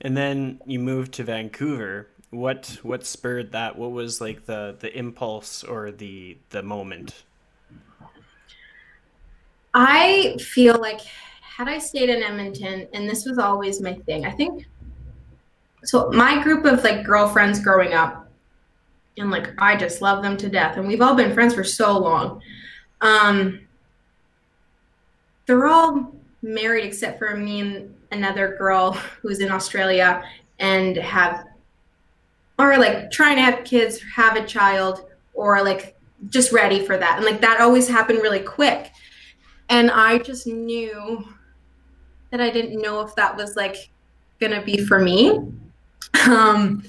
And 0.00 0.16
then 0.16 0.60
you 0.64 0.78
moved 0.78 1.12
to 1.14 1.24
Vancouver. 1.24 2.08
What 2.30 2.78
what 2.82 3.04
spurred 3.06 3.52
that? 3.52 3.76
What 3.76 3.92
was 3.92 4.20
like 4.20 4.46
the 4.46 4.76
the 4.78 4.96
impulse 4.96 5.64
or 5.64 5.90
the 5.90 6.36
the 6.50 6.62
moment? 6.62 7.22
I 9.74 10.36
feel 10.38 10.78
like 10.78 11.00
had 11.58 11.68
I 11.68 11.78
stayed 11.78 12.08
in 12.08 12.22
Edmonton, 12.22 12.86
and 12.92 13.08
this 13.08 13.24
was 13.24 13.38
always 13.38 13.80
my 13.80 13.94
thing. 14.06 14.24
I 14.24 14.30
think 14.30 14.66
so. 15.84 16.10
My 16.10 16.42
group 16.42 16.64
of 16.64 16.84
like 16.84 17.04
girlfriends 17.04 17.60
growing 17.60 17.94
up, 17.94 18.30
and 19.16 19.30
like 19.30 19.50
I 19.58 19.76
just 19.76 20.00
love 20.00 20.22
them 20.22 20.36
to 20.36 20.48
death, 20.48 20.76
and 20.76 20.86
we've 20.86 21.00
all 21.00 21.14
been 21.14 21.34
friends 21.34 21.54
for 21.54 21.64
so 21.64 21.98
long. 21.98 22.42
Um, 23.00 23.60
they're 25.46 25.66
all 25.66 26.12
married 26.42 26.84
except 26.84 27.18
for 27.18 27.34
me 27.34 27.60
and 27.60 27.94
another 28.10 28.56
girl 28.56 28.92
who's 29.22 29.40
in 29.40 29.50
Australia 29.50 30.22
and 30.58 30.96
have 30.96 31.46
or 32.58 32.76
like 32.76 33.10
trying 33.10 33.36
to 33.36 33.42
have 33.42 33.64
kids, 33.64 34.00
have 34.14 34.36
a 34.36 34.44
child, 34.44 35.06
or 35.34 35.62
like 35.62 35.96
just 36.28 36.52
ready 36.52 36.84
for 36.84 36.96
that. 36.96 37.16
And 37.16 37.24
like 37.24 37.40
that 37.40 37.60
always 37.60 37.88
happened 37.88 38.20
really 38.20 38.40
quick. 38.40 38.90
And 39.68 39.90
I 39.90 40.18
just 40.18 40.46
knew 40.46 41.24
that 42.30 42.40
I 42.40 42.50
didn't 42.50 42.80
know 42.82 43.00
if 43.00 43.14
that 43.14 43.36
was 43.36 43.54
like 43.56 43.90
gonna 44.40 44.62
be 44.62 44.84
for 44.84 44.98
me. 44.98 45.38
Um 46.26 46.82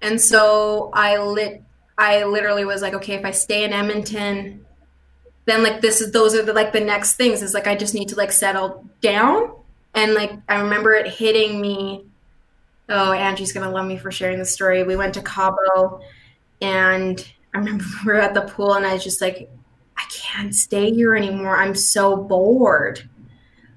and 0.00 0.18
so 0.20 0.90
I 0.94 1.18
lit 1.18 1.62
I 1.98 2.24
literally 2.24 2.64
was 2.64 2.80
like, 2.80 2.94
okay, 2.94 3.14
if 3.14 3.26
I 3.26 3.30
stay 3.30 3.64
in 3.64 3.74
Edmonton, 3.74 4.64
then 5.44 5.62
like 5.62 5.82
this 5.82 6.00
is 6.00 6.12
those 6.12 6.34
are 6.34 6.42
the 6.42 6.54
like 6.54 6.72
the 6.72 6.80
next 6.80 7.16
things 7.16 7.42
is 7.42 7.52
like 7.52 7.66
I 7.66 7.76
just 7.76 7.92
need 7.92 8.08
to 8.08 8.16
like 8.16 8.32
settle 8.32 8.86
down. 9.02 9.52
And 9.94 10.14
like 10.14 10.32
I 10.48 10.60
remember 10.60 10.94
it 10.94 11.06
hitting 11.06 11.60
me. 11.60 12.04
Oh, 12.88 13.12
Angie's 13.12 13.52
gonna 13.52 13.70
love 13.70 13.86
me 13.86 13.96
for 13.96 14.10
sharing 14.10 14.38
the 14.38 14.44
story. 14.44 14.82
We 14.82 14.96
went 14.96 15.14
to 15.14 15.22
Cabo 15.22 16.00
and 16.60 17.26
I 17.54 17.58
remember 17.58 17.84
we 18.06 18.12
were 18.12 18.20
at 18.20 18.34
the 18.34 18.42
pool 18.42 18.74
and 18.74 18.86
I 18.86 18.94
was 18.94 19.04
just 19.04 19.20
like, 19.20 19.50
I 19.96 20.04
can't 20.10 20.54
stay 20.54 20.92
here 20.92 21.14
anymore. 21.14 21.56
I'm 21.56 21.74
so 21.74 22.16
bored. 22.16 23.08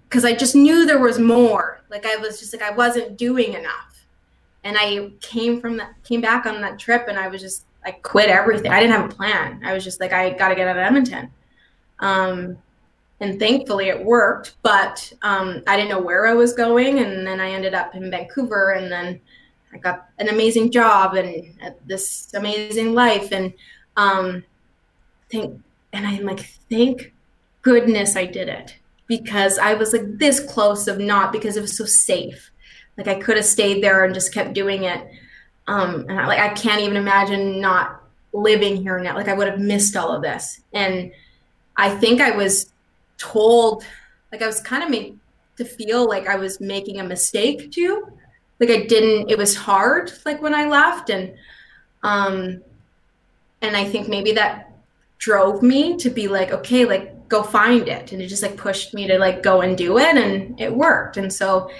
Cause 0.09 0.25
I 0.25 0.33
just 0.33 0.55
knew 0.55 0.85
there 0.85 0.99
was 0.99 1.17
more. 1.17 1.81
Like 1.89 2.05
I 2.05 2.17
was 2.17 2.39
just 2.39 2.53
like 2.53 2.61
I 2.61 2.71
wasn't 2.71 3.17
doing 3.17 3.53
enough. 3.53 4.05
And 4.63 4.77
I 4.79 5.11
came 5.21 5.59
from 5.59 5.77
that 5.77 5.95
came 6.03 6.21
back 6.21 6.45
on 6.45 6.61
that 6.61 6.79
trip 6.79 7.07
and 7.07 7.17
I 7.17 7.27
was 7.27 7.41
just 7.41 7.65
I 7.85 7.91
quit 7.91 8.29
everything. 8.29 8.71
I 8.71 8.79
didn't 8.79 8.95
have 8.95 9.11
a 9.11 9.13
plan. 9.13 9.61
I 9.63 9.73
was 9.73 9.83
just 9.83 9.99
like, 9.99 10.13
I 10.13 10.31
gotta 10.31 10.55
get 10.55 10.67
out 10.67 10.77
of 10.77 10.83
Edmonton. 10.83 11.31
Um, 11.99 12.57
and 13.23 13.39
thankfully 13.39 13.87
it 13.87 14.03
worked, 14.03 14.57
but 14.63 15.11
um, 15.21 15.63
I 15.65 15.77
didn't 15.77 15.89
know 15.89 16.01
where 16.01 16.27
I 16.27 16.33
was 16.33 16.51
going. 16.53 16.99
And 16.99 17.25
then 17.25 17.39
I 17.39 17.51
ended 17.51 17.73
up 17.73 17.95
in 17.95 18.11
Vancouver 18.11 18.71
and 18.71 18.91
then 18.91 19.21
I 19.73 19.77
got 19.77 20.09
an 20.19 20.27
amazing 20.27 20.71
job 20.71 21.15
and 21.15 21.53
this 21.85 22.33
amazing 22.33 22.93
life. 22.93 23.31
And 23.31 23.53
um, 23.95 24.43
and 25.31 25.63
I'm 25.93 26.25
like, 26.25 26.41
thank 26.69 27.13
goodness 27.61 28.17
I 28.17 28.25
did 28.25 28.49
it 28.49 28.75
because 29.07 29.57
I 29.57 29.73
was 29.73 29.93
like 29.93 30.17
this 30.17 30.41
close 30.41 30.89
of 30.89 30.99
not 30.99 31.31
because 31.31 31.55
it 31.55 31.61
was 31.61 31.77
so 31.77 31.85
safe. 31.85 32.51
Like 32.97 33.07
I 33.07 33.15
could 33.15 33.37
have 33.37 33.45
stayed 33.45 33.81
there 33.81 34.03
and 34.03 34.13
just 34.13 34.33
kept 34.33 34.53
doing 34.53 34.83
it. 34.83 35.07
Um, 35.67 36.05
and 36.09 36.19
I, 36.19 36.27
like 36.27 36.39
I 36.39 36.49
can't 36.49 36.81
even 36.81 36.97
imagine 36.97 37.61
not 37.61 38.03
living 38.33 38.75
here 38.75 38.99
now. 38.99 39.15
Like 39.15 39.29
I 39.29 39.33
would 39.33 39.47
have 39.47 39.59
missed 39.59 39.95
all 39.95 40.11
of 40.11 40.21
this. 40.21 40.59
And 40.73 41.13
I 41.77 41.89
think 41.95 42.19
I 42.19 42.31
was 42.31 42.72
told, 43.17 43.83
like 44.31 44.41
I 44.41 44.47
was 44.47 44.59
kind 44.59 44.83
of 44.83 44.89
made 44.89 45.17
to 45.57 45.65
feel 45.65 46.07
like 46.07 46.27
I 46.27 46.35
was 46.35 46.59
making 46.59 46.99
a 46.99 47.03
mistake 47.03 47.71
too. 47.71 48.07
Like 48.59 48.69
I 48.69 48.85
didn't, 48.85 49.29
it 49.29 49.37
was 49.37 49.55
hard 49.55 50.11
like 50.25 50.41
when 50.41 50.53
I 50.53 50.67
left 50.67 51.09
and 51.09 51.33
um 52.03 52.61
and 53.61 53.77
I 53.77 53.85
think 53.85 54.09
maybe 54.09 54.33
that 54.33 54.71
drove 55.19 55.63
me 55.63 55.95
to 55.97 56.09
be 56.09 56.27
like, 56.27 56.51
okay, 56.51 56.85
like 56.85 57.29
go 57.29 57.41
find 57.43 57.87
it. 57.87 58.11
And 58.11 58.21
it 58.21 58.27
just 58.27 58.43
like 58.43 58.57
pushed 58.57 58.93
me 58.93 59.07
to 59.07 59.17
like 59.17 59.41
go 59.41 59.61
and 59.61 59.77
do 59.77 59.97
it 59.97 60.17
and 60.17 60.59
it 60.59 60.75
worked. 60.75 61.17
And 61.17 61.31
so 61.31 61.71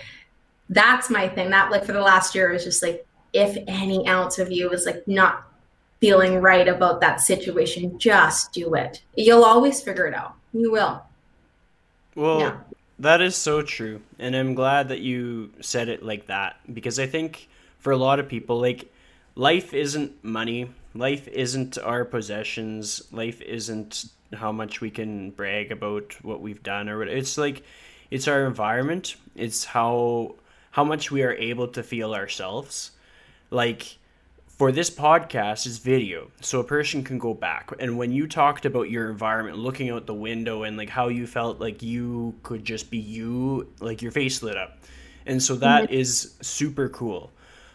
that's 0.69 1.09
my 1.09 1.27
thing. 1.27 1.49
That 1.49 1.71
like 1.71 1.85
for 1.85 1.91
the 1.91 2.01
last 2.01 2.33
year 2.35 2.51
was 2.51 2.63
just 2.63 2.81
like 2.81 3.05
if 3.33 3.57
any 3.67 4.07
ounce 4.07 4.39
of 4.39 4.51
you 4.51 4.69
is 4.69 4.85
like 4.85 5.05
not 5.07 5.45
feeling 5.99 6.41
right 6.41 6.67
about 6.67 7.01
that 7.01 7.19
situation, 7.19 7.99
just 7.99 8.53
do 8.53 8.75
it. 8.75 9.01
You'll 9.15 9.43
always 9.43 9.81
figure 9.81 10.05
it 10.05 10.13
out. 10.13 10.35
You 10.53 10.71
will. 10.71 11.03
Well, 12.15 12.39
yeah. 12.39 12.57
that 12.99 13.21
is 13.21 13.35
so 13.35 13.61
true. 13.61 14.01
And 14.19 14.35
I'm 14.35 14.53
glad 14.53 14.89
that 14.89 14.99
you 14.99 15.51
said 15.61 15.89
it 15.89 16.03
like 16.03 16.27
that 16.27 16.57
because 16.73 16.99
I 16.99 17.07
think 17.07 17.47
for 17.79 17.91
a 17.91 17.97
lot 17.97 18.19
of 18.19 18.27
people, 18.27 18.59
like, 18.59 18.91
life 19.35 19.73
isn't 19.73 20.23
money, 20.23 20.69
life 20.93 21.27
isn't 21.27 21.77
our 21.77 22.05
possessions, 22.05 23.01
life 23.11 23.41
isn't 23.41 24.05
how 24.35 24.51
much 24.51 24.81
we 24.81 24.89
can 24.89 25.31
brag 25.31 25.71
about 25.71 26.15
what 26.23 26.41
we've 26.41 26.63
done 26.63 26.89
or 26.89 26.99
what 26.99 27.07
it's 27.07 27.37
like 27.37 27.63
it's 28.11 28.27
our 28.27 28.45
environment 28.45 29.15
it's 29.35 29.63
how 29.65 30.35
how 30.71 30.83
much 30.83 31.11
we 31.11 31.23
are 31.23 31.33
able 31.33 31.67
to 31.67 31.83
feel 31.83 32.13
ourselves 32.13 32.91
like 33.51 33.97
for 34.63 34.71
this 34.71 34.89
podcast 34.89 35.67
is 35.67 35.77
video 35.77 36.31
so 36.39 36.61
a 36.61 36.63
person 36.63 37.03
can 37.03 37.19
go 37.19 37.33
back. 37.33 37.69
And 37.79 37.97
when 37.97 38.13
you 38.13 38.27
talked 38.27 38.65
about 38.65 38.89
your 38.89 39.09
environment 39.09 39.57
looking 39.57 39.89
out 39.89 40.05
the 40.05 40.13
window 40.13 40.63
and 40.63 40.77
like 40.77 40.87
how 40.87 41.09
you 41.09 41.27
felt 41.27 41.59
like 41.59 41.83
you 41.83 42.33
could 42.43 42.63
just 42.63 42.89
be 42.89 42.97
you 42.97 43.67
like 43.81 44.01
your 44.01 44.13
face 44.13 44.41
lit 44.41 44.55
up. 44.55 44.77
And 45.25 45.43
so 45.43 45.55
that 45.55 45.83
mm-hmm. 45.83 45.95
is 45.95 46.35
super 46.39 46.87
cool. 46.87 47.29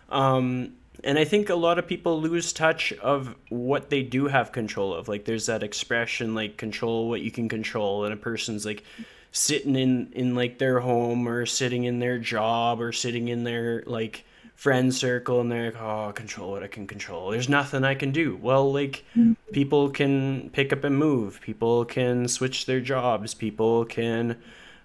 Um, 0.08 0.76
and 1.04 1.18
i 1.18 1.24
think 1.24 1.50
a 1.50 1.54
lot 1.54 1.78
of 1.78 1.86
people 1.86 2.22
lose 2.22 2.54
touch 2.54 2.94
of 2.94 3.36
what 3.50 3.90
they 3.90 4.02
do 4.02 4.26
have 4.26 4.50
control 4.50 4.94
of. 4.94 5.08
Like 5.08 5.26
there's 5.26 5.44
that 5.44 5.62
expression 5.62 6.34
like 6.34 6.56
control 6.56 7.10
what 7.10 7.20
you 7.20 7.30
can 7.30 7.50
control 7.50 8.04
and 8.06 8.14
a 8.14 8.16
person's 8.16 8.64
like 8.64 8.82
sitting 9.30 9.76
in 9.76 10.10
in 10.12 10.34
like 10.34 10.56
their 10.56 10.80
home 10.80 11.28
or 11.28 11.44
sitting 11.44 11.84
in 11.84 11.98
their 11.98 12.18
job 12.18 12.80
or 12.80 12.92
sitting 12.92 13.28
in 13.28 13.44
their 13.44 13.82
like 13.84 14.24
friend 14.58 14.92
circle 14.92 15.40
and 15.40 15.52
they're 15.52 15.66
like, 15.66 15.80
oh, 15.80 16.10
control 16.12 16.50
what 16.50 16.64
I 16.64 16.66
can 16.66 16.88
control. 16.88 17.30
There's 17.30 17.48
nothing 17.48 17.84
I 17.84 17.94
can 17.94 18.10
do. 18.10 18.36
Well, 18.42 18.72
like, 18.72 19.04
mm-hmm. 19.16 19.34
people 19.52 19.88
can 19.88 20.50
pick 20.50 20.72
up 20.72 20.82
and 20.82 20.98
move. 20.98 21.40
People 21.40 21.84
can 21.84 22.26
switch 22.26 22.66
their 22.66 22.80
jobs. 22.80 23.34
People 23.34 23.84
can 23.84 24.36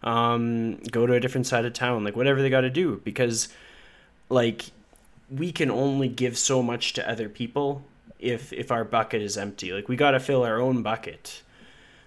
um, 0.04 0.76
go 0.92 1.08
to 1.08 1.14
a 1.14 1.20
different 1.20 1.48
side 1.48 1.66
of 1.66 1.74
town. 1.74 2.04
Like, 2.04 2.16
whatever 2.16 2.40
they 2.44 2.52
got 2.52 2.62
to 2.62 2.70
do. 2.70 3.02
Because, 3.04 3.50
like, 4.30 4.66
we 5.32 5.52
can 5.52 5.72
only 5.72 6.08
give 6.08 6.38
so 6.38 6.62
much 6.62 6.94
to 6.94 7.10
other 7.10 7.28
people 7.28 7.84
if 8.20 8.54
if 8.54 8.72
our 8.72 8.84
bucket 8.84 9.24
is 9.24 9.40
empty. 9.40 9.74
Like, 9.74 9.90
we 9.90 9.96
got 9.96 10.12
to 10.12 10.20
fill 10.20 10.44
our 10.44 10.62
own 10.62 10.84
bucket. 10.84 11.42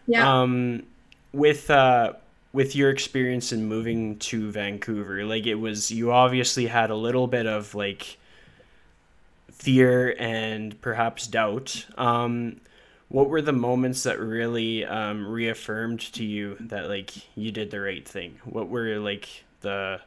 Yeah. 0.07 0.41
Um, 0.41 0.85
with 1.33 1.69
uh, 1.69 2.13
with 2.57 2.75
your 2.75 2.89
experience 2.89 3.53
in 3.53 3.67
moving 3.67 4.19
to 4.19 4.51
Vancouver, 4.51 5.27
like 5.27 5.45
it 5.45 5.57
was 5.57 5.91
you 5.91 6.11
obviously 6.11 6.65
had 6.65 6.89
a 6.89 6.95
little 6.95 7.27
bit 7.27 7.45
of 7.45 7.75
like 7.75 8.17
fear 9.53 10.17
and 10.19 10.81
perhaps 10.81 11.27
doubt. 11.27 11.85
Um, 11.99 12.63
what 13.11 13.29
were 13.29 13.43
the 13.43 13.53
moments 13.53 14.05
that 14.05 14.19
really 14.19 14.87
um, 14.87 15.29
reaffirmed 15.29 16.01
to 16.15 16.25
you 16.25 16.57
that 16.61 16.89
like 16.89 17.13
you 17.37 17.53
did 17.53 17.71
the 17.71 17.79
right 17.79 18.09
thing? 18.09 18.39
What 18.47 18.71
were 18.71 18.97
like 19.01 19.29
the 19.61 20.01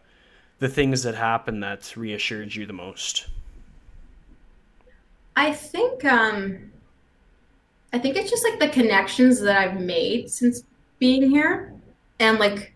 the 0.57 0.67
things 0.67 1.03
that 1.03 1.13
happened 1.13 1.61
that 1.61 1.95
reassured 1.95 2.55
you 2.55 2.65
the 2.65 2.73
most? 2.73 3.27
I 5.35 5.53
think 5.53 6.03
um, 6.03 6.71
I 7.93 7.99
think 7.99 8.15
it's 8.15 8.31
just 8.31 8.43
like 8.43 8.59
the 8.59 8.69
connections 8.69 9.39
that 9.41 9.55
I've 9.55 9.79
made 9.79 10.31
since 10.31 10.63
being 10.97 11.29
here 11.29 11.75
and 12.19 12.39
like 12.39 12.73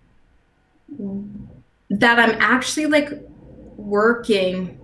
that 1.90 2.20
I'm 2.20 2.38
actually 2.40 2.86
like 2.88 3.10
working 3.78 4.80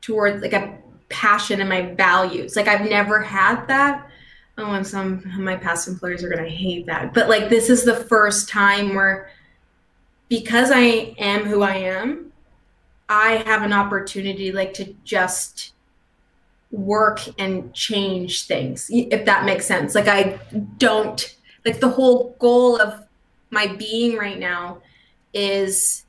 towards 0.00 0.42
like 0.42 0.52
a 0.52 0.78
passion 1.08 1.60
and 1.60 1.68
my 1.68 1.94
values. 1.94 2.56
Like 2.56 2.68
I've 2.68 2.88
never 2.88 3.20
had 3.20 3.66
that. 3.66 4.08
Oh, 4.58 4.72
and 4.72 4.86
some 4.86 5.18
of 5.18 5.38
my 5.38 5.56
past 5.56 5.88
employers 5.88 6.22
are 6.22 6.28
gonna 6.28 6.48
hate 6.48 6.86
that. 6.86 7.14
But 7.14 7.28
like 7.28 7.48
this 7.48 7.70
is 7.70 7.84
the 7.84 7.96
first 7.96 8.48
time 8.48 8.94
where 8.94 9.30
because 10.28 10.70
I 10.72 11.14
am 11.18 11.44
who 11.44 11.62
I 11.62 11.74
am, 11.76 12.32
I 13.08 13.42
have 13.46 13.62
an 13.62 13.72
opportunity 13.72 14.52
like 14.52 14.72
to 14.74 14.94
just 15.04 15.72
work 16.70 17.20
and 17.38 17.74
change 17.74 18.46
things 18.46 18.88
if 18.90 19.24
that 19.24 19.44
makes 19.44 19.66
sense 19.66 19.92
like 19.94 20.06
i 20.06 20.38
don't 20.78 21.36
like 21.64 21.80
the 21.80 21.88
whole 21.88 22.36
goal 22.38 22.80
of 22.80 23.04
my 23.50 23.66
being 23.66 24.16
right 24.16 24.38
now 24.38 24.80
is 25.32 26.04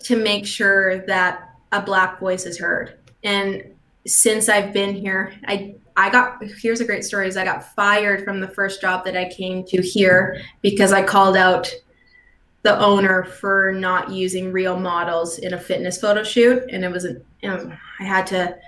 to 0.00 0.16
make 0.16 0.46
sure 0.46 1.04
that 1.06 1.50
a 1.72 1.80
black 1.80 2.20
voice 2.20 2.46
is 2.46 2.58
heard. 2.58 2.98
And 3.22 3.72
since 4.06 4.48
i've 4.48 4.72
been 4.72 4.94
here 4.94 5.34
i 5.48 5.74
i 5.96 6.08
got 6.08 6.40
here's 6.62 6.80
a 6.80 6.84
great 6.84 7.04
story 7.04 7.26
is 7.26 7.36
i 7.36 7.44
got 7.44 7.74
fired 7.74 8.24
from 8.24 8.38
the 8.40 8.46
first 8.46 8.80
job 8.80 9.04
that 9.04 9.16
i 9.16 9.28
came 9.30 9.64
to 9.64 9.82
here 9.82 10.40
because 10.62 10.92
i 10.92 11.02
called 11.02 11.36
out 11.36 11.68
the 12.66 12.78
owner 12.80 13.22
for 13.22 13.70
not 13.70 14.10
using 14.10 14.50
real 14.50 14.76
models 14.76 15.38
in 15.38 15.54
a 15.54 15.58
fitness 15.58 16.00
photo 16.00 16.24
shoot. 16.24 16.64
And 16.68 16.84
it 16.84 16.90
was 16.90 17.04
a 17.04 17.12
you 17.40 17.48
know, 17.48 17.72
i 18.00 18.04
had 18.04 18.26
to 18.28 18.58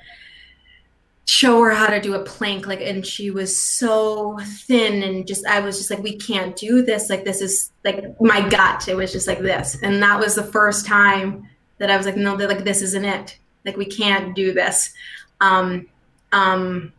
show 1.29 1.63
her 1.63 1.73
how 1.73 1.89
to 1.89 2.01
do 2.01 2.15
a 2.15 2.25
plank 2.25 2.67
like 2.67 2.81
and 2.81 3.05
she 3.05 3.31
was 3.31 3.55
so 3.55 4.39
thin 4.67 5.03
and 5.03 5.27
just 5.27 5.47
i 5.47 5.61
was 5.61 5.77
just 5.77 5.91
like 5.91 6.03
we 6.03 6.17
can't 6.17 6.57
do 6.57 6.81
this. 6.81 7.11
Like 7.11 7.23
this 7.23 7.43
is 7.43 7.71
like 7.85 8.19
my 8.19 8.49
gut. 8.49 8.89
It 8.89 8.97
was 8.97 9.13
just 9.13 9.27
like 9.29 9.41
this. 9.41 9.77
And 9.83 10.03
that 10.03 10.19
was 10.19 10.35
the 10.35 10.43
first 10.43 10.87
time 10.87 11.47
that 11.77 11.91
i 11.91 11.97
was 11.99 12.07
like 12.07 12.17
no 12.17 12.35
like 12.35 12.65
this 12.65 12.81
isn't 12.81 13.05
it. 13.05 13.39
Like 13.67 13.77
we 13.77 13.85
can't 13.85 14.35
do 14.35 14.55
this. 14.55 14.95
Um 15.43 15.87
um 16.33 16.93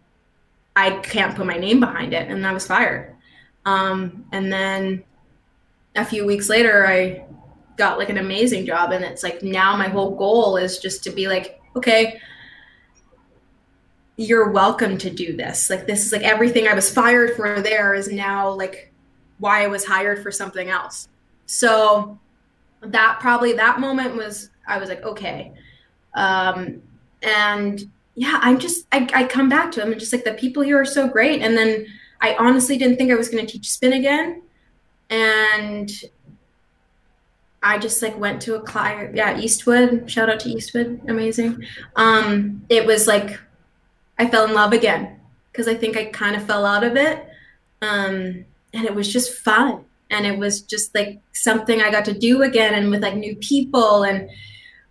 i 0.76 0.92
can't 1.00 1.36
put 1.36 1.46
my 1.46 1.58
name 1.58 1.80
behind 1.80 2.14
it 2.14 2.28
and 2.30 2.46
i 2.46 2.52
was 2.52 2.66
fired 2.66 3.16
um 3.66 4.26
and 4.32 4.52
then 4.52 5.04
a 5.96 6.06
few 6.06 6.26
weeks 6.26 6.50
later 6.50 6.88
i 6.88 7.24
got 7.78 7.98
like 7.98 8.10
an 8.10 8.18
amazing 8.18 8.66
job 8.66 8.92
and 8.92 9.04
it's 9.06 9.24
like 9.24 9.44
now 9.44 9.76
my 9.76 9.88
whole 9.88 10.16
goal 10.16 10.58
is 10.58 10.80
just 10.80 11.04
to 11.04 11.10
be 11.10 11.28
like 11.28 11.62
okay 11.76 12.20
you're 14.20 14.50
welcome 14.50 14.98
to 14.98 15.10
do 15.10 15.34
this. 15.34 15.70
Like 15.70 15.88
this 15.88 16.06
is 16.06 16.12
like 16.12 16.24
everything 16.24 16.68
I 16.68 16.74
was 16.74 16.92
fired 16.92 17.38
for 17.38 17.62
there 17.62 17.94
is 17.94 18.12
now 18.12 18.50
like 18.50 18.92
why 19.38 19.64
I 19.64 19.68
was 19.68 19.86
hired 19.86 20.22
for 20.22 20.30
something 20.30 20.70
else. 20.70 21.08
So 21.46 22.20
that 22.82 23.20
probably 23.22 23.54
that 23.54 23.80
moment 23.80 24.18
was 24.18 24.50
I 24.68 24.78
was 24.78 24.90
like, 24.90 25.04
okay. 25.06 25.54
Um 26.16 26.82
and 27.24 27.82
yeah, 28.16 28.40
I'm 28.42 28.60
just 28.60 28.88
I, 28.92 29.08
I 29.14 29.24
come 29.24 29.48
back 29.48 29.72
to 29.72 29.80
them 29.80 29.94
and 29.94 30.00
just 30.00 30.12
like 30.12 30.26
the 30.26 30.34
people 30.34 30.64
here 30.64 30.82
are 30.82 30.86
so 30.86 31.08
great. 31.08 31.42
And 31.42 31.56
then 31.56 31.86
I 32.20 32.36
honestly 32.38 32.78
didn't 32.78 32.98
think 32.98 33.14
I 33.14 33.16
was 33.16 33.30
gonna 33.30 33.46
teach 33.46 33.70
spin 33.70 33.94
again. 33.94 34.42
And 35.10 35.90
I 37.64 37.78
just 37.78 38.02
like 38.02 38.20
went 38.20 38.42
to 38.42 38.56
a 38.56 38.62
client, 38.62 39.16
yeah, 39.16 39.40
Eastwood. 39.40 40.12
Shout 40.12 40.30
out 40.30 40.42
to 40.42 40.50
Eastwood. 40.50 41.00
Amazing. 41.08 41.64
Um 41.96 42.66
it 42.68 42.86
was 42.86 43.08
like 43.08 43.40
I 44.20 44.28
fell 44.28 44.46
in 44.46 44.54
love 44.54 44.74
again 44.74 45.20
because 45.52 45.68
I 45.68 45.74
think 45.74 45.98
I 45.98 46.06
kind 46.06 46.36
of 46.36 46.46
fell 46.46 46.66
out 46.66 46.84
of 46.84 46.96
it. 46.98 47.26
Um, 47.82 48.46
and 48.74 48.86
it 48.86 48.94
was 48.94 49.12
just 49.12 49.34
fun. 49.34 49.86
And 50.12 50.26
it 50.26 50.38
was 50.38 50.62
just 50.62 50.94
like 50.94 51.20
something 51.34 51.82
I 51.82 51.92
got 51.92 52.06
to 52.06 52.14
do 52.14 52.44
again 52.44 52.74
and 52.74 52.92
with 52.92 53.02
like 53.02 53.16
new 53.16 53.36
people. 53.38 54.04
And 54.04 54.30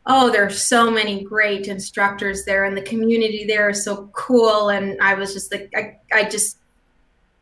oh, 0.07 0.31
there 0.31 0.45
are 0.47 0.51
so 0.51 0.91
many 0.91 1.23
great 1.23 1.69
instructors 1.69 2.45
there, 2.45 2.65
and 2.65 2.77
the 2.77 2.83
community 2.83 3.45
there 3.47 3.69
is 3.69 3.85
so 3.85 4.09
cool. 4.15 4.71
And 4.71 4.99
I 5.03 5.15
was 5.15 5.35
just 5.35 5.53
like, 5.53 5.71
I, 5.77 5.99
I 6.13 6.29
just 6.29 6.57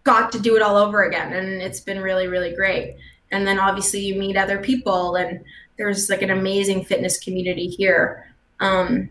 got 0.03 0.33
to 0.33 0.41
do 0.41 0.57
it 0.57 0.63
all 0.63 0.77
over 0.77 1.05
again. 1.05 1.33
And 1.33 1.63
it's 1.63 1.81
been 1.81 2.01
really, 2.01 2.27
really 2.27 2.55
great. 2.55 2.97
And 3.31 3.47
then 3.47 3.59
obviously 3.59 4.01
you 4.01 4.19
meet 4.19 4.37
other 4.37 4.59
people, 4.59 5.17
and 5.17 5.45
there's 5.79 6.11
like 6.11 6.23
an 6.23 6.31
amazing 6.31 6.85
fitness 6.85 7.19
community 7.19 7.69
here. 7.69 8.33
Um, 8.61 9.11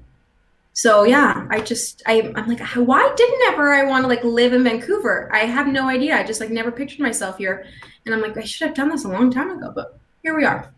so 0.76 1.05
yeah 1.05 1.47
i 1.51 1.59
just 1.59 2.03
I, 2.05 2.34
i'm 2.36 2.47
like 2.49 2.59
why 2.76 3.13
didn't 3.15 3.53
ever 3.53 3.73
i 3.73 3.84
want 3.86 4.03
to 4.03 4.09
like 4.09 4.23
live 4.23 4.51
in 4.51 4.63
vancouver? 4.63 5.34
I 5.34 5.39
have 5.39 5.67
no 5.67 5.88
idea. 5.88 6.17
I 6.17 6.23
just 6.23 6.41
like 6.41 6.49
never 6.51 6.71
pictured 6.71 6.99
myself 6.99 7.38
here. 7.38 7.65
And 8.05 8.13
i'm 8.13 8.21
like 8.21 8.38
i 8.38 8.43
should 8.43 8.67
have 8.67 8.76
done 8.76 8.89
this 8.89 9.05
a 9.05 9.07
long 9.07 9.32
time 9.32 9.49
ago 9.49 9.71
but 9.73 9.97
here 10.21 10.36
we 10.36 10.43
are. 10.43 10.71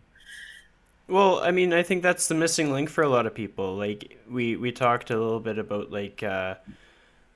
Well 1.08 1.40
i 1.40 1.50
mean 1.50 1.72
i 1.72 1.82
think 1.82 2.02
that's 2.04 2.28
the 2.28 2.36
missing 2.36 2.72
link 2.72 2.88
for 2.88 3.02
a 3.02 3.08
lot 3.08 3.26
of 3.26 3.34
people. 3.34 3.76
Like 3.76 4.18
we 4.30 4.56
we 4.56 4.70
talked 4.70 5.10
a 5.10 5.18
little 5.18 5.40
bit 5.40 5.58
about 5.58 5.90
like 5.90 6.22
uh 6.22 6.54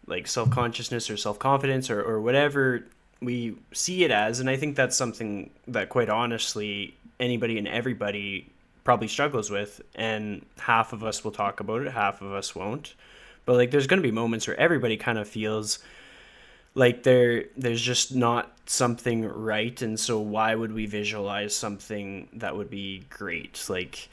like 0.06 0.28
self-consciousness 0.28 1.10
or 1.10 1.16
self-confidence 1.16 1.90
or, 1.90 2.00
or 2.00 2.20
whatever 2.20 2.86
we 3.20 3.56
see 3.72 4.02
it 4.02 4.10
as 4.10 4.40
and 4.40 4.50
i 4.50 4.56
think 4.56 4.74
that's 4.74 4.96
something 4.96 5.48
that 5.68 5.88
quite 5.88 6.08
honestly 6.08 6.92
anybody 7.20 7.56
and 7.56 7.68
everybody 7.68 8.51
probably 8.84 9.08
struggles 9.08 9.50
with 9.50 9.80
and 9.94 10.44
half 10.58 10.92
of 10.92 11.04
us 11.04 11.24
will 11.24 11.30
talk 11.30 11.60
about 11.60 11.82
it 11.82 11.92
half 11.92 12.20
of 12.22 12.32
us 12.32 12.54
won't 12.54 12.94
but 13.44 13.56
like 13.56 13.70
there's 13.70 13.86
going 13.86 14.00
to 14.00 14.06
be 14.06 14.12
moments 14.12 14.46
where 14.46 14.58
everybody 14.58 14.96
kind 14.96 15.18
of 15.18 15.28
feels 15.28 15.78
like 16.74 17.02
there 17.02 17.44
there's 17.56 17.82
just 17.82 18.14
not 18.14 18.52
something 18.66 19.24
right 19.26 19.82
and 19.82 19.98
so 19.98 20.18
why 20.18 20.54
would 20.54 20.72
we 20.72 20.86
visualize 20.86 21.54
something 21.54 22.28
that 22.32 22.56
would 22.56 22.70
be 22.70 23.04
great 23.10 23.64
like 23.68 24.08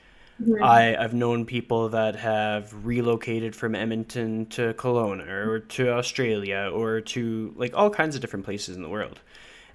I, 0.61 0.95
I've 0.95 1.13
known 1.13 1.45
people 1.45 1.89
that 1.89 2.15
have 2.15 2.73
relocated 2.85 3.55
from 3.55 3.75
Edmonton 3.75 4.45
to 4.47 4.73
Kelowna 4.73 5.27
or 5.27 5.59
to 5.59 5.91
Australia 5.91 6.71
or 6.73 7.01
to 7.01 7.53
like 7.57 7.73
all 7.75 7.89
kinds 7.89 8.15
of 8.15 8.21
different 8.21 8.45
places 8.45 8.75
in 8.75 8.81
the 8.81 8.89
world. 8.89 9.19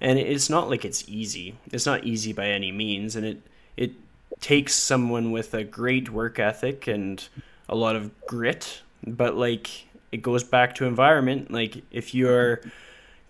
And 0.01 0.17
it's 0.17 0.49
not 0.49 0.69
like 0.69 0.83
it's 0.83 1.07
easy. 1.07 1.55
It's 1.71 1.85
not 1.85 2.03
easy 2.03 2.33
by 2.33 2.47
any 2.47 2.71
means. 2.71 3.15
And 3.15 3.25
it, 3.25 3.41
it 3.77 3.91
takes 4.39 4.75
someone 4.75 5.31
with 5.31 5.53
a 5.53 5.63
great 5.63 6.09
work 6.09 6.39
ethic 6.39 6.87
and 6.87 7.27
a 7.69 7.75
lot 7.75 7.95
of 7.95 8.11
grit, 8.27 8.81
but 9.05 9.35
like 9.35 9.87
it 10.11 10.21
goes 10.21 10.43
back 10.43 10.75
to 10.75 10.85
environment. 10.85 11.51
Like 11.51 11.83
if 11.91 12.13
you're 12.13 12.61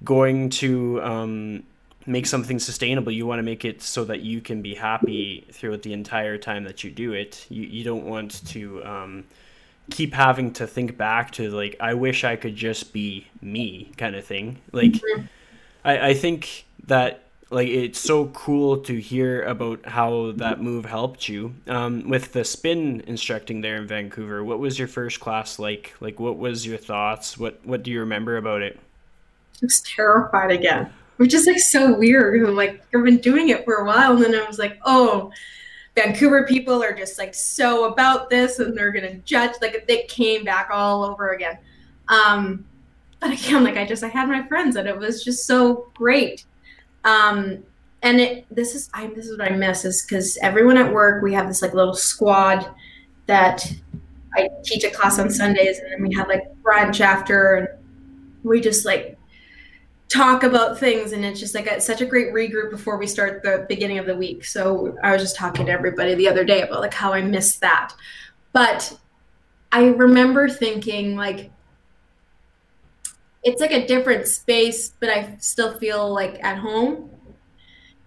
going 0.03 0.49
to 0.51 1.01
um, 1.01 1.63
make 2.05 2.25
something 2.25 2.59
sustainable, 2.59 3.11
you 3.11 3.25
want 3.25 3.39
to 3.39 3.43
make 3.43 3.65
it 3.65 3.81
so 3.81 4.05
that 4.05 4.21
you 4.21 4.41
can 4.41 4.61
be 4.61 4.75
happy 4.75 5.45
throughout 5.51 5.81
the 5.83 5.93
entire 5.93 6.37
time 6.37 6.63
that 6.65 6.83
you 6.83 6.91
do 6.91 7.13
it. 7.13 7.45
You 7.49 7.63
you 7.63 7.83
don't 7.83 8.05
want 8.05 8.45
to 8.47 8.83
um, 8.85 9.23
keep 9.89 10.13
having 10.13 10.51
to 10.53 10.67
think 10.67 10.97
back 10.97 11.31
to 11.31 11.49
like 11.49 11.75
I 11.79 11.93
wish 11.93 12.23
I 12.23 12.35
could 12.35 12.55
just 12.55 12.93
be 12.93 13.27
me 13.41 13.91
kind 13.97 14.15
of 14.15 14.25
thing. 14.25 14.59
Like 14.71 14.93
mm-hmm. 14.93 15.25
I 15.83 16.09
I 16.09 16.13
think 16.13 16.65
that 16.87 17.24
like 17.51 17.67
it's 17.67 17.99
so 17.99 18.27
cool 18.27 18.77
to 18.79 18.99
hear 18.99 19.43
about 19.43 19.85
how 19.85 20.31
that 20.33 20.61
move 20.61 20.85
helped 20.85 21.29
you 21.29 21.53
um, 21.67 22.09
with 22.09 22.33
the 22.33 22.43
spin 22.43 23.03
instructing 23.05 23.61
there 23.61 23.77
in 23.77 23.87
Vancouver. 23.87 24.43
What 24.43 24.59
was 24.59 24.79
your 24.79 24.87
first 24.87 25.19
class 25.19 25.59
like? 25.59 25.93
Like, 25.99 26.19
what 26.19 26.37
was 26.37 26.65
your 26.65 26.77
thoughts? 26.77 27.37
What 27.37 27.59
What 27.63 27.83
do 27.83 27.91
you 27.91 27.99
remember 27.99 28.37
about 28.37 28.61
it? 28.61 28.79
I 29.61 29.65
was 29.65 29.81
terrified 29.81 30.51
again, 30.51 30.91
which 31.17 31.33
is 31.33 31.45
like 31.45 31.59
so 31.59 31.95
weird. 31.95 32.47
I'm 32.47 32.55
like 32.55 32.83
I've 32.93 33.03
been 33.03 33.19
doing 33.19 33.49
it 33.49 33.63
for 33.63 33.75
a 33.75 33.85
while, 33.85 34.13
and 34.13 34.23
then 34.23 34.35
I 34.35 34.45
was 34.45 34.59
like, 34.59 34.79
oh. 34.85 35.31
Vancouver 35.95 36.45
people 36.45 36.83
are 36.83 36.91
just 36.91 37.17
like 37.17 37.33
so 37.33 37.85
about 37.85 38.29
this 38.29 38.59
and 38.59 38.77
they're 38.77 38.91
gonna 38.91 39.15
judge 39.19 39.53
like 39.61 39.85
it 39.87 40.07
came 40.09 40.43
back 40.43 40.67
all 40.69 41.05
over 41.05 41.29
again. 41.29 41.57
Um, 42.09 42.65
but 43.21 43.31
again, 43.31 43.63
like 43.63 43.77
I 43.77 43.85
just 43.85 44.03
I 44.03 44.09
had 44.09 44.27
my 44.27 44.45
friends 44.45 44.75
and 44.75 44.89
it 44.89 44.99
was 44.99 45.23
just 45.23 45.47
so 45.47 45.89
great 45.93 46.43
um, 47.06 47.64
and 48.01 48.20
it, 48.20 48.45
this 48.53 48.76
is 48.76 48.89
I 48.93 49.08
this 49.08 49.28
is 49.28 49.38
what 49.38 49.51
I 49.51 49.56
miss 49.56 49.86
is 49.86 50.06
because 50.06 50.38
everyone 50.41 50.78
at 50.78 50.91
work 50.91 51.24
we 51.24 51.34
have 51.34 51.47
this 51.47 51.62
like 51.62 51.74
little 51.74 51.95
squad 51.95 52.70
that 53.28 53.66
I 54.36 54.49
teach 54.64 54.84
a 54.84 54.89
class 54.89 55.18
on 55.18 55.30
Sundays 55.30 55.80
and 55.80 55.91
then 55.91 56.01
we 56.08 56.14
have 56.16 56.28
like 56.28 56.43
brunch 56.62 56.99
after 56.99 57.56
and 57.56 57.68
we 58.43 58.60
just 58.60 58.86
like 58.86 59.18
talk 60.08 60.43
about 60.43 60.78
things 60.78 61.14
and 61.14 61.26
it's 61.26 61.39
just 61.39 61.56
like 61.56 61.68
a, 61.68 61.82
such 61.82 62.01
a 62.01 62.06
great 62.06 62.32
regroup 62.32 62.70
before 62.70 62.97
we 62.97 63.08
start 63.08 63.41
the 63.41 63.66
beginning 63.68 63.97
of 63.97 64.06
the 64.06 64.16
week. 64.16 64.45
So 64.45 64.95
i 65.01 65.12
was 65.12 65.22
just 65.22 65.36
talking 65.36 65.66
to 65.66 65.72
everybody 65.72 66.14
the 66.16 66.28
other 66.28 66.43
day 66.43 66.62
about 66.62 66.82
like 66.82 66.93
how 66.93 67.14
i 67.14 67.22
missed 67.22 67.62
that. 67.62 67.93
But 68.51 68.97
i 69.72 69.86
remember 69.88 70.47
thinking 70.49 71.16
like 71.16 71.49
it's 73.45 73.61
like 73.61 73.71
a 73.71 73.87
different 73.87 74.27
space, 74.27 74.91
but 74.99 75.09
I 75.09 75.37
still 75.39 75.77
feel 75.79 76.13
like 76.13 76.43
at 76.43 76.57
home. 76.57 77.11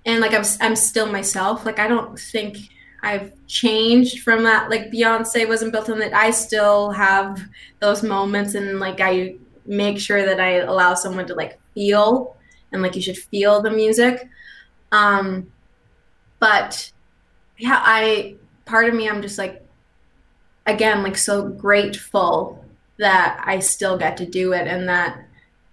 And 0.07 0.20
like 0.20 0.32
I'm, 0.34 0.45
I'm 0.61 0.76
still 0.76 1.07
myself. 1.11 1.66
Like 1.66 1.78
I 1.78 1.86
don't 1.89 2.18
think 2.18 2.57
I've 3.03 3.32
changed 3.47 4.22
from 4.22 4.43
that. 4.45 4.70
Like 4.70 4.91
Beyonce 4.91 5.47
wasn't 5.47 5.72
built 5.72 5.91
on 5.91 5.99
that. 6.01 6.14
I 6.14 6.30
still 6.30 6.91
have 6.91 7.41
those 7.80 8.03
moments, 8.03 8.55
and 8.55 8.80
like 8.80 9.01
I 9.01 9.36
make 9.66 9.99
sure 9.99 10.24
that 10.24 10.41
I 10.41 10.61
allow 10.61 10.95
someone 10.95 11.26
to 11.26 11.34
like 11.34 11.61
feel, 11.74 12.36
and 12.72 12.82
like 12.82 12.97
you 12.97 13.03
should 13.03 13.18
feel 13.18 13.61
the 13.61 13.70
music. 13.70 14.28
Um, 14.93 15.53
but 16.41 16.93
yeah, 17.59 17.82
I 17.84 18.36
part 18.66 18.89
of 18.89 18.95
me, 18.95 19.09
I'm 19.09 19.22
just 19.22 19.39
like, 19.39 19.66
again, 20.66 21.03
like 21.03 21.16
so 21.16 21.49
grateful 21.49 22.64
that 22.99 23.43
I 23.45 23.61
still 23.61 23.99
get 23.99 24.16
to 24.18 24.26
do 24.26 24.53
it, 24.53 24.66
and 24.66 24.89
that 24.89 25.24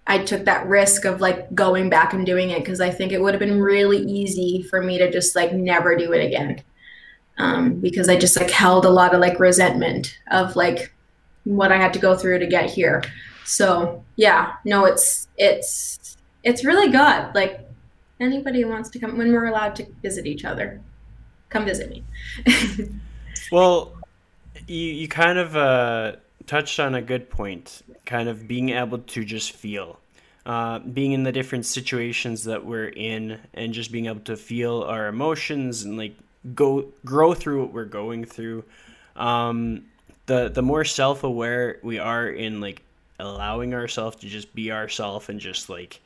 I 0.06 0.18
took 0.18 0.44
that 0.44 0.66
risk 0.66 1.04
of 1.04 1.20
like 1.20 1.52
going 1.54 1.90
back 1.90 2.12
and 2.12 2.24
doing 2.24 2.50
it 2.50 2.60
because 2.60 2.80
I 2.80 2.90
think 2.90 3.12
it 3.12 3.20
would 3.20 3.34
have 3.34 3.40
been 3.40 3.60
really 3.60 3.98
easy 3.98 4.62
for 4.62 4.82
me 4.82 4.98
to 4.98 5.10
just 5.10 5.34
like 5.34 5.52
never 5.52 5.96
do 5.96 6.12
it 6.12 6.24
again. 6.24 6.62
Um, 7.38 7.80
because 7.80 8.08
I 8.08 8.16
just 8.16 8.40
like 8.40 8.50
held 8.50 8.86
a 8.86 8.90
lot 8.90 9.14
of 9.14 9.20
like 9.20 9.38
resentment 9.38 10.18
of 10.30 10.56
like 10.56 10.92
what 11.44 11.70
I 11.70 11.76
had 11.76 11.92
to 11.94 11.98
go 11.98 12.16
through 12.16 12.38
to 12.38 12.46
get 12.46 12.70
here. 12.70 13.02
So 13.44 14.04
yeah, 14.16 14.54
no, 14.64 14.84
it's 14.84 15.28
it's 15.36 16.16
it's 16.44 16.64
really 16.64 16.90
good. 16.90 17.34
Like 17.34 17.60
anybody 18.20 18.62
who 18.62 18.68
wants 18.68 18.88
to 18.90 18.98
come 18.98 19.18
when 19.18 19.32
we're 19.32 19.46
allowed 19.46 19.76
to 19.76 19.86
visit 20.02 20.26
each 20.26 20.44
other, 20.44 20.80
come 21.50 21.64
visit 21.64 21.90
me. 21.90 22.04
well, 23.52 23.92
you 24.66 24.86
you 24.86 25.08
kind 25.08 25.38
of 25.38 25.56
uh, 25.56 26.12
touched 26.46 26.80
on 26.80 26.94
a 26.94 27.02
good 27.02 27.30
point, 27.30 27.82
kind 28.04 28.28
of 28.28 28.46
being 28.46 28.70
able 28.70 28.98
to 28.98 29.24
just 29.24 29.52
feel. 29.52 29.98
Uh, 30.44 30.78
being 30.78 31.10
in 31.10 31.24
the 31.24 31.32
different 31.32 31.66
situations 31.66 32.44
that 32.44 32.64
we're 32.64 32.86
in 32.86 33.40
and 33.54 33.72
just 33.72 33.90
being 33.90 34.06
able 34.06 34.20
to 34.20 34.36
feel 34.36 34.82
our 34.82 35.08
emotions 35.08 35.82
and 35.82 35.98
like 35.98 36.14
go 36.54 36.86
grow 37.04 37.34
through 37.34 37.62
what 37.62 37.72
we're 37.72 37.84
going 37.84 38.24
through 38.24 38.62
um, 39.16 39.84
the 40.26 40.48
the 40.48 40.62
more 40.62 40.84
self-aware 40.84 41.78
we 41.82 41.98
are 41.98 42.28
in 42.28 42.60
like 42.60 42.82
allowing 43.18 43.74
ourselves 43.74 44.16
to 44.18 44.28
just 44.28 44.54
be 44.54 44.70
ourselves 44.70 45.28
and 45.28 45.40
just 45.40 45.70
like 45.70 46.00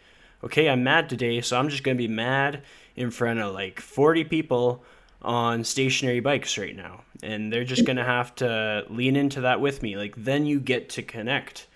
okay 0.44 0.68
i'm 0.68 0.84
mad 0.84 1.08
today 1.08 1.40
so 1.40 1.58
i'm 1.58 1.68
just 1.68 1.82
gonna 1.82 1.96
be 1.96 2.08
mad 2.08 2.62
in 2.96 3.10
front 3.10 3.40
of 3.40 3.52
like 3.52 3.80
40 3.80 4.24
people 4.24 4.82
on 5.22 5.64
stationary 5.64 6.20
bikes 6.20 6.56
right 6.56 6.76
now 6.76 7.02
and 7.22 7.52
they're 7.52 7.64
just 7.64 7.84
gonna 7.84 8.04
have 8.04 8.34
to 8.34 8.84
lean 8.88 9.16
into 9.16 9.42
that 9.42 9.60
with 9.60 9.82
me 9.82 9.96
like 9.96 10.14
then 10.16 10.46
you 10.46 10.58
get 10.58 10.88
to 10.88 11.02
connect 11.02 11.66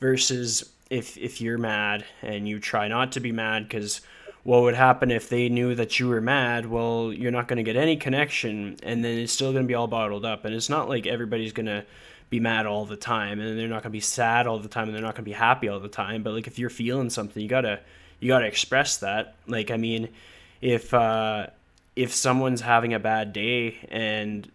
versus 0.00 0.72
if 0.90 1.16
if 1.18 1.40
you're 1.40 1.58
mad 1.58 2.04
and 2.22 2.48
you 2.48 2.60
try 2.60 2.88
not 2.88 3.12
to 3.12 3.20
be 3.20 3.32
mad 3.32 3.64
because 3.64 4.00
what 4.44 4.60
would 4.62 4.74
happen 4.74 5.10
if 5.10 5.30
they 5.30 5.48
knew 5.48 5.74
that 5.74 5.98
you 5.98 6.08
were 6.08 6.20
mad? 6.20 6.66
Well, 6.66 7.12
you're 7.12 7.32
not 7.32 7.48
going 7.48 7.56
to 7.56 7.62
get 7.62 7.76
any 7.76 7.96
connection, 7.96 8.76
and 8.82 9.02
then 9.02 9.18
it's 9.18 9.32
still 9.32 9.52
going 9.52 9.64
to 9.64 9.68
be 9.68 9.74
all 9.74 9.86
bottled 9.86 10.26
up. 10.26 10.44
And 10.44 10.54
it's 10.54 10.68
not 10.68 10.86
like 10.86 11.06
everybody's 11.06 11.54
going 11.54 11.66
to 11.66 11.84
be 12.28 12.40
mad 12.40 12.66
all 12.66 12.84
the 12.84 12.96
time, 12.96 13.40
and 13.40 13.58
they're 13.58 13.68
not 13.68 13.82
going 13.82 13.90
to 13.90 13.90
be 13.90 14.00
sad 14.00 14.46
all 14.46 14.58
the 14.58 14.68
time, 14.68 14.84
and 14.84 14.94
they're 14.94 15.02
not 15.02 15.14
going 15.14 15.24
to 15.24 15.30
be 15.30 15.32
happy 15.32 15.68
all 15.68 15.80
the 15.80 15.88
time. 15.88 16.22
But 16.22 16.34
like 16.34 16.46
if 16.46 16.58
you're 16.58 16.70
feeling 16.70 17.08
something, 17.08 17.42
you 17.42 17.48
gotta 17.48 17.80
you 18.20 18.28
gotta 18.28 18.46
express 18.46 18.98
that. 18.98 19.34
Like 19.46 19.70
I 19.70 19.78
mean, 19.78 20.10
if 20.60 20.92
uh, 20.92 21.46
if 21.96 22.12
someone's 22.12 22.60
having 22.60 22.94
a 22.94 22.98
bad 22.98 23.32
day 23.32 23.78
and 23.88 24.50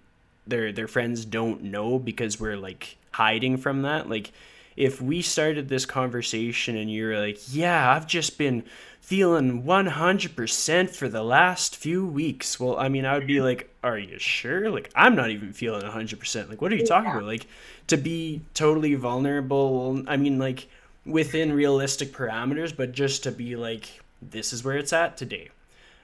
their 0.48 0.72
their 0.72 0.88
friends 0.88 1.26
don't 1.26 1.64
know 1.64 2.00
because 2.00 2.40
we're 2.40 2.58
like 2.58 2.98
hiding 3.12 3.58
from 3.58 3.84
that, 3.84 4.10
like 4.10 4.32
if 4.80 5.02
we 5.02 5.22
started 5.22 5.68
this 5.68 5.86
conversation 5.86 6.78
and 6.78 6.92
you're 6.92 7.20
like, 7.20 7.38
yeah, 7.54 7.92
I've 7.92 8.08
just 8.08 8.38
been 8.38 8.64
feeling 9.02 9.64
100% 9.64 10.90
for 10.96 11.10
the 11.10 11.22
last 11.22 11.76
few 11.76 12.06
weeks. 12.06 12.60
Well, 12.60 12.78
I 12.78 12.88
mean, 12.88 13.06
I 13.06 13.18
would 13.18 13.28
be 13.28 13.36
mm-hmm. 13.36 13.44
like, 13.44 13.76
are 13.84 13.98
you 13.98 14.18
sure? 14.20 14.70
Like, 14.70 14.90
I'm 14.96 15.16
not 15.16 15.32
even 15.32 15.52
feeling 15.52 15.82
100%. 15.82 16.50
Like, 16.50 16.62
what 16.62 16.72
are 16.72 16.76
you 16.76 16.86
talking 16.86 17.10
yeah. 17.10 17.18
about? 17.18 17.28
Like, 17.28 17.46
to 17.88 17.98
be 17.98 18.42
totally 18.54 18.96
vulnerable, 18.96 20.02
I 20.08 20.16
mean, 20.16 20.40
like, 20.40 20.68
within 21.06 21.52
realistic 21.52 22.14
parameters, 22.14 22.76
but 22.76 22.94
just 22.94 23.24
to 23.24 23.32
be 23.32 23.58
like, 23.58 24.00
this 24.22 24.54
is 24.54 24.64
where 24.64 24.78
it's 24.78 24.94
at 24.94 25.18
today, 25.18 25.50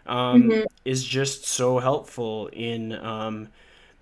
um, 0.06 0.44
mm-hmm. 0.44 0.64
is 0.84 1.04
just 1.04 1.46
so 1.46 1.80
helpful 1.80 2.48
in 2.54 2.94
um, 2.94 3.50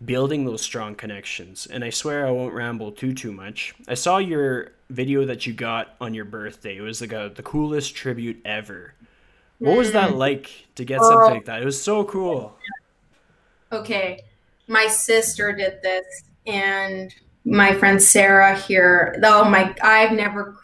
building 0.04 0.46
those 0.46 0.62
strong 0.62 0.96
connections. 0.96 1.68
And 1.68 1.84
I 1.84 1.90
swear 1.90 2.28
I 2.28 2.32
won't 2.32 2.54
ramble 2.54 2.92
too 2.92 3.14
too 3.14 3.32
much. 3.32 3.74
I 3.88 3.94
saw 3.94 4.18
your 4.18 4.72
video 4.90 5.26
that 5.26 5.46
you 5.46 5.54
got 5.54 5.96
on 6.00 6.14
your 6.14 6.26
birthday. 6.26 6.78
It 6.78 6.82
was 6.82 7.02
like 7.02 7.14
a, 7.14 7.32
the 7.34 7.44
coolest 7.44 7.96
tribute 7.96 8.42
ever. 8.46 8.94
What 9.60 9.78
was 9.78 9.94
that 9.94 10.12
mm. 10.12 10.18
like 10.18 10.50
to 10.76 10.84
get 10.84 11.02
something 11.02 11.36
like 11.36 11.46
that? 11.46 11.62
It 11.62 11.66
was 11.66 11.82
so 11.82 12.04
cool. 12.04 12.58
Okay. 13.72 14.20
My 14.68 14.88
sister 14.88 15.54
did 15.54 15.82
this 15.82 16.06
and 16.46 17.14
my 17.46 17.74
friend 17.74 18.02
Sarah 18.02 18.58
here. 18.58 19.20
Oh 19.24 19.46
my 19.46 19.74
I've 19.82 20.12
never 20.12 20.56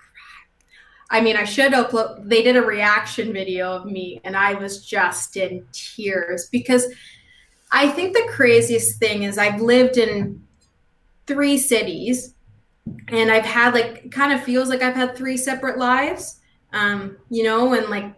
I 1.09 1.21
mean, 1.21 1.35
I 1.35 1.43
should 1.43 1.71
upload. 1.71 2.27
They 2.27 2.43
did 2.43 2.55
a 2.55 2.61
reaction 2.61 3.33
video 3.33 3.71
of 3.71 3.85
me, 3.85 4.21
and 4.23 4.37
I 4.37 4.53
was 4.53 4.85
just 4.85 5.37
in 5.37 5.65
tears 5.71 6.47
because 6.51 6.85
I 7.71 7.89
think 7.89 8.13
the 8.13 8.27
craziest 8.29 8.99
thing 8.99 9.23
is 9.23 9.37
I've 9.37 9.61
lived 9.61 9.97
in 9.97 10.43
three 11.27 11.57
cities 11.57 12.33
and 13.09 13.31
I've 13.31 13.45
had 13.45 13.73
like 13.73 14.11
kind 14.11 14.33
of 14.33 14.43
feels 14.43 14.69
like 14.69 14.81
I've 14.81 14.95
had 14.95 15.15
three 15.15 15.37
separate 15.37 15.77
lives. 15.77 16.39
Um, 16.73 17.17
you 17.29 17.43
know, 17.43 17.73
and 17.73 17.87
like 17.89 18.13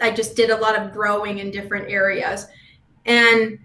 I 0.00 0.10
just 0.10 0.36
did 0.36 0.50
a 0.50 0.56
lot 0.56 0.78
of 0.78 0.92
growing 0.92 1.38
in 1.38 1.50
different 1.50 1.90
areas. 1.90 2.46
And 3.06 3.58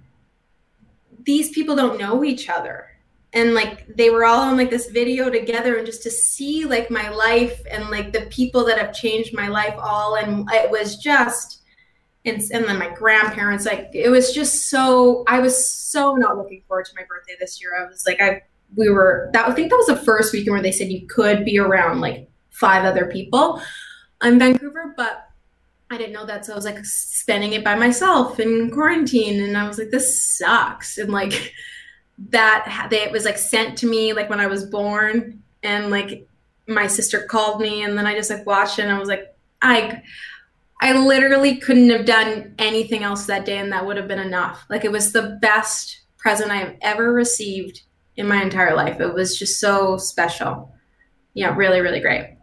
these 1.24 1.49
people 1.49 1.76
don't 1.76 1.99
know 1.99 2.24
each 2.24 2.49
other. 2.49 2.89
And 3.34 3.54
like 3.54 3.86
they 3.96 4.10
were 4.10 4.26
all 4.26 4.40
on 4.40 4.58
like 4.58 4.72
this 4.72 4.90
video 4.90 5.30
together 5.30 5.78
and 5.78 5.86
just 5.86 6.02
to 6.04 6.12
see 6.12 6.66
like 6.66 6.90
my 6.90 7.10
life 7.10 7.62
and 7.70 7.90
like 7.90 8.12
the 8.12 8.22
people 8.22 8.66
that 8.66 8.80
have 8.80 8.94
changed 8.94 9.36
my 9.36 9.48
life 9.48 9.76
all. 9.78 10.16
And 10.16 10.50
it 10.52 10.72
was 10.72 10.98
just 10.98 11.60
and, 12.26 12.42
and 12.52 12.66
then 12.66 12.78
my 12.78 12.90
grandparents 12.90 13.66
like 13.66 13.90
it 13.94 14.10
was 14.10 14.34
just 14.34 14.70
so 14.70 15.24
i 15.28 15.40
was 15.40 15.70
so 15.70 16.16
not 16.16 16.38
looking 16.38 16.62
forward 16.68 16.86
to 16.86 16.92
my 16.96 17.04
birthday 17.08 17.34
this 17.40 17.62
year. 17.62 17.72
I 17.80 17.86
was 17.86 18.06
like 18.06 18.22
i 18.22 18.42
we 18.76 18.90
were 18.90 19.30
that 19.34 19.50
i 19.50 19.54
think 19.54 19.70
that 19.70 19.78
was 19.78 19.88
the 19.88 19.96
first 19.98 20.34
weekend 20.34 20.54
where 20.54 20.62
they 20.62 20.72
said 20.72 20.90
you 20.90 21.08
could 21.08 21.46
be 21.46 21.58
around 21.60 22.02
like 22.02 22.30
five 22.52 22.86
other 22.86 23.06
people 23.06 23.62
in 24.24 24.38
vancouver 24.38 24.94
but 24.98 25.30
i 25.90 25.98
didn't 25.98 26.14
know 26.14 26.26
that. 26.26 26.46
So 26.46 26.54
i 26.54 26.56
was 26.56 26.66
like 26.66 26.84
spending 26.86 27.54
it 27.54 27.64
by 27.64 27.76
myself 27.76 28.40
in 28.40 28.70
quarantine. 28.72 29.42
And 29.42 29.58
i 29.58 29.68
was 29.68 29.78
like 29.78 29.92
this 29.92 30.22
sucks. 30.22 30.98
And 30.98 31.12
like 31.12 31.54
that 32.30 32.88
they, 32.90 33.02
it 33.02 33.12
was 33.12 33.26
like 33.26 33.38
sent 33.38 33.78
to 33.78 33.88
me 33.88 34.14
like 34.14 34.30
when 34.30 34.40
i 34.40 34.48
was 34.48 34.66
born 34.66 35.42
and 35.64 35.90
like 35.90 36.28
my 36.68 36.86
sister 36.86 37.22
called 37.24 37.62
me 37.62 37.84
and 37.84 37.98
then 37.98 38.06
i 38.06 38.14
just 38.14 38.30
like 38.30 38.46
watched 38.46 38.78
it 38.78 38.84
and 38.84 38.92
i 38.92 39.00
was 39.00 39.10
like 39.10 39.34
i 39.62 40.02
I 40.82 40.94
literally 40.94 41.58
couldn't 41.58 41.90
have 41.90 42.06
done 42.06 42.56
anything 42.58 43.04
else 43.04 43.26
that 43.26 43.46
day, 43.46 43.58
and 43.58 43.72
that 43.74 43.86
would 43.86 43.98
have 43.98 44.08
been 44.08 44.20
enough. 44.20 44.66
Like 44.70 44.86
it 44.86 44.92
was 44.92 45.12
the 45.12 45.38
best 45.42 46.02
present 46.18 46.52
I've 46.52 46.78
ever 46.82 47.12
received 47.12 47.82
in 48.16 48.28
my 48.28 48.42
entire 48.42 48.76
life. 48.76 49.00
It 49.02 49.14
was 49.14 49.38
just 49.38 49.60
so 49.60 49.98
special. 49.98 50.74
Yeah, 51.34 51.54
really, 51.56 51.82
really 51.82 52.00
great. 52.00 52.38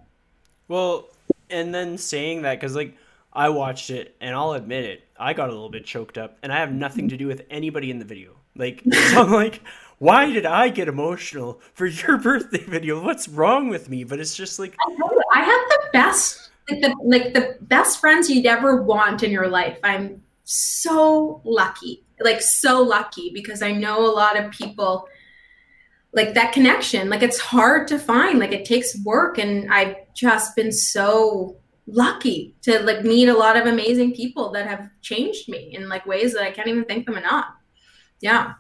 Well, 0.69 1.09
and 1.49 1.75
then 1.75 1.97
saying 1.97 2.43
that 2.43 2.61
because 2.61 2.77
like 2.77 2.95
I 3.33 3.49
watched 3.49 3.91
it, 3.91 4.17
and 4.21 4.35
I'll 4.35 4.53
admit 4.53 4.85
it, 4.85 5.09
I 5.19 5.33
got 5.33 5.49
a 5.49 5.53
little 5.53 5.71
bit 5.71 5.87
choked 5.87 6.19
up, 6.19 6.37
and 6.43 6.53
I 6.53 6.59
have 6.59 6.73
nothing 6.73 7.09
to 7.09 7.17
do 7.17 7.27
with 7.27 7.43
anybody 7.49 7.91
in 7.91 7.99
the 7.99 8.05
video. 8.05 8.37
Like, 8.59 8.83
so 8.93 9.23
I'm 9.23 9.33
like, 9.33 9.63
why 9.99 10.31
did 10.31 10.47
I 10.47 10.69
get 10.69 10.89
emotional 10.89 11.61
for 11.75 11.87
your 11.87 12.19
birthday 12.19 12.63
video? 12.65 13.03
What's 13.03 13.29
wrong 13.29 13.69
with 13.69 13.89
me? 13.89 14.05
But 14.05 14.21
it's 14.21 14.37
just 14.37 14.59
like 14.59 14.75
I 15.35 15.41
have 15.41 15.47
the 15.47 15.89
best 15.93 16.51
like 16.71 16.81
the 16.81 16.95
like 17.03 17.35
the 17.35 17.57
best 17.63 18.01
friends 18.01 18.29
you'd 18.29 18.47
ever 18.47 18.83
want 18.83 19.23
in 19.23 19.31
your 19.31 19.49
life. 19.49 19.79
I'm 19.83 20.23
so 20.45 21.41
lucky, 21.45 22.05
like 22.21 22.43
so 22.43 22.83
lucky 22.83 23.31
because 23.33 23.63
I 23.63 23.73
know 23.73 24.07
a 24.07 24.13
lot 24.13 24.37
of 24.37 24.51
people 24.51 25.09
like 26.13 26.35
that 26.35 26.53
connection. 26.53 27.09
Like 27.09 27.23
it's 27.23 27.39
hard 27.39 27.89
to 27.89 27.99
find. 27.99 28.39
Like 28.39 28.53
it 28.53 28.65
takes 28.65 29.01
work, 29.05 29.39
and 29.39 29.73
I've 29.73 29.97
just 30.15 30.57
been 30.57 30.73
so 30.73 31.57
lucky 31.87 32.55
to 32.63 32.81
like 32.81 33.05
meet 33.05 33.29
a 33.29 33.37
lot 33.37 33.57
of 33.57 33.67
amazing 33.67 34.13
people 34.13 34.51
that 34.51 34.67
have 34.67 34.91
changed 35.03 35.49
me 35.49 35.73
in 35.73 35.89
like 35.89 36.05
ways 36.05 36.33
that 36.35 36.43
I 36.43 36.51
can't 36.51 36.69
even 36.69 36.85
thank 36.85 37.07
them 37.07 37.17
enough. 37.17 37.47
Yeah. 38.21 38.55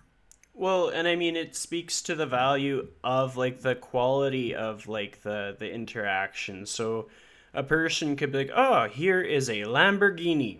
Well, 0.54 0.88
and 0.88 1.06
I 1.06 1.16
mean 1.16 1.36
it 1.36 1.54
speaks 1.54 2.00
to 2.02 2.14
the 2.14 2.26
value 2.26 2.88
of 3.04 3.36
like 3.36 3.60
the 3.60 3.74
quality 3.74 4.54
of 4.54 4.88
like 4.88 5.22
the 5.22 5.54
the 5.58 5.70
interaction. 5.70 6.66
So 6.66 7.08
a 7.52 7.62
person 7.62 8.16
could 8.16 8.32
be 8.32 8.38
like, 8.38 8.52
oh, 8.54 8.88
here 8.88 9.20
is 9.20 9.48
a 9.48 9.62
Lamborghini. 9.62 10.58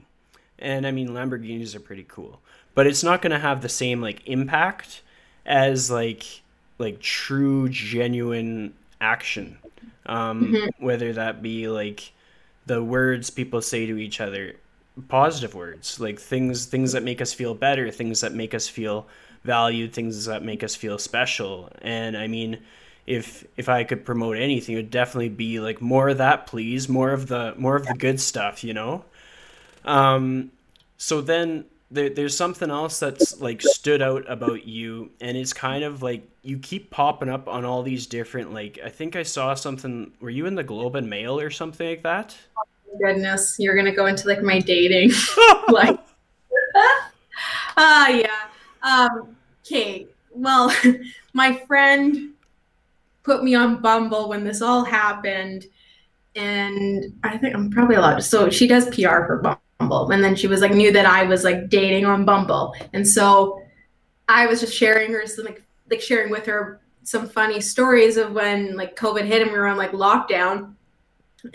And 0.58 0.86
I 0.86 0.90
mean, 0.90 1.08
Lamborghinis 1.08 1.74
are 1.74 1.80
pretty 1.80 2.06
cool, 2.08 2.40
but 2.74 2.86
it's 2.86 3.04
not 3.04 3.20
going 3.20 3.32
to 3.32 3.38
have 3.38 3.60
the 3.60 3.68
same 3.68 4.00
like 4.00 4.22
impact 4.26 5.02
as 5.44 5.90
like 5.90 6.24
like 6.78 7.00
true 7.00 7.68
genuine 7.68 8.74
action. 9.00 9.58
Um, 10.06 10.46
mm-hmm. 10.46 10.84
Whether 10.84 11.12
that 11.14 11.42
be 11.42 11.68
like 11.68 12.12
the 12.66 12.82
words 12.82 13.30
people 13.30 13.62
say 13.62 13.86
to 13.86 13.98
each 13.98 14.20
other, 14.20 14.56
positive 15.08 15.54
words, 15.54 16.00
like 16.00 16.18
things 16.18 16.66
things 16.66 16.92
that 16.92 17.02
make 17.02 17.20
us 17.20 17.32
feel 17.32 17.54
better, 17.54 17.90
things 17.90 18.20
that 18.20 18.32
make 18.32 18.54
us 18.54 18.68
feel 18.68 19.06
valued, 19.44 19.92
things 19.92 20.26
that 20.26 20.42
make 20.42 20.62
us 20.62 20.74
feel 20.74 20.98
special. 20.98 21.70
And 21.82 22.16
I 22.16 22.26
mean, 22.26 22.58
if 23.06 23.46
if 23.56 23.68
I 23.68 23.84
could 23.84 24.04
promote 24.04 24.36
anything, 24.36 24.74
it 24.74 24.78
would 24.78 24.90
definitely 24.90 25.28
be 25.28 25.60
like 25.60 25.80
more 25.80 26.08
of 26.08 26.18
that, 26.18 26.46
please, 26.46 26.88
more 26.88 27.12
of 27.12 27.28
the 27.28 27.54
more 27.56 27.76
of 27.76 27.86
the 27.86 27.94
good 27.94 28.20
stuff, 28.20 28.64
you 28.64 28.74
know. 28.74 29.04
Um, 29.84 30.50
so 30.98 31.20
then 31.20 31.66
there, 31.90 32.10
there's 32.10 32.36
something 32.36 32.70
else 32.70 32.98
that's 32.98 33.40
like 33.40 33.62
stood 33.62 34.02
out 34.02 34.24
about 34.30 34.66
you, 34.66 35.10
and 35.20 35.36
it's 35.36 35.52
kind 35.52 35.84
of 35.84 36.02
like 36.02 36.28
you 36.42 36.58
keep 36.58 36.90
popping 36.90 37.28
up 37.28 37.48
on 37.48 37.64
all 37.64 37.82
these 37.82 38.06
different 38.06 38.52
like 38.52 38.78
I 38.84 38.88
think 38.88 39.14
I 39.14 39.22
saw 39.22 39.54
something. 39.54 40.12
Were 40.20 40.30
you 40.30 40.46
in 40.46 40.56
the 40.56 40.64
Globe 40.64 40.96
and 40.96 41.08
Mail 41.08 41.38
or 41.38 41.50
something 41.50 41.88
like 41.88 42.02
that? 42.02 42.36
Goodness, 42.98 43.56
you're 43.58 43.76
gonna 43.76 43.94
go 43.94 44.06
into 44.06 44.28
like 44.28 44.42
my 44.42 44.60
dating, 44.60 45.12
like. 45.68 45.98
Ah, 47.78 48.06
uh, 48.06 48.08
yeah. 48.08 48.48
Um, 48.82 49.36
okay. 49.60 50.06
Well, 50.30 50.72
my 51.34 51.58
friend 51.66 52.32
put 53.26 53.42
me 53.44 53.54
on 53.54 53.82
Bumble 53.82 54.30
when 54.30 54.44
this 54.44 54.62
all 54.62 54.84
happened. 54.84 55.66
And 56.34 57.12
I 57.22 57.36
think 57.36 57.54
I'm 57.54 57.70
probably 57.70 57.96
allowed 57.96 58.16
to. 58.16 58.22
So 58.22 58.48
she 58.48 58.66
does 58.66 58.86
PR 58.94 59.26
for 59.26 59.58
Bumble. 59.78 60.10
And 60.10 60.24
then 60.24 60.36
she 60.36 60.46
was 60.46 60.60
like, 60.60 60.72
knew 60.72 60.92
that 60.92 61.04
I 61.04 61.24
was 61.24 61.44
like 61.44 61.68
dating 61.68 62.06
on 62.06 62.24
Bumble. 62.24 62.74
And 62.92 63.06
so 63.06 63.60
I 64.28 64.46
was 64.46 64.60
just 64.60 64.74
sharing 64.74 65.12
her 65.12 65.26
some 65.26 65.44
like, 65.44 65.62
like 65.90 66.00
sharing 66.00 66.30
with 66.30 66.46
her 66.46 66.80
some 67.02 67.28
funny 67.28 67.60
stories 67.60 68.16
of 68.16 68.32
when 68.32 68.76
like 68.76 68.96
COVID 68.96 69.24
hit 69.24 69.42
and 69.42 69.50
we 69.50 69.58
were 69.58 69.66
on 69.66 69.76
like 69.76 69.92
lockdown 69.92 70.74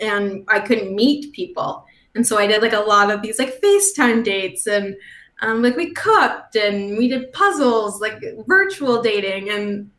and 0.00 0.44
I 0.48 0.60
couldn't 0.60 0.94
meet 0.94 1.32
people. 1.32 1.84
And 2.14 2.26
so 2.26 2.38
I 2.38 2.46
did 2.46 2.62
like 2.62 2.72
a 2.72 2.80
lot 2.80 3.10
of 3.10 3.22
these 3.22 3.38
like 3.38 3.60
FaceTime 3.60 4.22
dates 4.22 4.66
and 4.66 4.94
um, 5.40 5.62
like 5.62 5.76
we 5.76 5.92
cooked 5.92 6.56
and 6.56 6.96
we 6.96 7.08
did 7.08 7.32
puzzles, 7.32 8.00
like 8.00 8.22
virtual 8.46 9.02
dating, 9.02 9.50
and 9.50 9.90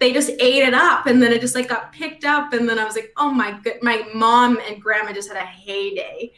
they 0.00 0.12
just 0.12 0.30
ate 0.40 0.62
it 0.62 0.74
up. 0.74 1.06
And 1.06 1.22
then 1.22 1.32
it 1.32 1.40
just 1.40 1.54
like 1.54 1.68
got 1.68 1.92
picked 1.92 2.24
up. 2.24 2.52
And 2.52 2.68
then 2.68 2.78
I 2.78 2.84
was 2.84 2.96
like, 2.96 3.12
oh 3.16 3.30
my 3.30 3.58
good, 3.62 3.82
my 3.82 4.04
mom 4.12 4.58
and 4.68 4.82
grandma 4.82 5.12
just 5.12 5.28
had 5.28 5.36
a 5.36 5.46
heyday. 5.46 6.32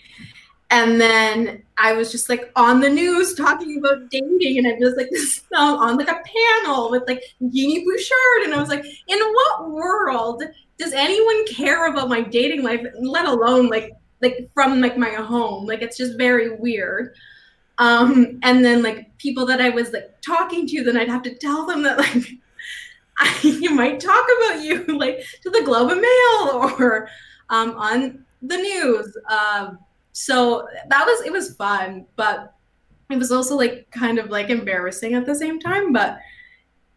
And 0.71 1.01
then 1.01 1.62
I 1.79 1.93
was 1.93 2.11
just 2.11 2.29
like 2.29 2.51
on 2.57 2.81
the 2.81 2.91
news 2.91 3.35
talking 3.35 3.79
about 3.79 4.11
dating, 4.11 4.59
and 4.59 4.67
I 4.67 4.77
was 4.79 4.97
like 4.97 5.11
on 5.57 5.97
like 5.97 6.09
a 6.09 6.23
panel 6.64 6.91
with 6.91 7.05
like 7.07 7.23
Genie 7.41 7.85
Bouchard, 7.85 8.45
and 8.45 8.55
I 8.55 8.61
was 8.61 8.69
like, 8.69 8.85
in 8.85 9.19
what 9.19 9.71
world 9.71 10.43
does 10.79 10.93
anyone 10.93 11.47
care 11.47 11.91
about 11.91 12.09
my 12.09 12.21
dating 12.21 12.62
life, 12.62 12.85
let 13.01 13.27
alone 13.27 13.69
like 13.69 13.93
like 14.21 14.51
from 14.55 14.81
like 14.81 14.97
my 14.97 15.11
home? 15.11 15.67
Like 15.67 15.83
it's 15.83 15.97
just 15.97 16.19
very 16.19 16.57
weird. 16.57 17.14
Um, 17.79 18.39
and 18.43 18.64
then 18.64 18.83
like 18.83 19.17
people 19.19 19.45
that 19.47 19.61
I 19.61 19.69
was 19.69 19.93
like 19.93 20.21
talking 20.23 20.67
to, 20.69 20.83
then 20.83 20.97
I'd 20.97 21.09
have 21.09 21.23
to 21.23 21.35
tell 21.35 21.67
them 21.67 21.83
that 21.83 21.99
like 22.14 22.27
I 23.19 23.69
might 23.73 24.01
talk 24.01 24.27
about 24.39 24.62
you 24.62 24.85
like 24.99 25.25
to 25.43 25.51
the 25.51 25.62
Globe 25.64 25.91
and 25.91 26.01
Mail 26.01 26.75
or 26.79 27.09
um, 27.51 27.73
on 27.77 28.25
the 28.43 28.57
news. 28.57 29.17
Um, 29.31 29.79
so 30.19 30.67
that 30.89 31.05
was 31.05 31.27
it 31.27 31.31
was 31.31 31.55
fun, 31.57 32.07
but 32.17 32.55
it 33.11 33.19
was 33.19 33.31
also 33.31 33.55
like 33.55 33.87
kind 33.91 34.19
of 34.19 34.31
like 34.31 34.49
embarrassing 34.49 35.12
at 35.12 35.27
the 35.27 35.35
same 35.35 35.61
time. 35.61 35.93
But 35.93 36.19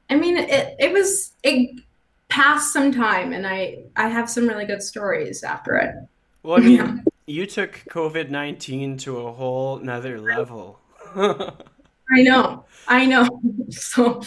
I 0.09 0.15
mean, 0.15 0.37
it 0.37 0.77
it 0.79 0.93
was 0.93 1.33
it 1.43 1.81
passed 2.29 2.71
some 2.71 2.93
time, 2.93 3.33
and 3.33 3.45
I 3.45 3.79
I 3.97 4.07
have 4.07 4.29
some 4.29 4.47
really 4.47 4.63
good 4.63 4.81
stories 4.81 5.43
after 5.43 5.75
it. 5.75 5.95
Well, 6.43 6.61
I 6.61 6.63
mean, 6.63 7.03
you 7.25 7.45
took 7.45 7.83
COVID 7.89 8.29
19 8.29 8.97
to 8.99 9.17
a 9.17 9.33
whole 9.33 9.79
nother 9.79 10.21
level. 10.21 10.79
I 11.13 12.21
know. 12.21 12.63
I 12.87 13.05
know. 13.05 13.27
So, 13.69 14.23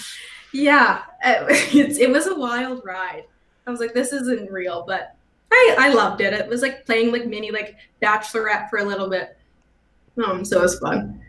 yeah, 0.53 1.03
it, 1.25 1.99
it 1.99 2.11
was 2.11 2.27
a 2.27 2.35
wild 2.35 2.83
ride. 2.85 3.25
I 3.67 3.71
was 3.71 3.81
like, 3.81 3.95
this 3.95 4.13
isn't 4.13 4.53
real, 4.53 4.85
but 4.87 5.17
I, 5.53 5.77
I 5.79 5.89
loved 5.93 6.21
it. 6.21 6.33
It 6.33 6.49
was 6.49 6.63
like 6.63 6.87
playing 6.87 7.13
like 7.13 7.27
mini 7.27 7.51
like 7.51 7.77
bachelorette 8.03 8.71
for 8.71 8.79
a 8.79 8.85
little 8.85 9.09
bit. 9.09 9.37
Um, 10.25 10.45
so 10.45 10.59
it 10.59 10.63
was 10.63 10.79
fun. 10.79 11.21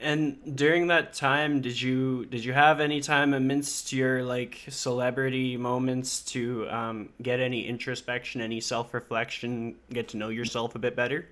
And 0.00 0.56
during 0.56 0.88
that 0.88 1.14
time, 1.14 1.60
did 1.60 1.80
you 1.80 2.26
did 2.26 2.44
you 2.44 2.52
have 2.52 2.80
any 2.80 3.00
time 3.00 3.32
amidst 3.32 3.92
your 3.92 4.22
like 4.22 4.60
celebrity 4.68 5.56
moments 5.56 6.20
to 6.32 6.68
um, 6.68 7.08
get 7.22 7.40
any 7.40 7.66
introspection, 7.66 8.40
any 8.40 8.60
self 8.60 8.92
reflection, 8.92 9.76
get 9.90 10.08
to 10.08 10.16
know 10.16 10.28
yourself 10.28 10.74
a 10.74 10.78
bit 10.78 10.94
better? 10.94 11.26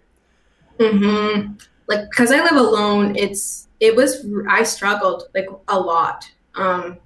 Mm-hmm. 0.78 1.52
Like, 1.86 2.10
cause 2.12 2.30
I 2.30 2.42
live 2.42 2.56
alone, 2.56 3.14
it's 3.16 3.68
it 3.80 3.94
was 3.94 4.26
I 4.48 4.62
struggled 4.62 5.24
like 5.34 5.48
a 5.68 5.78
lot, 5.78 6.30
um, 6.54 6.96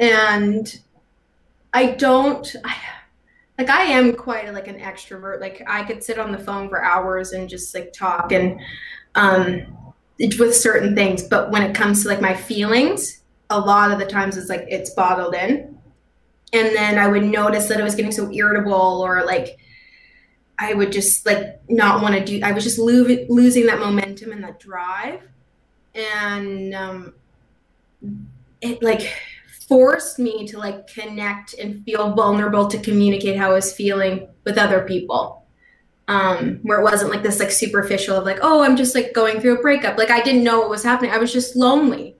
and 0.00 0.80
I 1.74 1.90
don't. 1.90 2.56
I, 2.64 2.74
like 3.58 3.70
I 3.70 3.82
am 3.82 4.14
quite 4.14 4.52
like 4.52 4.68
an 4.68 4.78
extrovert. 4.78 5.40
Like 5.40 5.62
I 5.66 5.84
could 5.84 6.02
sit 6.02 6.18
on 6.18 6.32
the 6.32 6.38
phone 6.38 6.68
for 6.68 6.82
hours 6.82 7.32
and 7.32 7.48
just 7.48 7.74
like 7.74 7.92
talk 7.92 8.32
and 8.32 8.60
um 9.14 9.66
with 10.18 10.54
certain 10.54 10.94
things. 10.94 11.22
But 11.22 11.50
when 11.50 11.62
it 11.62 11.74
comes 11.74 12.02
to 12.02 12.08
like 12.08 12.20
my 12.20 12.34
feelings 12.34 13.22
a 13.50 13.58
lot 13.58 13.90
of 13.90 13.98
the 13.98 14.06
times 14.06 14.36
it's 14.36 14.48
like 14.48 14.66
it's 14.68 14.90
bottled 14.90 15.34
in. 15.34 15.78
And 16.52 16.74
then 16.74 16.98
i 16.98 17.08
would 17.08 17.24
notice 17.24 17.66
that 17.68 17.80
i 17.80 17.84
was 17.84 17.94
getting 17.94 18.12
so 18.12 18.30
irritable 18.30 19.02
or 19.02 19.24
like 19.24 19.58
i 20.58 20.72
would 20.72 20.92
just 20.92 21.26
like 21.26 21.60
not 21.68 22.02
want 22.02 22.14
to 22.14 22.24
do 22.24 22.40
i 22.44 22.52
was 22.52 22.62
just 22.62 22.78
lo- 22.78 23.26
losing 23.28 23.66
that 23.66 23.78
momentum 23.78 24.32
and 24.32 24.44
that 24.44 24.60
drive. 24.60 25.20
And 25.94 26.74
um 26.74 27.14
it 28.60 28.82
like 28.82 29.12
forced 29.68 30.18
me 30.18 30.46
to 30.46 30.58
like 30.58 30.86
connect 30.86 31.54
and 31.54 31.84
feel 31.84 32.14
vulnerable 32.14 32.68
to 32.68 32.78
communicate 32.78 33.36
how 33.36 33.50
i 33.50 33.54
was 33.54 33.72
feeling 33.72 34.28
with 34.44 34.58
other 34.58 34.82
people. 34.82 35.42
Um, 36.08 36.60
where 36.62 36.78
it 36.78 36.84
wasn't 36.84 37.10
like 37.10 37.24
this 37.24 37.40
like 37.40 37.50
superficial 37.50 38.16
of 38.16 38.24
like 38.24 38.38
oh 38.40 38.62
i'm 38.62 38.76
just 38.76 38.94
like 38.94 39.12
going 39.12 39.40
through 39.40 39.58
a 39.58 39.60
breakup. 39.60 39.98
Like 39.98 40.10
i 40.10 40.22
didn't 40.22 40.44
know 40.44 40.60
what 40.60 40.70
was 40.70 40.84
happening. 40.84 41.10
I 41.10 41.18
was 41.18 41.32
just 41.32 41.56
lonely. 41.56 42.14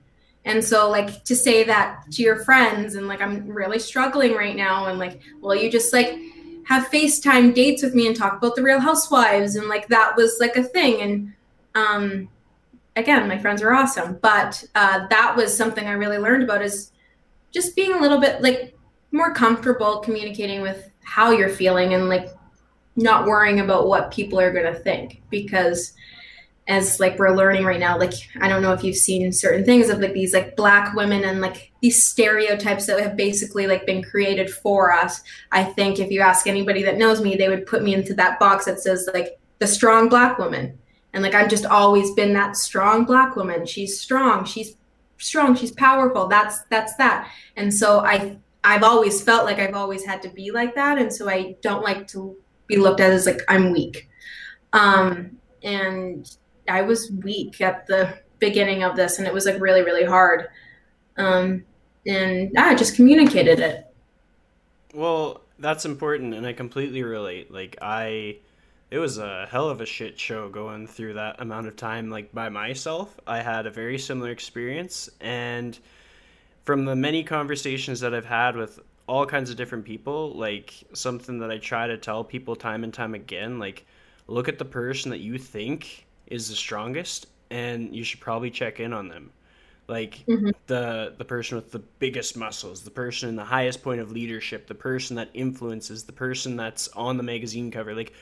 And 0.45 0.65
so 0.65 0.91
like 0.91 1.25
to 1.25 1.37
say 1.37 1.63
that 1.65 2.03
to 2.13 2.23
your 2.23 2.45
friends 2.45 2.97
and 2.97 3.07
like 3.07 3.23
i'm 3.23 3.47
really 3.47 3.79
struggling 3.79 4.35
right 4.35 4.57
now 4.57 4.87
and 4.87 4.99
like 4.99 5.21
well 5.41 5.55
you 5.55 5.71
just 5.71 5.93
like 5.93 6.19
have 6.65 6.89
facetime 6.89 7.55
dates 7.55 7.81
with 7.81 7.95
me 7.95 8.09
and 8.09 8.17
talk 8.17 8.39
about 8.39 8.57
the 8.57 8.63
real 8.63 8.81
housewives 8.81 9.55
and 9.55 9.69
like 9.69 9.87
that 9.87 10.17
was 10.17 10.39
like 10.41 10.57
a 10.57 10.65
thing. 10.65 11.01
And 11.01 11.33
um 11.77 12.29
again 12.97 13.29
my 13.29 13.39
friends 13.39 13.63
are 13.63 13.73
awesome. 13.73 14.19
But 14.21 14.65
uh, 14.75 15.07
that 15.11 15.37
was 15.37 15.57
something 15.57 15.87
i 15.87 15.93
really 15.93 16.19
learned 16.19 16.43
about 16.43 16.61
is 16.61 16.91
just 17.57 17.75
being 17.75 17.95
a 17.95 18.01
little 18.01 18.21
bit 18.21 18.43
like 18.43 18.77
more 19.13 19.33
comfortable 19.33 20.01
communicating 20.01 20.61
with 20.61 20.91
how 21.03 21.31
you're 21.31 21.49
feeling 21.49 21.95
and 21.95 22.11
like 22.11 22.29
not 22.97 23.25
worrying 23.25 23.61
about 23.61 23.89
what 23.89 24.11
people 24.11 24.39
are 24.39 24.53
going 24.53 24.71
to 24.71 24.79
think 24.79 25.23
because 25.31 25.95
as 26.69 27.01
like 27.01 27.19
we're 27.19 27.35
learning 27.35 27.65
right 27.65 27.81
now 27.81 27.97
like 27.97 28.13
i 28.43 28.49
don't 28.49 28.61
know 28.61 28.73
if 28.73 28.85
you've 28.85 28.97
seen 28.97 29.33
certain 29.33 29.65
things 29.65 29.89
of 29.89 30.01
like 30.01 30.13
these 30.13 30.35
like 30.35 30.55
black 30.55 30.95
women 30.95 31.25
and 31.25 31.41
like 31.41 31.73
these 31.81 32.07
stereotypes 32.07 32.85
that 32.85 33.01
have 33.01 33.17
basically 33.17 33.67
like 33.67 33.87
been 33.87 34.03
created 34.03 34.51
for 34.51 34.93
us. 34.93 35.23
I 35.53 35.63
think 35.63 35.99
if 35.99 36.11
you 36.11 36.21
ask 36.21 36.47
anybody 36.47 36.83
that 36.83 36.99
knows 36.99 37.23
me 37.23 37.37
they 37.37 37.49
would 37.49 37.65
put 37.65 37.83
me 37.83 37.95
into 37.95 38.13
that 38.15 38.39
box 38.39 38.67
that 38.67 38.81
says 38.81 39.09
like 39.15 39.39
the 39.61 39.67
strong 39.67 40.09
black 40.11 40.37
woman. 40.37 40.77
And 41.15 41.23
like 41.23 41.35
i've 41.35 41.49
just 41.49 41.65
always 41.65 42.11
been 42.11 42.35
that 42.35 42.57
strong 42.57 43.05
black 43.05 43.37
woman. 43.37 43.65
She's 43.65 44.01
strong. 44.01 44.45
She's 44.45 44.77
strong 45.19 45.55
she's 45.55 45.73
powerful 45.73 46.27
that's 46.27 46.63
that's 46.65 46.95
that 46.97 47.31
and 47.57 47.73
so 47.73 48.01
i 48.01 48.37
i've 48.65 48.83
always 48.83 49.23
felt 49.23 49.45
like 49.45 49.59
i've 49.59 49.75
always 49.75 50.05
had 50.05 50.21
to 50.21 50.29
be 50.29 50.51
like 50.51 50.75
that 50.75 50.99
and 50.99 51.13
so 51.13 51.29
i 51.29 51.55
don't 51.63 51.83
like 51.83 52.07
to 52.07 52.37
be 52.67 52.77
looked 52.77 53.01
at 53.01 53.11
as 53.11 53.27
like 53.27 53.43
I'm 53.49 53.73
weak. 53.73 54.09
Um, 54.73 55.39
and 55.63 56.31
I 56.69 56.83
was 56.83 57.11
weak 57.23 57.61
at 57.61 57.87
the 57.87 58.19
beginning 58.39 58.83
of 58.83 58.97
this, 58.97 59.19
and 59.19 59.27
it 59.27 59.33
was 59.33 59.47
like 59.47 59.61
really, 59.61 59.83
really 59.83 60.05
hard. 60.05 60.49
Um, 61.17 61.65
and 62.07 62.53
I 62.57 62.75
just 62.75 62.95
communicated 62.95 63.61
it. 63.61 63.87
Well, 64.95 65.43
that's 65.59 65.85
important, 65.85 66.35
and 66.35 66.47
I 66.47 66.53
completely 66.53 67.03
relate. 67.03 67.51
Like 67.51 67.77
I, 67.81 68.39
it 68.91 68.99
was 68.99 69.19
a 69.19 69.47
hell 69.51 69.69
of 69.69 69.81
a 69.81 69.87
shit 69.87 70.19
show 70.19 70.49
going 70.49 70.87
through 70.87 71.15
that 71.15 71.41
amount 71.41 71.67
of 71.67 71.77
time. 71.77 72.11
Like 72.11 72.33
by 72.33 72.49
myself, 72.49 73.19
I 73.27 73.43
had 73.43 73.67
a 73.67 73.71
very 73.71 73.99
similar 73.99 74.31
experience, 74.31 75.09
and 75.21 75.79
from 76.65 76.85
the 76.85 76.97
many 76.97 77.25
conversations 77.25 78.01
that 78.01 78.15
I've 78.15 78.25
had 78.25 78.57
with 78.57 78.81
all 79.07 79.27
kinds 79.27 79.51
of 79.51 79.57
different 79.57 79.85
people 79.85 80.33
like 80.33 80.75
something 80.93 81.39
that 81.39 81.51
i 81.51 81.59
try 81.59 81.87
to 81.87 81.97
tell 81.97 82.25
people 82.25 82.57
time 82.57 82.85
and 82.85 82.93
time 82.93 83.15
again 83.15 83.59
like 83.59 83.87
look 84.27 84.49
at 84.49 84.59
the 84.59 84.65
person 84.65 85.11
that 85.11 85.21
you 85.21 85.39
think 85.39 86.07
is 86.27 86.49
the 86.49 86.57
strongest 86.57 87.27
and 87.51 87.95
you 87.95 88.03
should 88.03 88.21
probably 88.21 88.51
check 88.51 88.81
in 88.81 88.93
on 88.93 89.09
them 89.09 89.31
like 89.89 90.25
mm-hmm. 90.27 90.51
the 90.67 91.15
the 91.17 91.25
person 91.25 91.57
with 91.57 91.71
the 91.71 91.79
biggest 91.79 92.37
muscles 92.37 92.83
the 92.83 92.91
person 92.91 93.29
in 93.29 93.37
the 93.37 93.45
highest 93.45 93.83
point 93.83 94.01
of 94.01 94.11
leadership 94.11 94.67
the 94.67 94.75
person 94.75 95.15
that 95.17 95.31
influences 95.35 96.03
the 96.05 96.13
person 96.13 96.57
that's 96.57 96.89
on 96.89 97.17
the 97.17 97.23
magazine 97.23 97.71
cover 97.71 97.95
like 97.95 98.13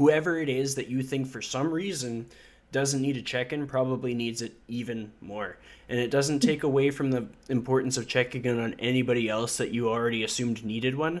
whoever 0.00 0.38
it 0.38 0.48
is 0.48 0.76
that 0.76 0.88
you 0.88 1.02
think 1.02 1.26
for 1.26 1.42
some 1.42 1.70
reason 1.70 2.24
doesn't 2.72 3.02
need 3.02 3.18
a 3.18 3.22
check 3.22 3.52
in 3.52 3.66
probably 3.66 4.14
needs 4.14 4.40
it 4.40 4.54
even 4.66 5.12
more. 5.20 5.58
And 5.90 6.00
it 6.00 6.10
doesn't 6.10 6.40
take 6.40 6.62
away 6.62 6.90
from 6.90 7.10
the 7.10 7.26
importance 7.50 7.98
of 7.98 8.08
checking 8.08 8.46
in 8.46 8.58
on 8.58 8.74
anybody 8.78 9.28
else 9.28 9.58
that 9.58 9.72
you 9.72 9.90
already 9.90 10.24
assumed 10.24 10.64
needed 10.64 10.94
one. 10.94 11.20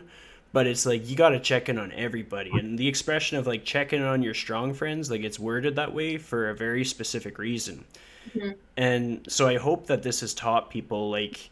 But 0.54 0.66
it's 0.66 0.86
like 0.86 1.10
you 1.10 1.14
got 1.14 1.28
to 1.28 1.40
check 1.40 1.68
in 1.68 1.78
on 1.78 1.92
everybody. 1.92 2.50
And 2.54 2.78
the 2.78 2.88
expression 2.88 3.36
of 3.36 3.46
like 3.46 3.66
checking 3.66 4.02
on 4.02 4.22
your 4.22 4.32
strong 4.32 4.72
friends, 4.72 5.10
like 5.10 5.24
it's 5.24 5.38
worded 5.38 5.76
that 5.76 5.92
way 5.92 6.16
for 6.16 6.48
a 6.48 6.56
very 6.56 6.82
specific 6.86 7.36
reason. 7.36 7.84
Mm-hmm. 8.30 8.52
And 8.78 9.26
so 9.28 9.46
I 9.46 9.58
hope 9.58 9.88
that 9.88 10.02
this 10.02 10.20
has 10.22 10.32
taught 10.32 10.70
people 10.70 11.10
like, 11.10 11.50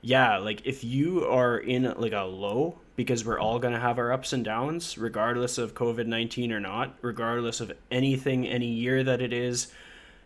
yeah, 0.00 0.38
like 0.38 0.62
if 0.64 0.82
you 0.82 1.26
are 1.26 1.58
in 1.58 1.92
like 1.98 2.14
a 2.14 2.22
low 2.22 2.78
because 3.02 3.24
we're 3.24 3.38
all 3.38 3.58
going 3.58 3.72
to 3.72 3.80
have 3.80 3.98
our 3.98 4.12
ups 4.12 4.32
and 4.32 4.44
downs, 4.44 4.98
regardless 4.98 5.56
of 5.58 5.74
COVID 5.74 6.06
19 6.06 6.52
or 6.52 6.60
not, 6.60 6.94
regardless 7.00 7.60
of 7.60 7.72
anything, 7.90 8.46
any 8.46 8.66
year 8.66 9.02
that 9.02 9.22
it 9.22 9.32
is, 9.32 9.72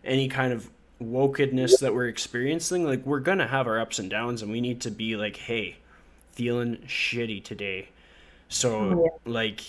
any 0.05 0.29
kind 0.29 0.53
of 0.53 0.69
wokedness 1.01 1.79
that 1.79 1.95
we're 1.95 2.09
experiencing. 2.09 2.85
Like, 2.85 3.07
we're 3.07 3.21
going 3.21 3.39
to 3.39 3.47
have 3.47 3.67
our 3.67 3.79
ups 3.79 3.99
and 3.99 4.11
downs, 4.11 4.43
and 4.43 4.51
we 4.51 4.61
need 4.61 4.81
to 4.81 4.91
be 4.91 5.17
like, 5.17 5.37
hey, 5.37 5.77
feeling 6.35 6.79
shitty 6.87 7.45
today. 7.45 7.89
So 8.49 9.19
like 9.25 9.63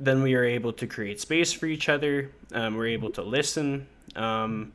then 0.00 0.22
we 0.22 0.34
are 0.34 0.44
able 0.44 0.72
to 0.74 0.86
create 0.86 1.20
space 1.20 1.52
for 1.52 1.66
each 1.66 1.88
other. 1.88 2.30
Um, 2.52 2.76
we're 2.76 2.88
able 2.88 3.10
to 3.12 3.22
listen. 3.22 3.86
Um, 4.14 4.72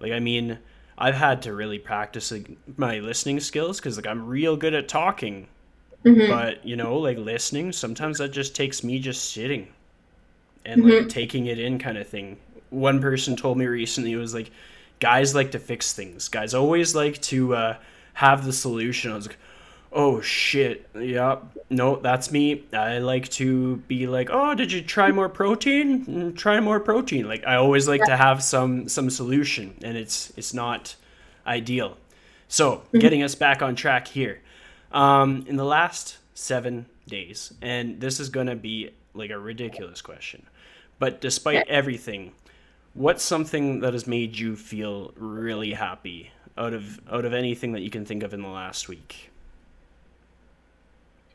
like 0.00 0.12
I 0.12 0.20
mean, 0.20 0.58
I've 0.96 1.14
had 1.14 1.42
to 1.42 1.52
really 1.52 1.78
practice 1.78 2.32
like, 2.32 2.50
my 2.76 2.98
listening 3.00 3.40
skills 3.40 3.78
because 3.78 3.96
like 3.96 4.06
I'm 4.06 4.26
real 4.26 4.56
good 4.56 4.74
at 4.74 4.88
talking, 4.88 5.48
mm-hmm. 6.04 6.30
but 6.30 6.64
you 6.64 6.76
know, 6.76 6.96
like 6.98 7.18
listening 7.18 7.72
sometimes 7.72 8.18
that 8.18 8.28
just 8.28 8.54
takes 8.54 8.84
me 8.84 8.98
just 8.98 9.32
sitting 9.32 9.68
and 10.64 10.82
mm-hmm. 10.82 10.90
like 10.90 11.08
taking 11.08 11.46
it 11.46 11.58
in, 11.58 11.78
kind 11.78 11.98
of 11.98 12.06
thing. 12.06 12.36
One 12.70 13.00
person 13.00 13.36
told 13.36 13.58
me 13.58 13.66
recently 13.66 14.12
it 14.12 14.16
was 14.16 14.34
like, 14.34 14.50
guys 15.00 15.34
like 15.34 15.50
to 15.52 15.58
fix 15.58 15.92
things. 15.92 16.28
Guys 16.28 16.54
always 16.54 16.94
like 16.94 17.20
to 17.22 17.54
uh, 17.54 17.76
have 18.14 18.44
the 18.44 18.52
solution. 18.52 19.12
I 19.12 19.16
was 19.16 19.26
like, 19.26 19.38
oh 19.92 20.20
shit, 20.20 20.88
yeah, 20.98 21.38
no, 21.70 21.96
that's 21.96 22.30
me. 22.32 22.64
I 22.72 22.98
like 22.98 23.28
to 23.30 23.76
be 23.88 24.06
like, 24.06 24.28
oh, 24.30 24.54
did 24.54 24.72
you 24.72 24.82
try 24.82 25.12
more 25.12 25.28
protein? 25.28 26.04
Mm, 26.06 26.36
try 26.36 26.60
more 26.60 26.80
protein. 26.80 27.28
Like 27.28 27.46
I 27.46 27.56
always 27.56 27.86
like 27.88 28.00
yeah. 28.00 28.06
to 28.06 28.16
have 28.16 28.42
some 28.42 28.88
some 28.88 29.10
solution, 29.10 29.74
and 29.82 29.96
it's 29.96 30.32
it's 30.36 30.52
not 30.52 30.96
ideal. 31.46 31.96
So 32.48 32.76
mm-hmm. 32.76 32.98
getting 32.98 33.22
us 33.22 33.34
back 33.34 33.62
on 33.62 33.74
track 33.74 34.08
here. 34.08 34.40
Um, 34.94 35.44
in 35.46 35.56
the 35.56 35.64
last 35.64 36.16
seven 36.34 36.86
days, 37.06 37.52
and 37.60 38.00
this 38.00 38.18
is 38.20 38.30
gonna 38.30 38.56
be 38.56 38.90
like 39.12 39.30
a 39.30 39.38
ridiculous 39.38 40.00
question, 40.00 40.46
but 40.98 41.20
despite 41.20 41.68
everything, 41.68 42.32
what's 42.94 43.22
something 43.22 43.80
that 43.80 43.92
has 43.92 44.06
made 44.06 44.38
you 44.38 44.56
feel 44.56 45.12
really 45.16 45.72
happy 45.72 46.30
out 46.56 46.72
of 46.72 47.00
out 47.10 47.26
of 47.26 47.34
anything 47.34 47.72
that 47.72 47.80
you 47.80 47.90
can 47.90 48.06
think 48.06 48.22
of 48.22 48.32
in 48.32 48.40
the 48.40 48.48
last 48.48 48.88
week? 48.88 49.30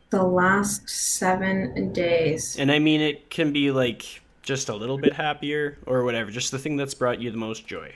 the 0.09 0.23
last 0.23 0.89
seven 0.89 1.93
days. 1.93 2.57
And 2.57 2.71
I 2.71 2.79
mean, 2.79 3.01
it 3.01 3.29
can 3.29 3.53
be 3.53 3.71
like 3.71 4.21
just 4.41 4.69
a 4.69 4.75
little 4.75 4.97
bit 4.97 5.13
happier 5.13 5.77
or 5.85 6.03
whatever, 6.03 6.31
just 6.31 6.51
the 6.51 6.59
thing 6.59 6.77
that's 6.77 6.93
brought 6.93 7.21
you 7.21 7.29
the 7.31 7.37
most 7.37 7.67
joy. 7.67 7.93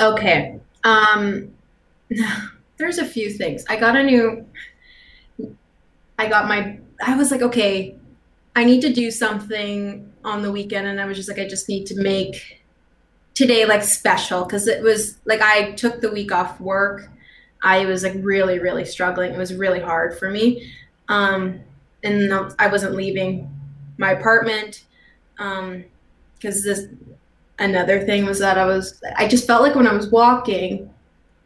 Okay. 0.00 0.58
Um, 0.84 1.52
there's 2.82 2.98
a 2.98 3.04
few 3.04 3.30
things. 3.30 3.64
I 3.68 3.76
got 3.76 3.96
a 3.96 4.02
new, 4.02 4.44
I 6.18 6.28
got 6.28 6.48
my, 6.48 6.78
I 7.04 7.16
was 7.16 7.30
like, 7.30 7.42
okay, 7.42 7.96
I 8.56 8.64
need 8.64 8.80
to 8.82 8.92
do 8.92 9.10
something 9.10 10.12
on 10.24 10.42
the 10.42 10.50
weekend. 10.50 10.88
And 10.88 11.00
I 11.00 11.06
was 11.06 11.16
just 11.16 11.28
like, 11.28 11.38
I 11.38 11.46
just 11.46 11.68
need 11.68 11.86
to 11.86 12.00
make 12.00 12.60
today 13.34 13.64
like 13.64 13.82
special 13.82 14.44
because 14.44 14.66
it 14.66 14.82
was 14.82 15.18
like 15.24 15.40
I 15.40 15.72
took 15.72 16.00
the 16.00 16.10
week 16.10 16.32
off 16.32 16.60
work. 16.60 17.08
I 17.62 17.86
was 17.86 18.02
like 18.02 18.14
really, 18.16 18.58
really 18.58 18.84
struggling. 18.84 19.32
It 19.32 19.38
was 19.38 19.54
really 19.54 19.80
hard 19.80 20.18
for 20.18 20.28
me. 20.28 20.72
Um, 21.08 21.60
and 22.02 22.32
I 22.58 22.66
wasn't 22.66 22.94
leaving 22.96 23.48
my 23.96 24.10
apartment 24.10 24.84
because 25.36 25.60
um, 25.60 25.84
this 26.40 26.86
another 27.60 28.04
thing 28.04 28.24
was 28.24 28.40
that 28.40 28.58
I 28.58 28.64
was 28.64 29.00
I 29.16 29.28
just 29.28 29.46
felt 29.46 29.62
like 29.62 29.76
when 29.76 29.86
I 29.86 29.94
was 29.94 30.08
walking, 30.10 30.91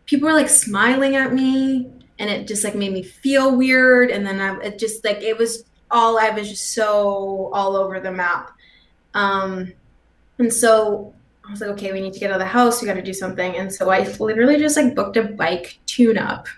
people 0.07 0.28
were 0.28 0.34
like 0.34 0.48
smiling 0.48 1.16
at 1.16 1.32
me, 1.32 1.90
and 2.18 2.30
it 2.30 2.46
just 2.46 2.64
like 2.64 2.74
made 2.74 2.92
me 2.92 3.02
feel 3.02 3.57
weird. 3.57 4.11
And 4.11 4.26
then 4.26 4.40
I 4.40 4.59
it 4.61 4.78
just 4.78 5.04
like 5.04 5.22
it 5.22 5.36
was 5.36 5.64
all 5.90 6.18
I 6.18 6.30
was 6.30 6.48
just 6.48 6.72
so 6.72 7.50
all 7.52 7.76
over 7.76 8.00
the 8.00 8.12
map. 8.12 8.52
Um, 9.14 9.72
and 10.38 10.52
so 10.52 11.14
I 11.46 11.50
was 11.50 11.61
like, 11.61 11.70
okay, 11.70 11.92
we 11.92 12.00
need 12.00 12.12
to 12.12 12.20
get 12.20 12.30
out 12.30 12.40
of 12.40 12.40
the 12.40 12.46
house. 12.46 12.80
We 12.80 12.86
got 12.86 12.94
to 12.94 13.02
do 13.02 13.14
something. 13.14 13.57
And 13.57 13.72
so 13.72 13.90
I 13.90 14.07
literally 14.18 14.59
just 14.59 14.76
like 14.76 14.94
booked 14.94 15.16
a 15.16 15.22
bike 15.22 15.78
tune 15.86 16.18
up. 16.18 16.48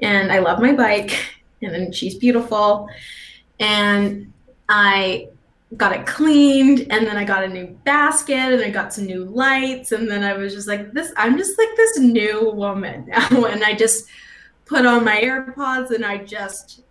And 0.00 0.32
I 0.32 0.40
love 0.40 0.60
my 0.60 0.72
bike 0.72 1.16
and 1.62 1.72
then 1.72 1.92
she's 1.92 2.16
beautiful. 2.16 2.88
And 3.60 4.32
I 4.68 5.28
got 5.76 5.92
it 5.92 6.06
cleaned 6.06 6.86
and 6.90 7.06
then 7.06 7.16
I 7.16 7.24
got 7.24 7.44
a 7.44 7.48
new 7.48 7.66
basket 7.84 8.52
and 8.52 8.62
I 8.62 8.70
got 8.70 8.92
some 8.92 9.06
new 9.06 9.24
lights 9.24 9.92
and 9.92 10.10
then 10.10 10.22
I 10.22 10.34
was 10.34 10.54
just 10.54 10.68
like 10.68 10.92
this 10.92 11.12
I'm 11.16 11.38
just 11.38 11.58
like 11.58 11.68
this 11.76 11.98
new 11.98 12.50
woman 12.50 13.06
now 13.08 13.44
and 13.44 13.64
I 13.64 13.74
just 13.74 14.06
put 14.66 14.86
on 14.86 15.04
my 15.04 15.20
AirPods 15.20 15.90
and 15.90 16.04
I 16.04 16.18
just 16.18 16.82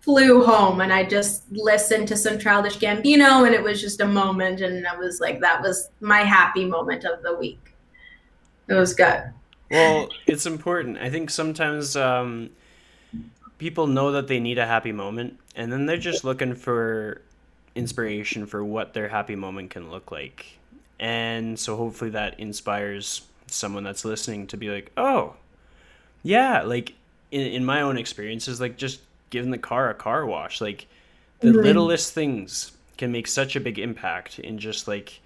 flew 0.00 0.44
home 0.44 0.80
and 0.80 0.92
I 0.92 1.04
just 1.04 1.44
listened 1.50 2.08
to 2.08 2.16
some 2.16 2.38
childish 2.38 2.78
Gambino 2.78 3.46
and 3.46 3.54
it 3.54 3.62
was 3.62 3.80
just 3.80 4.00
a 4.00 4.06
moment 4.06 4.60
and 4.60 4.86
I 4.86 4.96
was 4.96 5.20
like 5.20 5.40
that 5.40 5.62
was 5.62 5.90
my 6.00 6.20
happy 6.20 6.64
moment 6.64 7.04
of 7.04 7.22
the 7.22 7.34
week. 7.34 7.74
It 8.68 8.74
was 8.74 8.94
good. 8.94 9.22
Well, 9.70 10.08
it's 10.26 10.46
important. 10.46 10.98
I 10.98 11.08
think 11.10 11.30
sometimes 11.30 11.96
um 11.96 12.50
people 13.58 13.86
know 13.86 14.12
that 14.12 14.28
they 14.28 14.40
need 14.40 14.58
a 14.58 14.66
happy 14.66 14.92
moment 14.92 15.38
and 15.54 15.72
then 15.72 15.86
they're 15.86 15.96
just 15.96 16.24
looking 16.24 16.54
for 16.54 17.22
inspiration 17.78 18.44
for 18.44 18.64
what 18.64 18.92
their 18.92 19.08
happy 19.08 19.36
moment 19.36 19.70
can 19.70 19.90
look 19.90 20.10
like. 20.10 20.58
And 20.98 21.58
so 21.58 21.76
hopefully 21.76 22.10
that 22.10 22.40
inspires 22.40 23.22
someone 23.46 23.84
that's 23.84 24.04
listening 24.04 24.48
to 24.48 24.56
be 24.56 24.68
like, 24.68 24.90
"Oh, 24.96 25.34
yeah, 26.22 26.62
like 26.62 26.94
in 27.30 27.46
in 27.46 27.64
my 27.64 27.82
own 27.82 27.96
experiences 27.96 28.60
like 28.60 28.76
just 28.76 29.00
giving 29.30 29.52
the 29.52 29.58
car 29.58 29.90
a 29.90 29.94
car 29.94 30.26
wash, 30.26 30.60
like 30.60 30.86
the 31.40 31.48
mm-hmm. 31.48 31.60
littlest 31.60 32.12
things 32.12 32.72
can 32.96 33.12
make 33.12 33.28
such 33.28 33.54
a 33.54 33.60
big 33.60 33.78
impact 33.78 34.40
in 34.40 34.58
just 34.58 34.88
like 34.88 35.20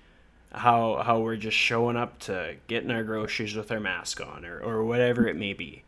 how 0.52 1.02
how 1.02 1.20
we're 1.20 1.36
just 1.36 1.56
showing 1.56 1.96
up 1.96 2.18
to 2.18 2.54
getting 2.68 2.90
our 2.90 3.02
groceries 3.02 3.54
with 3.54 3.72
our 3.72 3.80
mask 3.80 4.20
on 4.20 4.44
or, 4.44 4.60
or 4.60 4.84
whatever 4.84 5.26
it 5.26 5.36
may 5.36 5.54
be. 5.54 5.82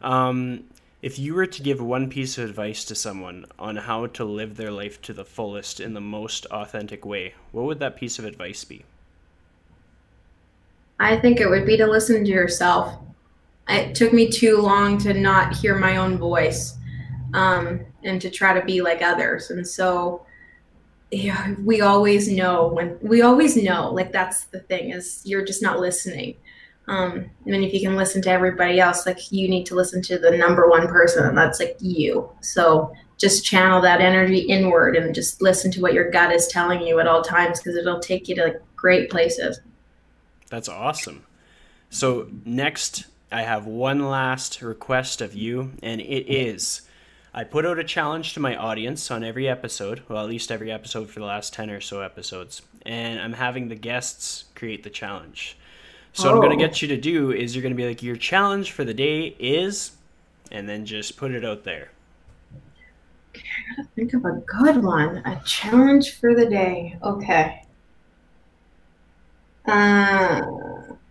Um, 0.00 0.64
if 1.00 1.18
you 1.18 1.34
were 1.34 1.46
to 1.46 1.62
give 1.62 1.80
one 1.80 2.10
piece 2.10 2.38
of 2.38 2.48
advice 2.48 2.84
to 2.84 2.94
someone 2.94 3.44
on 3.58 3.76
how 3.76 4.06
to 4.06 4.24
live 4.24 4.56
their 4.56 4.70
life 4.70 5.00
to 5.02 5.12
the 5.12 5.24
fullest 5.24 5.78
in 5.78 5.94
the 5.94 6.00
most 6.00 6.46
authentic 6.46 7.04
way, 7.04 7.34
what 7.52 7.64
would 7.64 7.78
that 7.78 7.96
piece 7.96 8.18
of 8.18 8.24
advice 8.24 8.64
be? 8.64 8.84
I 10.98 11.16
think 11.16 11.40
it 11.40 11.48
would 11.48 11.66
be 11.66 11.76
to 11.76 11.86
listen 11.86 12.24
to 12.24 12.30
yourself. 12.30 12.98
It 13.68 13.94
took 13.94 14.12
me 14.12 14.28
too 14.28 14.58
long 14.58 14.98
to 14.98 15.14
not 15.14 15.56
hear 15.56 15.78
my 15.78 15.98
own 15.98 16.18
voice 16.18 16.76
um, 17.32 17.80
and 18.02 18.20
to 18.20 18.30
try 18.30 18.58
to 18.58 18.64
be 18.64 18.82
like 18.82 19.00
others. 19.02 19.50
And 19.50 19.66
so 19.66 20.26
yeah, 21.10 21.54
we 21.64 21.80
always 21.80 22.28
know 22.28 22.68
when 22.68 22.98
we 23.00 23.22
always 23.22 23.56
know, 23.56 23.92
like 23.92 24.12
that's 24.12 24.44
the 24.46 24.60
thing 24.60 24.90
is 24.90 25.22
you're 25.24 25.44
just 25.44 25.62
not 25.62 25.80
listening. 25.80 26.36
Um, 26.88 27.30
and 27.44 27.54
then 27.54 27.62
if 27.62 27.74
you 27.74 27.80
can 27.80 27.96
listen 27.96 28.22
to 28.22 28.30
everybody 28.30 28.80
else, 28.80 29.06
like 29.06 29.30
you 29.30 29.48
need 29.48 29.66
to 29.66 29.74
listen 29.74 30.00
to 30.02 30.18
the 30.18 30.30
number 30.30 30.68
one 30.68 30.88
person, 30.88 31.26
and 31.26 31.36
that's 31.36 31.60
like 31.60 31.76
you. 31.80 32.30
So 32.40 32.92
just 33.18 33.44
channel 33.44 33.80
that 33.82 34.00
energy 34.00 34.38
inward 34.38 34.96
and 34.96 35.14
just 35.14 35.42
listen 35.42 35.70
to 35.72 35.82
what 35.82 35.92
your 35.92 36.10
gut 36.10 36.32
is 36.32 36.46
telling 36.46 36.80
you 36.80 37.00
at 37.00 37.06
all 37.06 37.22
times 37.22 37.58
because 37.58 37.76
it'll 37.76 38.00
take 38.00 38.28
you 38.28 38.34
to 38.36 38.44
like, 38.44 38.62
great 38.76 39.10
places. 39.10 39.60
That's 40.48 40.68
awesome. 40.68 41.24
So 41.90 42.28
next, 42.44 43.06
I 43.30 43.42
have 43.42 43.66
one 43.66 44.08
last 44.08 44.62
request 44.62 45.20
of 45.20 45.34
you, 45.34 45.72
and 45.82 46.00
it 46.00 46.32
is. 46.32 46.82
I 47.34 47.44
put 47.44 47.66
out 47.66 47.78
a 47.78 47.84
challenge 47.84 48.32
to 48.34 48.40
my 48.40 48.56
audience 48.56 49.10
on 49.10 49.22
every 49.22 49.48
episode, 49.48 50.02
well, 50.08 50.22
at 50.22 50.30
least 50.30 50.50
every 50.50 50.72
episode 50.72 51.10
for 51.10 51.20
the 51.20 51.26
last 51.26 51.52
10 51.52 51.70
or 51.70 51.80
so 51.80 52.00
episodes, 52.00 52.62
and 52.86 53.20
I'm 53.20 53.34
having 53.34 53.68
the 53.68 53.74
guests 53.74 54.44
create 54.54 54.82
the 54.82 54.90
challenge. 54.90 55.58
So 56.18 56.24
oh. 56.24 56.32
what 56.32 56.34
I'm 56.34 56.48
going 56.48 56.58
to 56.58 56.66
get 56.66 56.82
you 56.82 56.88
to 56.88 56.96
do 56.96 57.30
is 57.30 57.54
you're 57.54 57.62
going 57.62 57.72
to 57.72 57.76
be 57.76 57.86
like, 57.86 58.02
your 58.02 58.16
challenge 58.16 58.72
for 58.72 58.82
the 58.82 58.92
day 58.92 59.36
is, 59.38 59.92
and 60.50 60.68
then 60.68 60.84
just 60.84 61.16
put 61.16 61.30
it 61.30 61.44
out 61.44 61.62
there. 61.62 61.92
Okay, 63.36 63.44
I 63.46 63.76
got 63.76 63.82
to 63.84 63.88
think 63.94 64.14
of 64.14 64.24
a 64.24 64.42
good 64.44 64.82
one. 64.82 65.18
A 65.18 65.40
challenge 65.46 66.18
for 66.18 66.34
the 66.34 66.46
day. 66.46 66.98
Okay. 67.04 67.62
Uh, 69.68 70.40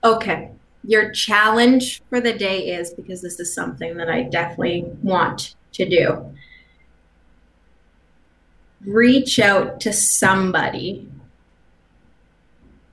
okay. 0.04 0.52
Your 0.84 1.10
challenge 1.14 2.02
for 2.10 2.20
the 2.20 2.34
day 2.34 2.72
is 2.72 2.94
because 2.94 3.22
this 3.22 3.40
is 3.40 3.56
something 3.56 3.96
that 3.96 4.10
I 4.10 4.24
definitely 4.24 4.88
want 5.02 5.56
to 5.72 5.88
do. 5.88 6.36
Reach 8.82 9.40
out 9.40 9.80
to 9.80 9.94
somebody 9.94 11.08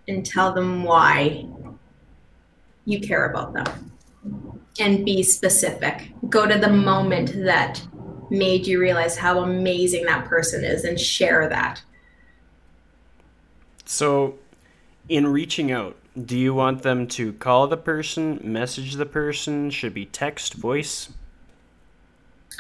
and 0.07 0.25
tell 0.25 0.53
them 0.53 0.85
why 0.85 1.49
you 2.85 3.01
care 3.01 3.31
about 3.31 3.53
them 3.53 3.93
and 4.79 5.05
be 5.05 5.23
specific. 5.23 6.11
Go 6.29 6.47
to 6.47 6.59
the 6.59 6.69
moment 6.69 7.33
that 7.45 7.83
made 8.31 8.67
you 8.67 8.81
realize 8.81 9.17
how 9.17 9.41
amazing 9.41 10.05
that 10.07 10.25
person 10.27 10.65
is 10.65 10.85
and 10.85 10.99
share 10.99 11.49
that. 11.49 11.83
So, 13.85 14.39
in 15.09 15.27
reaching 15.27 15.71
out, 15.71 15.97
do 16.25 16.39
you 16.39 16.55
want 16.55 16.83
them 16.83 17.07
to 17.09 17.33
call 17.35 17.67
the 17.67 17.77
person, 17.77 18.41
message 18.43 18.95
the 18.95 19.07
person, 19.07 19.71
should 19.71 19.95
be 19.95 20.07
text, 20.07 20.55
voice? 20.55 21.11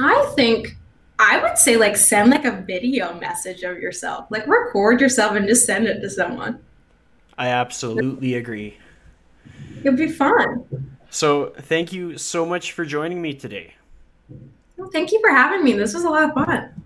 I 0.00 0.32
think 0.34 0.76
I 1.18 1.40
would 1.40 1.56
say 1.56 1.76
like 1.76 1.96
send 1.96 2.30
like 2.30 2.44
a 2.44 2.62
video 2.62 3.18
message 3.18 3.62
of 3.62 3.78
yourself. 3.78 4.26
Like 4.30 4.46
record 4.46 5.00
yourself 5.00 5.36
and 5.36 5.46
just 5.46 5.66
send 5.66 5.86
it 5.86 6.00
to 6.00 6.10
someone. 6.10 6.60
I 7.38 7.48
absolutely 7.48 8.34
agree. 8.34 8.76
It'd 9.80 9.96
be 9.96 10.08
fun. 10.08 10.96
So, 11.10 11.52
thank 11.56 11.92
you 11.92 12.18
so 12.18 12.44
much 12.44 12.72
for 12.72 12.84
joining 12.84 13.22
me 13.22 13.34
today. 13.34 13.74
Well, 14.76 14.90
thank 14.90 15.12
you 15.12 15.20
for 15.20 15.30
having 15.30 15.62
me. 15.62 15.72
This 15.74 15.94
was 15.94 16.04
a 16.04 16.10
lot 16.10 16.24
of 16.24 16.34
fun. 16.34 16.83